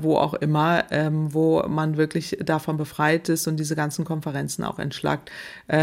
wo 0.00 0.16
auch 0.16 0.34
immer, 0.34 0.84
ähm, 0.90 1.32
wo 1.32 1.62
man 1.66 1.96
wirklich 1.96 2.36
davon 2.44 2.76
befreit 2.76 3.28
ist 3.28 3.46
und 3.46 3.56
diese 3.58 3.74
ganzen 3.74 4.04
Konferenzen 4.04 4.64
auch 4.64 4.78
entschlackt 4.78 5.30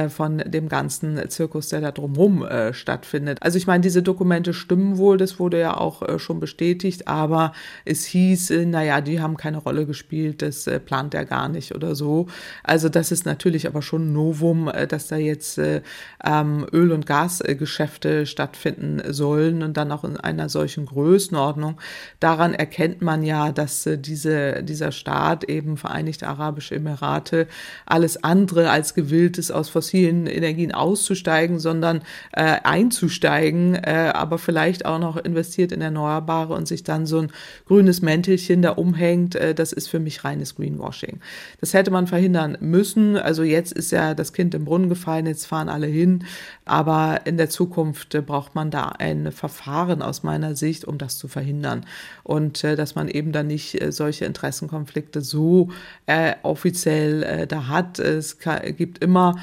von 0.09 0.37
dem 0.39 0.69
ganzen 0.69 1.29
Zirkus, 1.29 1.69
der 1.69 1.81
da 1.81 1.91
drumherum 1.91 2.45
stattfindet. 2.71 3.39
Also 3.41 3.57
ich 3.57 3.67
meine, 3.67 3.81
diese 3.81 4.03
Dokumente 4.03 4.53
stimmen 4.53 4.97
wohl, 4.97 5.17
das 5.17 5.39
wurde 5.39 5.59
ja 5.59 5.75
auch 5.75 6.19
schon 6.19 6.39
bestätigt, 6.39 7.07
aber 7.07 7.53
es 7.85 8.05
hieß, 8.05 8.51
naja, 8.65 9.01
die 9.01 9.19
haben 9.19 9.37
keine 9.37 9.57
Rolle 9.57 9.85
gespielt, 9.85 10.41
das 10.51 10.81
plant 10.85 11.13
er 11.13 11.25
gar 11.25 11.49
nicht 11.49 11.73
oder 11.75 11.95
so. 11.95 12.27
Also 12.63 12.89
das 12.89 13.11
ist 13.11 13.25
natürlich 13.25 13.67
aber 13.67 13.81
schon 13.81 14.09
ein 14.09 14.13
Novum, 14.13 14.67
äh, 14.67 14.87
dass 14.87 15.07
da 15.07 15.17
jetzt 15.17 15.57
äh, 15.57 15.81
ähm, 16.23 16.65
Öl- 16.71 16.91
und 16.91 17.05
Gasgeschäfte 17.05 18.25
stattfinden 18.25 19.01
sollen 19.13 19.63
und 19.63 19.77
dann 19.77 19.91
auch 19.91 20.03
in 20.03 20.17
einer 20.17 20.49
solchen 20.49 20.85
Größenordnung. 20.85 21.79
Daran 22.19 22.53
erkennt 22.53 23.01
man 23.01 23.23
ja, 23.23 23.51
dass 23.51 23.85
äh, 23.85 23.97
diese, 23.97 24.63
dieser 24.63 24.91
Staat, 24.91 25.43
eben 25.45 25.77
Vereinigte 25.77 26.27
Arabische 26.27 26.75
Emirate, 26.75 27.47
alles 27.85 28.23
andere 28.23 28.69
als 28.69 28.93
gewillt 28.93 29.37
ist, 29.37 29.51
aus 29.51 29.69
fossilen 29.69 30.27
Energien 30.27 30.71
auszusteigen, 30.73 31.59
sondern 31.59 32.01
äh, 32.33 32.57
einzusteigen, 32.63 33.75
äh, 33.75 34.11
aber 34.13 34.37
vielleicht 34.37 34.85
auch 34.85 34.99
noch 34.99 35.17
investiert 35.17 35.71
in 35.71 35.81
Erneuerbare 35.81 36.53
und 36.53 36.67
sich 36.67 36.83
dann 36.83 37.05
so 37.05 37.19
ein 37.19 37.31
grünes 37.65 38.01
Mäntelchen 38.01 38.61
da 38.61 38.71
umhängt, 38.71 39.35
äh, 39.35 39.55
das 39.55 39.71
ist 39.73 39.87
für 39.87 39.99
mich 39.99 40.23
reines 40.41 40.55
Greenwashing. 40.55 41.19
Das 41.59 41.73
hätte 41.73 41.91
man 41.91 42.07
verhindern 42.07 42.57
müssen. 42.59 43.17
Also 43.17 43.43
jetzt 43.43 43.71
ist 43.71 43.91
ja 43.91 44.13
das 44.13 44.33
Kind 44.33 44.53
im 44.55 44.65
Brunnen 44.65 44.89
gefallen, 44.89 45.27
jetzt 45.27 45.45
fahren 45.45 45.69
alle 45.69 45.87
hin. 45.87 46.25
Aber 46.65 47.21
in 47.25 47.37
der 47.37 47.49
Zukunft 47.49 48.15
äh, 48.15 48.21
braucht 48.21 48.55
man 48.55 48.71
da 48.71 48.89
ein 48.97 49.31
Verfahren 49.31 50.01
aus 50.01 50.23
meiner 50.23 50.55
Sicht, 50.55 50.85
um 50.85 50.97
das 50.97 51.17
zu 51.17 51.27
verhindern. 51.27 51.85
Und 52.23 52.63
äh, 52.63 52.75
dass 52.75 52.95
man 52.95 53.07
eben 53.07 53.31
dann 53.31 53.47
nicht 53.47 53.79
äh, 53.81 53.91
solche 53.91 54.25
Interessenkonflikte 54.25 55.21
so 55.21 55.69
äh, 56.07 56.33
offiziell 56.43 57.23
äh, 57.23 57.47
da 57.47 57.67
hat. 57.67 57.99
Es 57.99 58.37
gibt 58.77 59.03
immer 59.03 59.35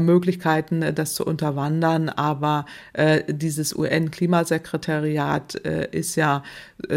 Möglichkeiten, 0.00 0.92
das 0.94 1.14
zu 1.14 1.24
unterwandern. 1.24 2.08
Aber 2.08 2.64
dieses 3.28 3.76
UN-Klimasekretariat 3.76 5.54
ist 5.54 6.16
ja 6.16 6.42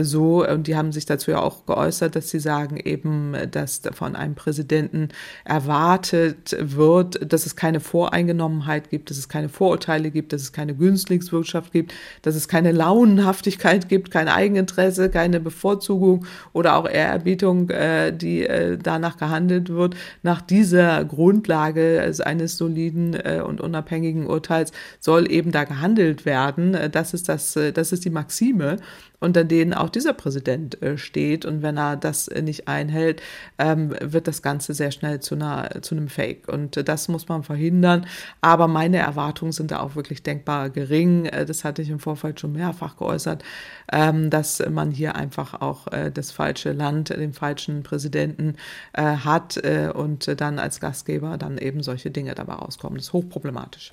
so, 0.02 0.48
und 0.48 0.66
die 0.66 0.76
haben 0.76 0.92
sich 0.92 1.06
dazu 1.06 1.30
ja 1.30 1.42
auch 1.42 1.68
geäußert, 1.68 2.16
dass 2.16 2.30
sie 2.30 2.40
sagen 2.40 2.78
eben, 2.78 3.36
dass 3.48 3.82
von 3.94 4.16
einem 4.16 4.36
Präsidenten 4.36 5.10
erwartet 5.46 6.56
wird, 6.60 7.32
dass 7.32 7.46
es 7.46 7.56
keine 7.56 7.80
Voreingenommenheit 7.80 8.90
gibt, 8.90 9.10
dass 9.10 9.18
es 9.18 9.30
keine 9.30 9.50
Vorurteile 9.50 10.10
gibt, 10.10 10.34
dass 10.34 10.42
es 10.42 10.52
keine 10.52 10.74
Günstlingswirtschaft 10.74 11.72
gibt, 11.72 11.94
dass 12.24 12.36
es 12.36 12.48
keine 12.48 12.72
Launenhaftigkeit 12.72 13.90
gibt, 13.90 14.12
kein 14.12 14.28
Eigeninteresse, 14.28 15.10
keine 15.10 15.40
Bevorzugung 15.40 16.26
oder 16.54 16.78
auch 16.78 16.90
Ehrerbietung, 16.90 17.70
äh, 17.70 18.12
die 18.12 18.46
äh, 18.46 18.78
danach 18.82 19.18
gehandelt 19.18 19.70
wird. 19.70 19.96
Nach 20.24 20.42
dieser 20.42 21.06
Grundlage 21.06 22.12
eines 22.26 22.58
so 22.58 22.72
soliden 22.72 23.14
äh, 23.14 23.42
und 23.46 23.60
unabhängigen 23.60 24.28
Urteils 24.28 24.72
soll 25.00 25.30
eben 25.32 25.52
da 25.52 25.66
gehandelt 25.66 26.26
werden. 26.26 26.78
Das 26.92 27.14
ist 27.14 27.28
das, 27.28 27.58
das 27.74 27.92
ist 27.92 28.06
die 28.06 28.10
Maxime 28.10 28.78
unter 29.22 29.44
denen 29.44 29.74
auch 29.74 29.90
dieser 29.90 30.14
Präsident 30.14 30.82
äh, 30.82 30.98
steht. 30.98 31.46
Und 31.46 31.62
wenn 31.62 31.78
er 31.78 31.96
das 31.96 32.28
äh, 32.28 32.42
nicht 32.42 32.68
einhält, 32.68 33.22
ähm, 33.58 33.96
wird 34.02 34.28
das 34.28 34.42
Ganze 34.42 34.74
sehr 34.74 34.92
schnell 34.92 35.20
zu, 35.22 35.36
einer, 35.36 35.82
zu 35.82 35.96
einem 35.96 36.10
Fake. 36.10 36.50
Und 36.50 36.76
äh, 36.76 36.84
das 36.84 37.08
muss 37.08 37.30
man 37.30 37.44
verhindern. 37.44 38.08
Aber 38.42 38.68
meine 38.68 38.98
Erwartungen 38.98 39.52
sind 39.52 39.72
da 39.72 39.80
auch 39.80 39.96
wirklich 39.96 40.24
denkbar 40.24 40.72
gering. 40.72 41.30
das 41.46 41.64
hatte 41.64 41.84
ich 41.84 41.90
im 41.90 42.00
Vorfeld 42.00 42.40
schon 42.40 42.54
mehrfach 42.54 42.98
geäußert, 42.98 43.44
ähm, 43.92 44.32
dass 44.32 44.62
man 44.68 44.90
hier 44.90 45.16
einfach 45.16 45.62
auch 45.62 45.88
das 46.14 46.32
falsche 46.32 46.72
Land, 46.72 47.10
den 47.10 47.34
falschen 47.34 47.84
Präsidenten 47.84 48.56
hat 48.96 49.58
und 49.94 50.42
dann 50.42 50.58
als 50.58 50.80
Gastgeber 50.80 51.38
dann 51.38 51.60
eben 51.60 51.84
solche 51.84 52.10
Dinge 52.10 52.34
dabei 52.34 52.54
rauskommen. 52.54 52.98
Das 52.98 53.08
ist 53.08 53.14
hochproblematisch. 53.14 53.92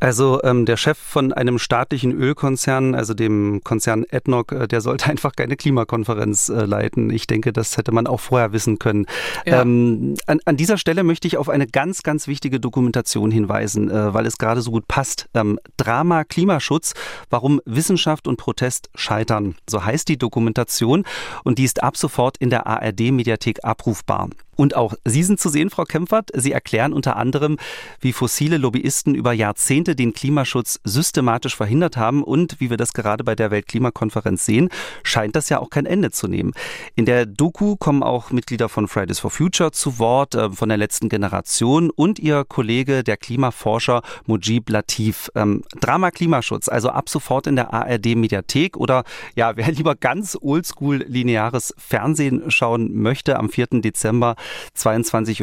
Also 0.00 0.40
ähm, 0.44 0.64
der 0.64 0.76
Chef 0.76 0.98
von 0.98 1.32
einem 1.32 1.58
staatlichen 1.58 2.12
Ölkonzern, 2.12 2.94
also 2.94 3.14
dem 3.14 3.62
Konzern 3.64 4.04
Ednoc, 4.08 4.52
äh, 4.52 4.68
der 4.68 4.80
sollte 4.80 5.06
einfach 5.10 5.34
keine 5.34 5.56
Klimakonferenz 5.56 6.48
äh, 6.48 6.64
leiten. 6.64 7.10
Ich 7.10 7.26
denke, 7.26 7.52
das 7.52 7.76
hätte 7.76 7.92
man 7.92 8.06
auch 8.06 8.20
vorher 8.20 8.52
wissen 8.52 8.78
können. 8.78 9.06
Ja. 9.44 9.62
Ähm, 9.62 10.14
an, 10.26 10.40
an, 10.44 10.56
dieser 10.56 10.78
Stelle 10.78 11.02
möchte 11.02 11.26
ich 11.26 11.36
auf 11.36 11.48
eine 11.48 11.66
ganz, 11.66 12.02
ganz 12.02 12.28
wichtige 12.28 12.60
Dokumentation 12.60 13.30
hinweisen, 13.30 13.90
äh, 13.90 14.14
weil 14.14 14.26
es 14.26 14.38
gerade 14.38 14.60
so 14.60 14.70
gut 14.70 14.86
passt. 14.88 15.28
Ähm, 15.34 15.58
Drama 15.76 16.24
Klimaschutz, 16.24 16.94
warum 17.30 17.60
Wissenschaft 17.64 18.28
und 18.28 18.36
Protest 18.36 18.90
scheitern. 18.94 19.56
So 19.68 19.84
heißt 19.84 20.08
die 20.08 20.18
Dokumentation 20.18 21.04
und 21.44 21.58
die 21.58 21.64
ist 21.64 21.82
ab 21.82 21.96
sofort 21.96 22.36
in 22.38 22.50
der 22.50 22.66
ARD-Mediathek 22.66 23.64
abrufbar. 23.64 24.28
Und 24.58 24.74
auch 24.74 24.94
Sie 25.04 25.22
sind 25.22 25.38
zu 25.38 25.48
sehen, 25.48 25.70
Frau 25.70 25.84
Kempfert. 25.84 26.30
Sie 26.34 26.50
erklären 26.50 26.92
unter 26.92 27.14
anderem, 27.16 27.58
wie 28.00 28.12
fossile 28.12 28.58
Lobbyisten 28.58 29.14
über 29.14 29.32
Jahrzehnte 29.32 29.67
den 29.68 30.12
Klimaschutz 30.12 30.80
systematisch 30.84 31.54
verhindert 31.54 31.96
haben 31.96 32.22
und 32.22 32.58
wie 32.58 32.70
wir 32.70 32.76
das 32.76 32.92
gerade 32.94 33.22
bei 33.22 33.34
der 33.34 33.50
Weltklimakonferenz 33.50 34.44
sehen, 34.44 34.70
scheint 35.02 35.36
das 35.36 35.48
ja 35.50 35.60
auch 35.60 35.70
kein 35.70 35.86
Ende 35.86 36.10
zu 36.10 36.26
nehmen. 36.26 36.52
In 36.96 37.04
der 37.04 37.26
Doku 37.26 37.76
kommen 37.76 38.02
auch 38.02 38.30
Mitglieder 38.30 38.68
von 38.68 38.88
Fridays 38.88 39.18
for 39.18 39.30
Future 39.30 39.72
zu 39.72 39.98
Wort, 39.98 40.34
äh, 40.34 40.50
von 40.50 40.68
der 40.68 40.78
letzten 40.78 41.08
Generation 41.08 41.90
und 41.90 42.18
ihr 42.18 42.44
Kollege, 42.44 43.04
der 43.04 43.16
Klimaforscher 43.16 44.02
Mujib 44.26 44.70
Latif. 44.70 45.30
Ähm, 45.34 45.62
Drama 45.80 46.10
Klimaschutz, 46.10 46.68
also 46.68 46.88
ab 46.90 47.08
sofort 47.08 47.46
in 47.46 47.56
der 47.56 47.72
ARD 47.72 48.16
Mediathek 48.16 48.76
oder 48.76 49.04
ja, 49.36 49.56
wer 49.56 49.70
lieber 49.70 49.94
ganz 49.94 50.36
oldschool 50.40 51.04
lineares 51.06 51.74
Fernsehen 51.76 52.50
schauen 52.50 52.94
möchte, 52.94 53.38
am 53.38 53.50
4. 53.50 53.66
Dezember 53.82 54.36
22.50 54.76 55.42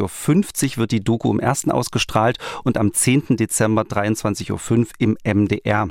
Uhr 0.72 0.76
wird 0.78 0.90
die 0.90 1.04
Doku 1.04 1.30
im 1.30 1.40
ersten 1.40 1.70
ausgestrahlt 1.70 2.38
und 2.64 2.76
am 2.76 2.92
10. 2.92 3.36
Dezember 3.36 3.84
23.05 4.16 4.78
Uhr 4.78 4.86
im 4.98 5.16
MDR. 5.24 5.88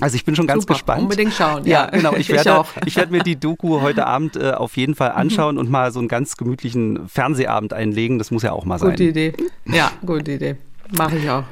Also 0.00 0.16
ich 0.16 0.24
bin 0.24 0.34
schon 0.34 0.46
ganz 0.46 0.62
Super, 0.62 0.74
gespannt. 0.74 1.02
Unbedingt 1.02 1.32
schauen. 1.32 1.64
Ja, 1.64 1.84
ja 1.84 1.90
genau. 1.90 2.14
Ich 2.14 2.28
werde, 2.30 2.64
ich, 2.80 2.88
ich 2.88 2.96
werde 2.96 3.12
mir 3.12 3.22
die 3.22 3.36
Doku 3.36 3.80
heute 3.80 4.06
Abend 4.06 4.36
äh, 4.36 4.52
auf 4.52 4.76
jeden 4.76 4.94
Fall 4.94 5.12
anschauen 5.12 5.56
und 5.56 5.70
mal 5.70 5.92
so 5.92 6.00
einen 6.00 6.08
ganz 6.08 6.36
gemütlichen 6.36 7.08
Fernsehabend 7.08 7.72
einlegen. 7.72 8.18
Das 8.18 8.30
muss 8.30 8.42
ja 8.42 8.52
auch 8.52 8.64
mal 8.64 8.78
sein. 8.78 8.90
Gute 8.90 9.04
Idee. 9.04 9.32
Ja, 9.66 9.92
gute 10.04 10.32
Idee. 10.32 10.56
Mache 10.96 11.16
ich 11.16 11.30
auch. 11.30 11.44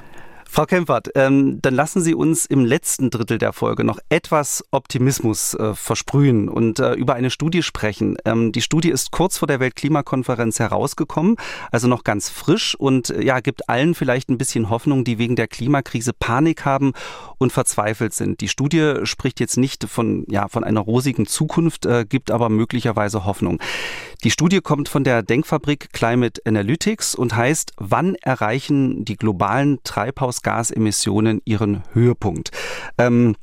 Frau 0.55 0.67
Kempfert, 0.67 1.09
ähm, 1.15 1.63
dann 1.63 1.75
lassen 1.75 2.03
Sie 2.03 2.15
uns 2.15 2.45
im 2.45 2.67
letzten 2.67 3.09
Drittel 3.09 3.39
der 3.39 3.55
Folge 3.55 3.85
noch 3.85 3.99
etwas 4.11 4.63
Optimismus 4.71 5.55
äh, 5.55 5.75
versprühen 5.75 6.51
und 6.51 6.79
äh, 6.79 6.93
über 6.93 7.15
eine 7.15 7.31
Studie 7.31 7.63
sprechen. 7.63 8.19
Ähm, 8.27 8.53
die 8.53 8.61
Studie 8.61 8.91
ist 8.91 9.13
kurz 9.13 9.39
vor 9.39 9.49
der 9.49 9.61
Weltklimakonferenz 9.61 10.59
herausgekommen, 10.59 11.37
also 11.71 11.89
noch 11.89 12.05
ganz 12.05 12.29
frisch 12.29 12.75
und 12.75 13.09
äh, 13.09 13.25
ja, 13.25 13.41
gibt 13.41 13.71
allen 13.71 13.95
vielleicht 13.95 14.29
ein 14.29 14.37
bisschen 14.37 14.69
Hoffnung, 14.69 15.05
die 15.05 15.17
wegen 15.17 15.37
der 15.37 15.49
Klimakrise 15.49 16.13
Panik 16.13 16.67
haben 16.67 16.93
und 17.39 17.51
verzweifelt 17.51 18.13
sind. 18.13 18.43
Die 18.43 18.49
Studie 18.49 18.97
spricht 19.05 19.41
jetzt 19.41 19.57
nicht 19.57 19.85
von, 19.85 20.27
ja, 20.29 20.49
von 20.49 20.65
einer 20.65 20.81
rosigen 20.81 21.25
Zukunft, 21.25 21.87
äh, 21.87 22.05
gibt 22.07 22.31
aber 22.31 22.51
möglicherweise 22.51 23.25
Hoffnung. 23.25 23.59
Die 24.25 24.31
Studie 24.31 24.61
kommt 24.61 24.89
von 24.89 25.03
der 25.03 25.25
Denkfabrik 25.25 25.93
Climate 25.93 26.41
Analytics 26.45 27.17
und 27.17 27.35
heißt, 27.35 27.73
wann 27.79 28.15
erreichen 28.23 29.05
die 29.05 29.17
globalen 29.17 29.81
Treibhausgasemissionen 29.83 31.43
ihren 31.45 31.83
Höhepunkt? 31.93 32.53
Ähm, 32.99 33.35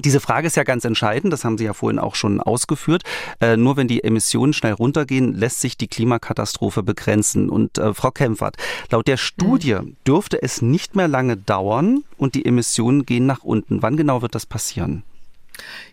diese 0.00 0.20
Frage 0.20 0.46
ist 0.46 0.56
ja 0.56 0.64
ganz 0.64 0.84
entscheidend, 0.84 1.32
das 1.32 1.44
haben 1.44 1.56
Sie 1.56 1.64
ja 1.64 1.72
vorhin 1.72 1.98
auch 1.98 2.14
schon 2.14 2.42
ausgeführt. 2.42 3.04
Äh, 3.40 3.56
nur 3.56 3.78
wenn 3.78 3.88
die 3.88 4.04
Emissionen 4.04 4.52
schnell 4.52 4.74
runtergehen, 4.74 5.32
lässt 5.32 5.62
sich 5.62 5.78
die 5.78 5.88
Klimakatastrophe 5.88 6.82
begrenzen. 6.82 7.48
Und 7.48 7.78
äh, 7.78 7.94
Frau 7.94 8.10
Kempfert, 8.10 8.56
laut 8.90 9.08
der 9.08 9.16
Studie 9.16 9.76
mhm. 9.76 9.96
dürfte 10.06 10.42
es 10.42 10.60
nicht 10.60 10.94
mehr 10.94 11.08
lange 11.08 11.38
dauern 11.38 12.04
und 12.18 12.34
die 12.34 12.44
Emissionen 12.44 13.06
gehen 13.06 13.24
nach 13.24 13.44
unten. 13.44 13.80
Wann 13.80 13.96
genau 13.96 14.20
wird 14.20 14.34
das 14.34 14.44
passieren? 14.44 15.04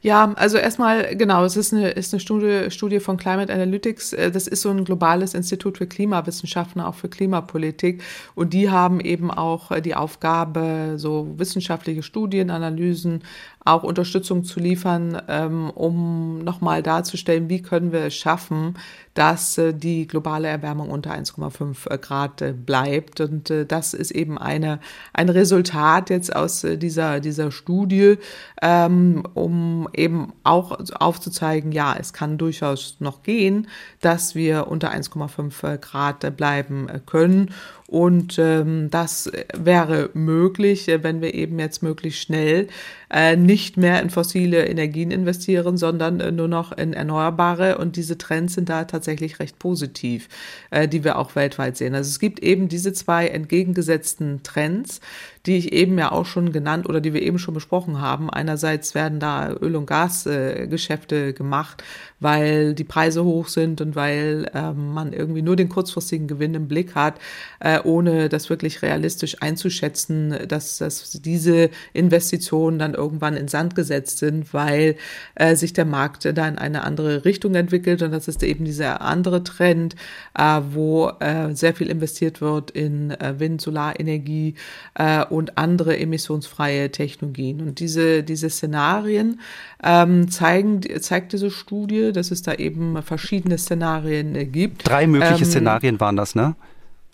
Ja, 0.01 0.33
also 0.35 0.57
erstmal, 0.57 1.15
genau, 1.15 1.43
es 1.45 1.57
ist 1.57 1.73
eine, 1.73 1.89
ist 1.89 2.13
eine 2.13 2.19
Studie, 2.19 2.69
Studie 2.69 2.99
von 2.99 3.17
Climate 3.17 3.51
Analytics. 3.51 4.13
Äh, 4.13 4.31
das 4.31 4.47
ist 4.47 4.61
so 4.61 4.69
ein 4.69 4.85
globales 4.85 5.33
Institut 5.33 5.77
für 5.77 5.87
Klimawissenschaften, 5.87 6.81
auch 6.81 6.95
für 6.95 7.09
Klimapolitik. 7.09 8.03
Und 8.35 8.53
die 8.53 8.69
haben 8.69 8.99
eben 8.99 9.31
auch 9.31 9.71
äh, 9.71 9.81
die 9.81 9.95
Aufgabe, 9.95 10.93
so 10.97 11.27
wissenschaftliche 11.37 12.03
Studien, 12.03 12.49
Analysen, 12.49 13.23
auch 13.65 13.83
Unterstützung 13.83 14.43
zu 14.43 14.59
liefern, 14.59 15.21
ähm, 15.27 15.71
um 15.71 16.37
nochmal 16.43 16.83
darzustellen, 16.83 17.49
wie 17.49 17.63
können 17.63 17.91
wir 17.91 18.01
es 18.01 18.15
schaffen, 18.15 18.75
dass 19.15 19.57
äh, 19.57 19.73
die 19.73 20.07
globale 20.07 20.47
Erwärmung 20.47 20.91
unter 20.91 21.11
1,5 21.11 21.97
Grad 21.97 22.65
bleibt. 22.65 23.21
Und 23.21 23.51
das 23.67 23.93
ist 23.93 24.11
eben 24.11 24.37
eine, 24.37 24.79
ein 25.13 25.29
Resultat 25.29 26.11
jetzt 26.11 26.35
aus 26.35 26.61
dieser, 26.61 27.19
dieser 27.19 27.51
Studie, 27.51 28.17
ähm, 28.61 29.23
um 29.33 29.89
eben 29.93 30.33
auch 30.43 30.77
aufzuzeigen, 30.99 31.71
ja, 31.71 31.95
es 31.99 32.13
kann 32.13 32.37
durchaus 32.37 32.97
noch 32.99 33.23
gehen, 33.23 33.67
dass 34.01 34.35
wir 34.35 34.67
unter 34.67 34.91
1,5 34.91 35.77
Grad 35.79 36.37
bleiben 36.37 36.87
können. 37.05 37.51
Und 37.87 38.39
ähm, 38.39 38.89
das 38.89 39.31
wäre 39.55 40.09
möglich, 40.13 40.87
wenn 40.87 41.21
wir 41.21 41.35
eben 41.35 41.59
jetzt 41.59 41.83
möglichst 41.83 42.19
schnell 42.19 42.67
äh, 43.11 43.35
nicht 43.35 43.77
mehr 43.77 44.01
in 44.01 44.09
fossile 44.09 44.65
Energien 44.65 45.11
investieren, 45.11 45.77
sondern 45.77 46.19
äh, 46.19 46.31
nur 46.31 46.47
noch 46.47 46.71
in 46.71 46.93
erneuerbare. 46.93 47.77
Und 47.77 47.95
diese 47.95 48.17
Trends 48.17 48.55
sind 48.55 48.69
da 48.69 48.85
tatsächlich 48.85 49.39
recht 49.39 49.59
positiv, 49.59 50.29
äh, 50.71 50.87
die 50.87 51.03
wir 51.03 51.19
auch 51.19 51.35
weltweit 51.35 51.77
sehen. 51.77 51.93
Also 51.93 52.09
es 52.09 52.19
gibt 52.19 52.39
eben 52.39 52.69
diese 52.69 52.91
zwei 52.91 53.27
entgegengesetzten 53.27 54.41
Trends, 54.41 54.99
die 55.45 55.57
ich 55.57 55.73
eben 55.73 55.97
ja 55.97 56.11
auch 56.11 56.25
schon 56.25 56.51
genannt 56.51 56.89
oder 56.89 57.01
die 57.01 57.13
wir 57.13 57.21
eben 57.21 57.37
schon 57.37 57.53
besprochen 57.53 58.01
haben. 58.01 58.29
Einerseits 58.29 58.95
werden 58.95 59.19
da 59.19 59.51
Öl- 59.51 59.75
und 59.75 59.85
Gasgeschäfte 59.85 61.33
gemacht, 61.33 61.83
weil 62.19 62.73
die 62.73 62.83
Preise 62.83 63.23
hoch 63.23 63.47
sind 63.47 63.81
und 63.81 63.95
weil 63.95 64.49
ähm, 64.53 64.93
man 64.93 65.13
irgendwie 65.13 65.41
nur 65.41 65.55
den 65.55 65.69
kurzfristigen 65.69 66.27
Gewinn 66.27 66.55
im 66.55 66.67
Blick 66.67 66.95
hat. 66.95 67.19
Äh, 67.59 67.79
ohne 67.83 68.29
das 68.29 68.49
wirklich 68.49 68.81
realistisch 68.81 69.41
einzuschätzen, 69.41 70.35
dass, 70.47 70.79
dass 70.79 71.11
diese 71.11 71.69
Investitionen 71.93 72.79
dann 72.79 72.93
irgendwann 72.93 73.35
in 73.35 73.47
Sand 73.47 73.75
gesetzt 73.75 74.17
sind, 74.17 74.53
weil 74.53 74.95
äh, 75.35 75.55
sich 75.55 75.73
der 75.73 75.85
Markt 75.85 76.25
da 76.25 76.47
in 76.47 76.57
eine 76.57 76.83
andere 76.83 77.25
Richtung 77.25 77.53
entwickelt. 77.55 78.01
Und 78.01 78.11
das 78.11 78.27
ist 78.27 78.41
eben 78.41 78.65
dieser 78.65 79.01
andere 79.01 79.43
Trend, 79.43 79.95
äh, 80.37 80.61
wo 80.71 81.11
sehr 81.51 81.73
viel 81.73 81.87
investiert 81.87 82.41
wird 82.41 82.71
in 82.71 83.15
Wind, 83.37 83.61
Solarenergie 83.61 84.55
äh, 84.95 85.25
und 85.35 85.57
andere 85.57 85.97
emissionsfreie 85.99 86.91
Technologien. 86.91 87.61
Und 87.61 87.79
diese, 87.79 88.23
diese 88.23 88.49
Szenarien 88.49 89.39
ähm, 89.83 90.29
zeigen, 90.31 90.81
zeigt 91.01 91.33
diese 91.33 91.51
Studie, 91.51 92.11
dass 92.11 92.31
es 92.31 92.41
da 92.41 92.53
eben 92.53 93.01
verschiedene 93.03 93.57
Szenarien 93.57 94.35
äh, 94.35 94.45
gibt. 94.45 94.87
Drei 94.87 95.07
mögliche 95.07 95.43
ähm, 95.43 95.49
Szenarien 95.49 95.99
waren 95.99 96.15
das, 96.15 96.35
ne? 96.35 96.55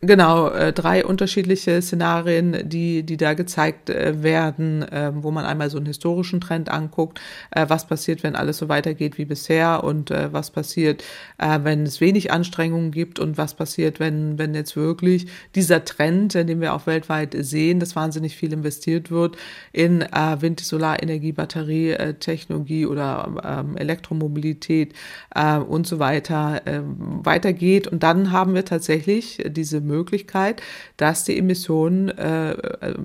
Genau, 0.04 0.50
äh, 0.50 0.74
drei 0.74 1.06
unterschiedliche 1.06 1.80
Szenarien, 1.80 2.68
die, 2.68 3.04
die 3.04 3.18
da 3.18 3.36
gezeigt 3.36 3.92
äh, 3.92 4.24
werden, 4.24 4.82
äh, 4.82 5.12
wo 5.14 5.30
man 5.30 5.46
einmal 5.46 5.70
so 5.70 5.78
einen 5.78 5.86
historischen 5.86 6.42
Trend 6.42 6.70
anguckt, 6.70 7.22
äh, 7.52 7.68
was 7.70 7.86
passiert, 7.86 8.24
wenn 8.24 8.36
alles 8.36 8.58
so 8.58 8.68
weitergeht 8.68 9.20
wie 9.20 9.26
bisher 9.26 9.84
und 9.84 10.10
äh, 10.10 10.34
was 10.34 10.50
passiert, 10.50 11.04
äh, 11.38 11.60
wenn 11.62 11.84
es 11.84 12.02
wenig 12.02 12.32
Anstrengungen 12.32 12.90
gibt 12.90 13.20
und 13.20 13.38
was 13.38 13.54
passiert, 13.54 14.00
wenn, 14.00 14.40
wenn 14.40 14.56
jetzt 14.56 14.76
wirklich 14.76 15.28
dieser 15.54 15.86
Trend, 15.86 16.34
den 16.34 16.62
wir 16.62 16.74
auch 16.74 16.88
weltweit 16.88 17.36
sehen, 17.38 17.80
dass 17.80 17.96
wahnsinnig 17.96 18.36
viel 18.36 18.54
investiert 18.54 19.12
wird 19.12 19.38
in 19.72 20.02
äh, 20.02 20.38
Wind-, 20.40 20.62
Solarenergie, 20.62 21.34
Batterietechnologie 21.34 22.88
oder 22.88 23.36
ähm, 23.44 23.78
Elektromobilität 23.78 24.94
äh, 25.36 25.58
und 25.58 25.86
so 25.86 26.00
weiter 26.00 26.64
äh, 26.66 26.82
weitergeht. 26.84 27.86
Und 27.86 28.02
dann 28.02 28.32
haben 28.32 28.56
wir 28.56 28.66
tatsächlich 28.66 29.44
diese 29.48 29.91
Möglichkeit, 29.92 30.62
dass 30.98 31.26
die 31.26 31.38
Emissionen 31.38 32.10
äh, 32.10 32.52
äh, 32.52 32.96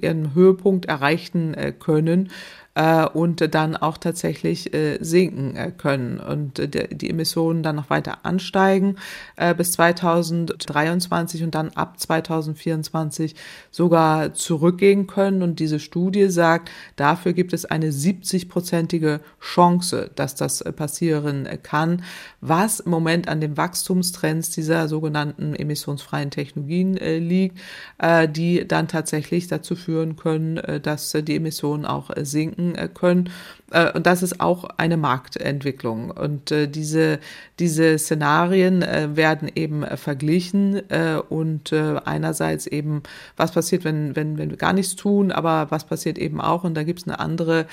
ihren 0.00 0.34
Höhepunkt 0.34 0.86
erreichen 0.86 1.54
äh, 1.54 1.72
können 1.72 2.30
äh, 2.74 3.06
und 3.06 3.54
dann 3.54 3.76
auch 3.76 3.98
tatsächlich 3.98 4.72
äh, 4.72 4.98
sinken 5.00 5.56
äh, 5.56 5.72
können 5.76 6.20
und 6.20 6.58
äh, 6.58 6.88
die 6.88 7.10
Emissionen 7.10 7.62
dann 7.62 7.76
noch 7.76 7.90
weiter 7.90 8.24
ansteigen 8.24 8.96
äh, 9.36 9.54
bis 9.54 9.72
2023 9.72 11.42
und 11.42 11.54
dann 11.54 11.70
ab 11.70 12.00
2024 12.00 13.34
sogar 13.70 14.32
zurückgehen 14.34 15.06
können. 15.06 15.42
Und 15.42 15.60
diese 15.60 15.80
Studie 15.80 16.28
sagt, 16.28 16.70
dafür 16.96 17.32
gibt 17.34 17.52
es 17.52 17.64
eine 17.66 17.90
70-prozentige 17.90 19.20
Chance, 19.40 20.10
dass 20.14 20.34
das 20.34 20.62
äh, 20.62 20.72
passieren 20.72 21.48
kann, 21.62 22.02
was 22.40 22.80
im 22.80 22.90
Moment 22.90 23.28
an 23.28 23.40
den 23.40 23.56
Wachstumstrends 23.56 24.50
dieser 24.50 24.88
sogenannten 24.88 25.54
emissionsfreien 25.54 26.30
Technologien 26.30 26.94
liegt, 26.94 27.58
die 28.30 28.66
dann 28.66 28.88
tatsächlich 28.88 29.46
dazu 29.46 29.76
führen 29.76 30.16
können, 30.16 30.60
dass 30.82 31.12
die 31.12 31.36
Emissionen 31.36 31.84
auch 31.84 32.10
sinken 32.16 32.61
können. 32.94 33.30
Äh, 33.72 33.92
und 33.92 34.06
das 34.06 34.22
ist 34.22 34.40
auch 34.40 34.64
eine 34.76 34.96
Marktentwicklung. 34.96 36.10
Und 36.10 36.50
äh, 36.50 36.68
diese, 36.68 37.18
diese 37.58 37.98
Szenarien 37.98 38.82
werden 38.82 39.50
eben 39.54 39.84
verglichen 39.96 40.80
und 41.28 41.72
einerseits 41.72 42.66
eben, 42.66 43.02
was 43.36 43.52
passiert, 43.52 43.84
wenn, 43.84 44.16
wenn, 44.16 44.36
wenn 44.36 44.50
wir 44.50 44.56
gar 44.56 44.72
nichts 44.72 44.96
tun, 44.96 45.30
aber 45.30 45.70
was 45.70 45.84
passiert 45.86 46.18
eben 46.18 46.40
auch. 46.40 46.64
Und 46.64 46.74
da 46.74 46.82
gibt 46.82 47.00
es 47.00 47.06
eine 47.06 47.20
andere 47.20 47.66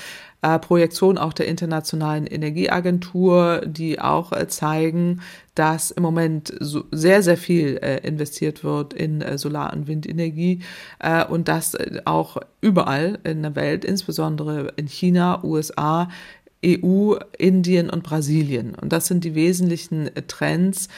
Projektion 0.62 1.18
auch 1.18 1.34
der 1.34 1.47
Internationalen 1.47 2.28
Energieagentur, 2.28 3.62
die 3.66 4.00
auch 4.00 4.32
zeigen, 4.47 5.22
dass 5.60 5.91
im 5.91 6.04
Moment 6.04 6.54
so 6.62 6.86
sehr, 6.89 7.22
sehr 7.22 7.36
viel 7.36 7.80
äh, 7.82 7.97
investiert 8.08 8.64
wird 8.64 8.93
in 8.93 9.22
äh, 9.22 9.38
Solar- 9.38 9.74
und 9.74 9.88
Windenergie 9.88 10.62
äh, 11.00 11.26
und 11.26 11.50
das 11.50 11.74
äh, 11.74 12.00
auch 12.06 12.38
überall 12.62 13.20
in 13.26 13.41
der 13.41 13.58
Welt, 13.58 13.84
insbesondere 13.84 14.72
in 14.78 14.88
China, 14.88 15.43
USA, 15.43 15.89
EU, 16.66 17.16
Indien 17.38 17.90
und 17.90 18.04
Brasilien. 18.04 18.76
Und 18.76 18.92
das 18.92 19.08
sind 19.08 19.24
die 19.24 19.36
wesentlichen 19.36 20.10
Trends, 20.28 20.90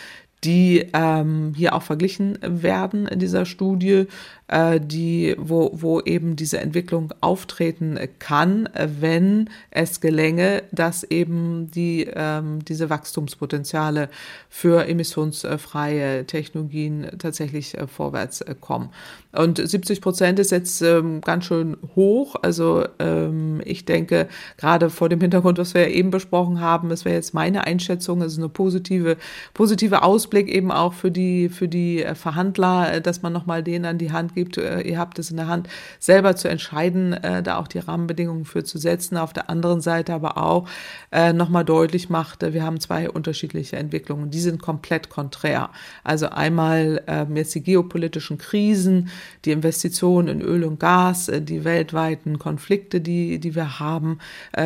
die 0.43 0.87
ähm, 0.93 1.53
hier 1.55 1.75
auch 1.75 1.83
verglichen 1.83 2.37
werden 2.41 3.07
in 3.07 3.19
dieser 3.19 3.45
Studie 3.45 4.07
äh, 4.51 4.79
die, 4.81 5.35
wo, 5.39 5.71
wo 5.73 6.01
eben 6.01 6.35
diese 6.35 6.59
Entwicklung 6.59 7.13
auftreten 7.21 7.97
kann, 8.19 8.69
wenn 8.75 9.49
es 9.71 10.01
gelänge, 10.01 10.63
dass 10.71 11.03
eben 11.03 11.71
die, 11.71 12.07
ähm, 12.13 12.63
diese 12.65 12.89
Wachstumspotenziale 12.89 14.09
für 14.49 14.85
emissionsfreie 14.87 16.25
Technologien 16.25 17.07
tatsächlich 17.17 17.77
äh, 17.77 17.87
vorwärts 17.87 18.41
äh, 18.41 18.53
kommen. 18.59 18.89
Und 19.31 19.65
70 19.65 20.01
Prozent 20.01 20.39
ist 20.39 20.51
jetzt 20.51 20.81
ähm, 20.81 21.21
ganz 21.21 21.45
schön 21.45 21.77
hoch. 21.95 22.35
Also 22.41 22.85
ähm, 22.99 23.61
ich 23.63 23.85
denke, 23.85 24.27
gerade 24.57 24.89
vor 24.89 25.07
dem 25.07 25.21
Hintergrund, 25.21 25.57
was 25.57 25.73
wir 25.73 25.87
eben 25.87 26.11
besprochen 26.11 26.59
haben, 26.59 26.89
das 26.89 27.05
wäre 27.05 27.15
jetzt 27.15 27.33
meine 27.33 27.65
Einschätzung, 27.65 28.21
also 28.21 28.41
eine 28.41 28.49
positive, 28.49 29.15
positive 29.53 30.03
Ausblick 30.31 30.47
eben 30.47 30.71
auch 30.71 30.93
für 30.93 31.11
die, 31.11 31.49
für 31.49 31.67
die 31.67 32.05
Verhandler, 32.13 33.01
dass 33.01 33.21
man 33.21 33.33
nochmal 33.33 33.63
denen 33.63 33.83
an 33.83 33.97
die 33.97 34.13
Hand 34.13 34.33
gibt. 34.33 34.57
Äh, 34.57 34.79
ihr 34.81 34.97
habt 34.97 35.19
es 35.19 35.29
in 35.29 35.35
der 35.35 35.47
Hand, 35.47 35.67
selber 35.99 36.37
zu 36.37 36.47
entscheiden, 36.47 37.11
äh, 37.11 37.43
da 37.43 37.57
auch 37.57 37.67
die 37.67 37.79
Rahmenbedingungen 37.79 38.45
für 38.45 38.63
zu 38.63 38.77
setzen. 38.77 39.17
Auf 39.17 39.33
der 39.33 39.49
anderen 39.49 39.81
Seite 39.81 40.13
aber 40.13 40.37
auch 40.37 40.69
äh, 41.11 41.33
nochmal 41.33 41.65
deutlich 41.65 42.09
macht, 42.09 42.41
wir 42.41 42.63
haben 42.63 42.79
zwei 42.79 43.09
unterschiedliche 43.09 43.75
Entwicklungen. 43.75 44.31
Die 44.31 44.39
sind 44.39 44.61
komplett 44.61 45.09
konträr. 45.09 45.69
Also 46.05 46.29
einmal 46.29 47.03
ähm, 47.07 47.35
jetzt 47.35 47.53
die 47.53 47.63
geopolitischen 47.63 48.37
Krisen, 48.37 49.09
die 49.43 49.51
Investitionen 49.51 50.29
in 50.29 50.41
Öl 50.41 50.63
und 50.63 50.79
Gas, 50.79 51.29
die 51.29 51.65
weltweiten 51.65 52.39
Konflikte, 52.39 53.01
die, 53.01 53.39
die 53.39 53.53
wir 53.53 53.79
haben, 53.79 54.19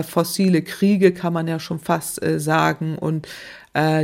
fossile 0.07 0.61
Kriege 0.61 1.11
kann 1.11 1.33
man 1.33 1.47
ja 1.47 1.59
schon 1.59 1.79
fast 1.79 2.21
sagen 2.37 2.97
und 2.97 3.27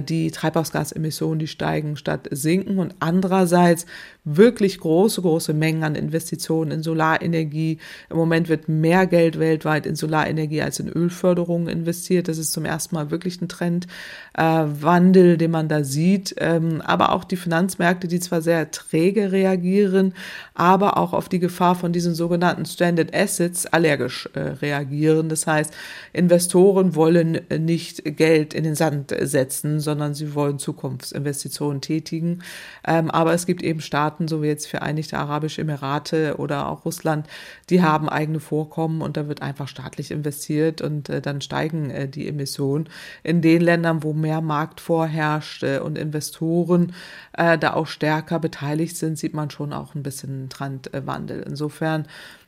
die 0.01 0.32
Treibhausgasemissionen, 0.32 1.39
die 1.39 1.47
steigen 1.47 1.95
statt 1.95 2.28
sinken. 2.32 2.78
Und 2.78 2.95
andererseits 2.99 3.86
wirklich 4.24 4.80
große, 4.80 5.22
große 5.22 5.53
Mengen 5.53 5.84
an 5.84 5.95
Investitionen 5.95 6.72
in 6.72 6.84
Solarenergie. 6.84 7.80
Im 8.09 8.17
Moment 8.17 8.49
wird 8.49 8.69
mehr 8.69 9.07
Geld 9.07 9.39
weltweit 9.39 9.86
in 9.88 9.95
Solarenergie 9.95 10.61
als 10.61 10.80
in 10.80 10.89
Ölförderung 10.89 11.67
investiert. 11.67 12.28
Das 12.28 12.38
ist 12.38 12.53
zum 12.53 12.65
ersten 12.65 12.95
Mal 12.95 13.09
wirklich 13.09 13.41
ein 13.41 13.49
Trendwandel, 13.49 15.34
äh, 15.34 15.38
den 15.38 15.51
man 15.51 15.67
da 15.67 15.84
sieht. 15.84 16.36
Ähm, 16.38 16.82
aber 16.82 17.13
auch 17.13 17.24
die 17.24 17.36
Finanzmärkte, 17.36 18.07
die 18.07 18.19
zwar 18.19 18.41
sehr 18.41 18.69
träge 18.69 19.32
reagieren, 19.32 20.13
aber 20.53 20.97
auch 20.97 21.13
auf 21.13 21.28
die 21.28 21.39
Gefahr 21.39 21.74
von 21.74 21.91
diesen 21.91 22.13
sogenannten 22.13 22.65
Stranded 22.65 23.15
Assets 23.15 23.65
allergisch 23.65 24.30
äh, 24.34 24.39
reagieren. 24.39 25.30
Das 25.30 25.47
heißt, 25.47 25.74
Investoren 26.13 26.93
wollen 26.93 27.41
nicht 27.57 28.03
Geld 28.17 28.53
in 28.53 28.63
den 28.63 28.76
Sand 28.76 29.15
setzen, 29.19 29.80
sondern 29.80 30.13
sie 30.13 30.36
wollen 30.36 30.59
Zukunftsinvestitionen 30.59 31.82
tätigen. 31.82 32.43
Ähm, 32.86 33.09
aber 33.09 33.34
es 33.34 33.47
gibt 33.47 33.63
eben 33.63 33.82
Staaten, 33.82 34.11
Staaten, 34.12 34.28
so 34.28 34.41
wie 34.41 34.47
jetzt 34.47 34.68
Vereinigte 34.68 35.18
Arabische 35.18 35.62
Emirate 35.62 36.36
oder 36.38 36.68
auch 36.68 36.84
Russland, 36.86 37.28
die 37.70 37.82
haben 37.82 38.09
eigene 38.09 38.39
Vorkommen 38.39 39.01
und 39.01 39.16
da 39.16 39.28
wird 39.28 39.41
einfach 39.41 39.68
staatlich 39.68 40.12
investiert 40.12 40.82
und 40.82 41.07
äh, 41.09 41.22
dann 41.22 41.39
steigen 41.39 41.89
äh, 41.89 42.07
die 42.09 42.28
Emissionen. 42.28 42.89
In 43.24 43.41
den 43.41 43.62
Ländern, 43.62 44.03
wo 44.03 44.14
mehr 44.14 44.41
Markt 44.41 44.82
vorherrscht 44.82 45.64
äh, 45.64 45.80
und 45.80 45.97
Investoren 45.97 46.93
äh, 47.38 47.57
da 47.57 47.74
auch 47.74 47.88
stärker 47.88 48.39
beteiligt 48.39 48.97
sind, 48.97 49.18
sieht 49.18 49.34
man 49.34 49.49
schon 49.49 49.72
auch 49.72 49.95
ein 49.95 50.03
bisschen 50.03 50.49
Trendwandel. 50.49 51.43
Insofern 51.47 52.05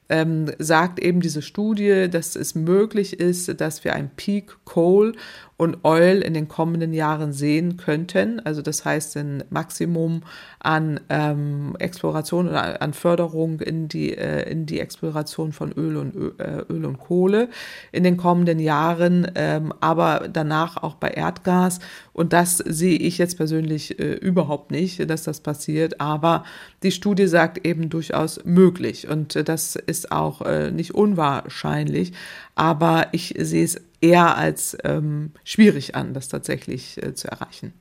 ähm, 0.10 0.52
sagt 0.60 1.00
eben 1.00 1.22
diese 1.22 1.42
Studie, 1.42 2.10
dass 2.10 2.36
es 2.36 2.56
möglich 2.56 3.20
ist, 3.20 3.62
dass 3.62 3.84
wir 3.86 3.94
ein 3.94 4.12
Peak 4.16 4.58
Coal 4.66 5.14
und 5.58 5.84
Oil 5.84 6.22
in 6.22 6.34
den 6.34 6.48
kommenden 6.48 6.94
Jahren 6.94 7.32
sehen 7.32 7.78
könnten. 7.78 8.40
Also 8.40 8.62
das 8.62 8.86
heißt 8.86 9.16
ein 9.18 9.44
Maximum 9.50 10.24
an 10.60 11.00
ähm, 11.10 11.76
Exploration 11.80 12.50
oder 12.50 12.82
an 12.82 12.94
Förderung 12.94 13.60
in 13.60 13.88
die, 13.88 14.18
äh, 14.18 14.50
in 14.50 14.66
die 14.66 14.80
Exploration 14.80 15.52
von 15.52 15.72
Öl 15.74 15.98
und, 15.98 16.40
äh, 16.40 16.64
Öl 16.70 16.86
und 16.86 16.98
Kohle 16.98 17.50
in 17.92 18.04
den 18.04 18.18
kommenden 18.18 18.60
Jahren, 18.60 19.30
ähm, 19.36 19.74
aber 19.80 20.28
danach 20.32 20.78
auch 20.82 20.96
bei 20.96 21.10
Erdgas. 21.10 21.80
Und 22.14 22.34
das 22.34 22.58
sehe 22.58 22.98
ich 22.98 23.18
jetzt 23.18 23.38
persönlich 23.38 24.00
äh, 24.00 24.14
überhaupt 24.14 24.72
nicht, 24.72 25.10
dass 25.10 25.24
das 25.24 25.42
passiert. 25.42 26.00
Aber 26.00 26.44
die 26.82 26.92
Studie 26.92 27.28
sagt 27.28 27.66
eben 27.66 27.90
durchaus 27.90 28.44
möglich. 28.46 29.08
Und 29.08 29.36
äh, 29.36 29.44
das 29.44 29.76
ist 29.76 30.12
auch 30.12 30.42
äh, 30.42 30.72
nicht 30.72 30.94
unwahrscheinlich. 30.94 32.14
Aber 32.56 33.08
ich 33.12 33.34
sehe 33.38 33.64
es 33.64 33.82
eher 34.02 34.38
als 34.38 34.78
ähm, 34.84 35.32
schwierig 35.44 35.96
an, 35.96 36.14
das 36.14 36.28
tatsächlich 36.28 37.02
äh, 37.02 37.14
zu 37.14 37.30
erreichen. 37.30 37.74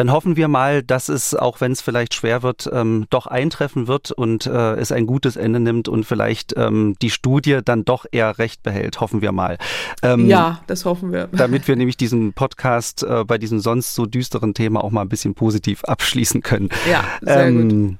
Dann 0.00 0.12
hoffen 0.12 0.36
wir 0.36 0.48
mal, 0.48 0.82
dass 0.82 1.10
es, 1.10 1.34
auch 1.34 1.60
wenn 1.60 1.72
es 1.72 1.82
vielleicht 1.82 2.14
schwer 2.14 2.42
wird, 2.42 2.70
ähm, 2.72 3.06
doch 3.10 3.26
eintreffen 3.26 3.86
wird 3.86 4.10
und 4.12 4.46
äh, 4.46 4.74
es 4.76 4.92
ein 4.92 5.06
gutes 5.06 5.36
Ende 5.36 5.60
nimmt 5.60 5.88
und 5.88 6.04
vielleicht 6.04 6.54
ähm, 6.56 6.96
die 7.02 7.10
Studie 7.10 7.58
dann 7.62 7.84
doch 7.84 8.06
eher 8.10 8.38
recht 8.38 8.62
behält. 8.62 9.00
Hoffen 9.00 9.20
wir 9.20 9.32
mal. 9.32 9.58
Ähm, 10.02 10.26
ja, 10.26 10.62
das 10.66 10.86
hoffen 10.86 11.12
wir. 11.12 11.28
Damit 11.32 11.68
wir 11.68 11.76
nämlich 11.76 11.98
diesen 11.98 12.32
Podcast 12.32 13.02
äh, 13.02 13.24
bei 13.24 13.36
diesem 13.36 13.60
sonst 13.60 13.94
so 13.94 14.06
düsteren 14.06 14.54
Thema 14.54 14.82
auch 14.82 14.90
mal 14.90 15.02
ein 15.02 15.10
bisschen 15.10 15.34
positiv 15.34 15.84
abschließen 15.84 16.40
können. 16.40 16.70
Ja, 16.90 17.04
sehr 17.20 17.48
ähm, 17.48 17.68
gut. 17.68 17.98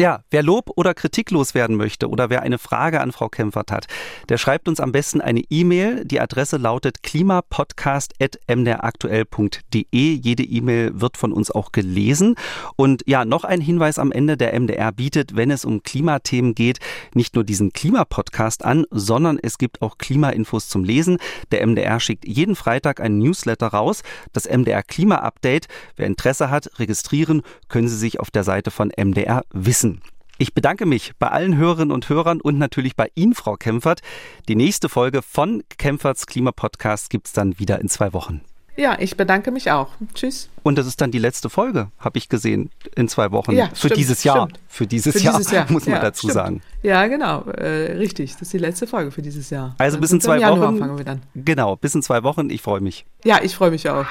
Ja, 0.00 0.24
wer 0.30 0.42
Lob 0.42 0.70
oder 0.76 0.94
Kritik 0.94 1.30
loswerden 1.30 1.76
möchte 1.76 2.08
oder 2.08 2.30
wer 2.30 2.40
eine 2.40 2.56
Frage 2.56 3.02
an 3.02 3.12
Frau 3.12 3.28
Kempfert 3.28 3.70
hat, 3.70 3.86
der 4.30 4.38
schreibt 4.38 4.66
uns 4.66 4.80
am 4.80 4.92
besten 4.92 5.20
eine 5.20 5.42
E-Mail. 5.50 6.06
Die 6.06 6.22
Adresse 6.22 6.56
lautet 6.56 7.02
klimapodcast.mdraktuell.de. 7.02 9.84
Jede 9.92 10.42
E-Mail 10.42 10.98
wird 10.98 11.18
von 11.18 11.34
uns 11.34 11.50
auch 11.50 11.72
gelesen. 11.72 12.36
Und 12.76 13.02
ja, 13.06 13.26
noch 13.26 13.44
ein 13.44 13.60
Hinweis 13.60 13.98
am 13.98 14.10
Ende. 14.10 14.38
Der 14.38 14.58
MDR 14.58 14.90
bietet, 14.90 15.36
wenn 15.36 15.50
es 15.50 15.66
um 15.66 15.82
Klimathemen 15.82 16.54
geht, 16.54 16.78
nicht 17.12 17.34
nur 17.34 17.44
diesen 17.44 17.74
Klimapodcast 17.74 18.64
an, 18.64 18.86
sondern 18.90 19.38
es 19.38 19.58
gibt 19.58 19.82
auch 19.82 19.98
Klimainfos 19.98 20.70
zum 20.70 20.82
Lesen. 20.82 21.18
Der 21.50 21.66
MDR 21.66 22.00
schickt 22.00 22.26
jeden 22.26 22.56
Freitag 22.56 23.00
ein 23.00 23.18
Newsletter 23.18 23.66
raus, 23.66 24.02
das 24.32 24.48
MDR 24.48 24.82
Klima 24.82 25.16
Update. 25.16 25.68
Wer 25.96 26.06
Interesse 26.06 26.48
hat, 26.48 26.70
registrieren 26.78 27.42
können 27.68 27.88
Sie 27.88 27.98
sich 27.98 28.18
auf 28.18 28.30
der 28.30 28.44
Seite 28.44 28.70
von 28.70 28.90
MDR 28.96 29.42
Wissen 29.52 29.89
wissen. 29.90 30.02
Ich 30.38 30.54
bedanke 30.54 30.86
mich 30.86 31.12
bei 31.18 31.28
allen 31.28 31.56
Hörerinnen 31.56 31.92
und 31.92 32.08
Hörern 32.08 32.40
und 32.40 32.58
natürlich 32.58 32.96
bei 32.96 33.10
Ihnen, 33.14 33.34
Frau 33.34 33.56
Kempfert. 33.56 34.00
Die 34.48 34.56
nächste 34.56 34.88
Folge 34.88 35.20
von 35.20 35.62
Kempferts 35.76 36.26
Klimapodcast 36.26 37.10
gibt 37.10 37.26
es 37.26 37.34
dann 37.34 37.58
wieder 37.58 37.78
in 37.78 37.90
zwei 37.90 38.14
Wochen. 38.14 38.40
Ja, 38.76 38.96
ich 38.98 39.18
bedanke 39.18 39.50
mich 39.50 39.70
auch. 39.70 39.88
Tschüss. 40.14 40.48
Und 40.62 40.78
das 40.78 40.86
ist 40.86 41.02
dann 41.02 41.10
die 41.10 41.18
letzte 41.18 41.50
Folge, 41.50 41.88
habe 41.98 42.16
ich 42.16 42.30
gesehen, 42.30 42.70
in 42.96 43.08
zwei 43.08 43.30
Wochen. 43.32 43.52
Ja, 43.52 43.68
für 43.68 43.76
stimmt, 43.76 43.96
dieses 43.96 44.24
Jahr. 44.24 44.48
Stimmt. 44.48 44.60
Für 44.68 44.86
dieses, 44.86 45.12
für 45.12 45.18
Jahr, 45.18 45.36
dieses 45.36 45.52
Jahr, 45.52 45.66
muss 45.70 45.84
man 45.84 45.96
ja, 45.96 46.00
dazu 46.00 46.20
stimmt. 46.20 46.32
sagen. 46.32 46.62
Ja, 46.82 47.06
genau. 47.06 47.42
Äh, 47.50 47.96
richtig. 47.98 48.32
Das 48.32 48.42
ist 48.42 48.54
die 48.54 48.58
letzte 48.58 48.86
Folge 48.86 49.10
für 49.10 49.20
dieses 49.20 49.50
Jahr. 49.50 49.74
Also 49.76 49.96
dann 49.96 50.00
bis 50.00 50.12
in 50.12 50.22
zwei 50.22 50.40
Wochen. 50.40 50.78
Fangen 50.78 50.96
wir 50.96 51.04
dann. 51.04 51.20
Genau, 51.34 51.76
bis 51.76 51.94
in 51.94 52.02
zwei 52.02 52.22
Wochen. 52.22 52.48
Ich 52.48 52.62
freue 52.62 52.80
mich. 52.80 53.04
Ja, 53.24 53.40
ich 53.42 53.54
freue 53.54 53.72
mich 53.72 53.90
auch. 53.90 54.06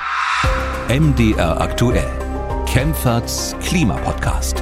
MDR 0.90 1.60
aktuell. 1.60 2.08
Kempferts 2.68 3.56
Klimapodcast. 3.64 4.62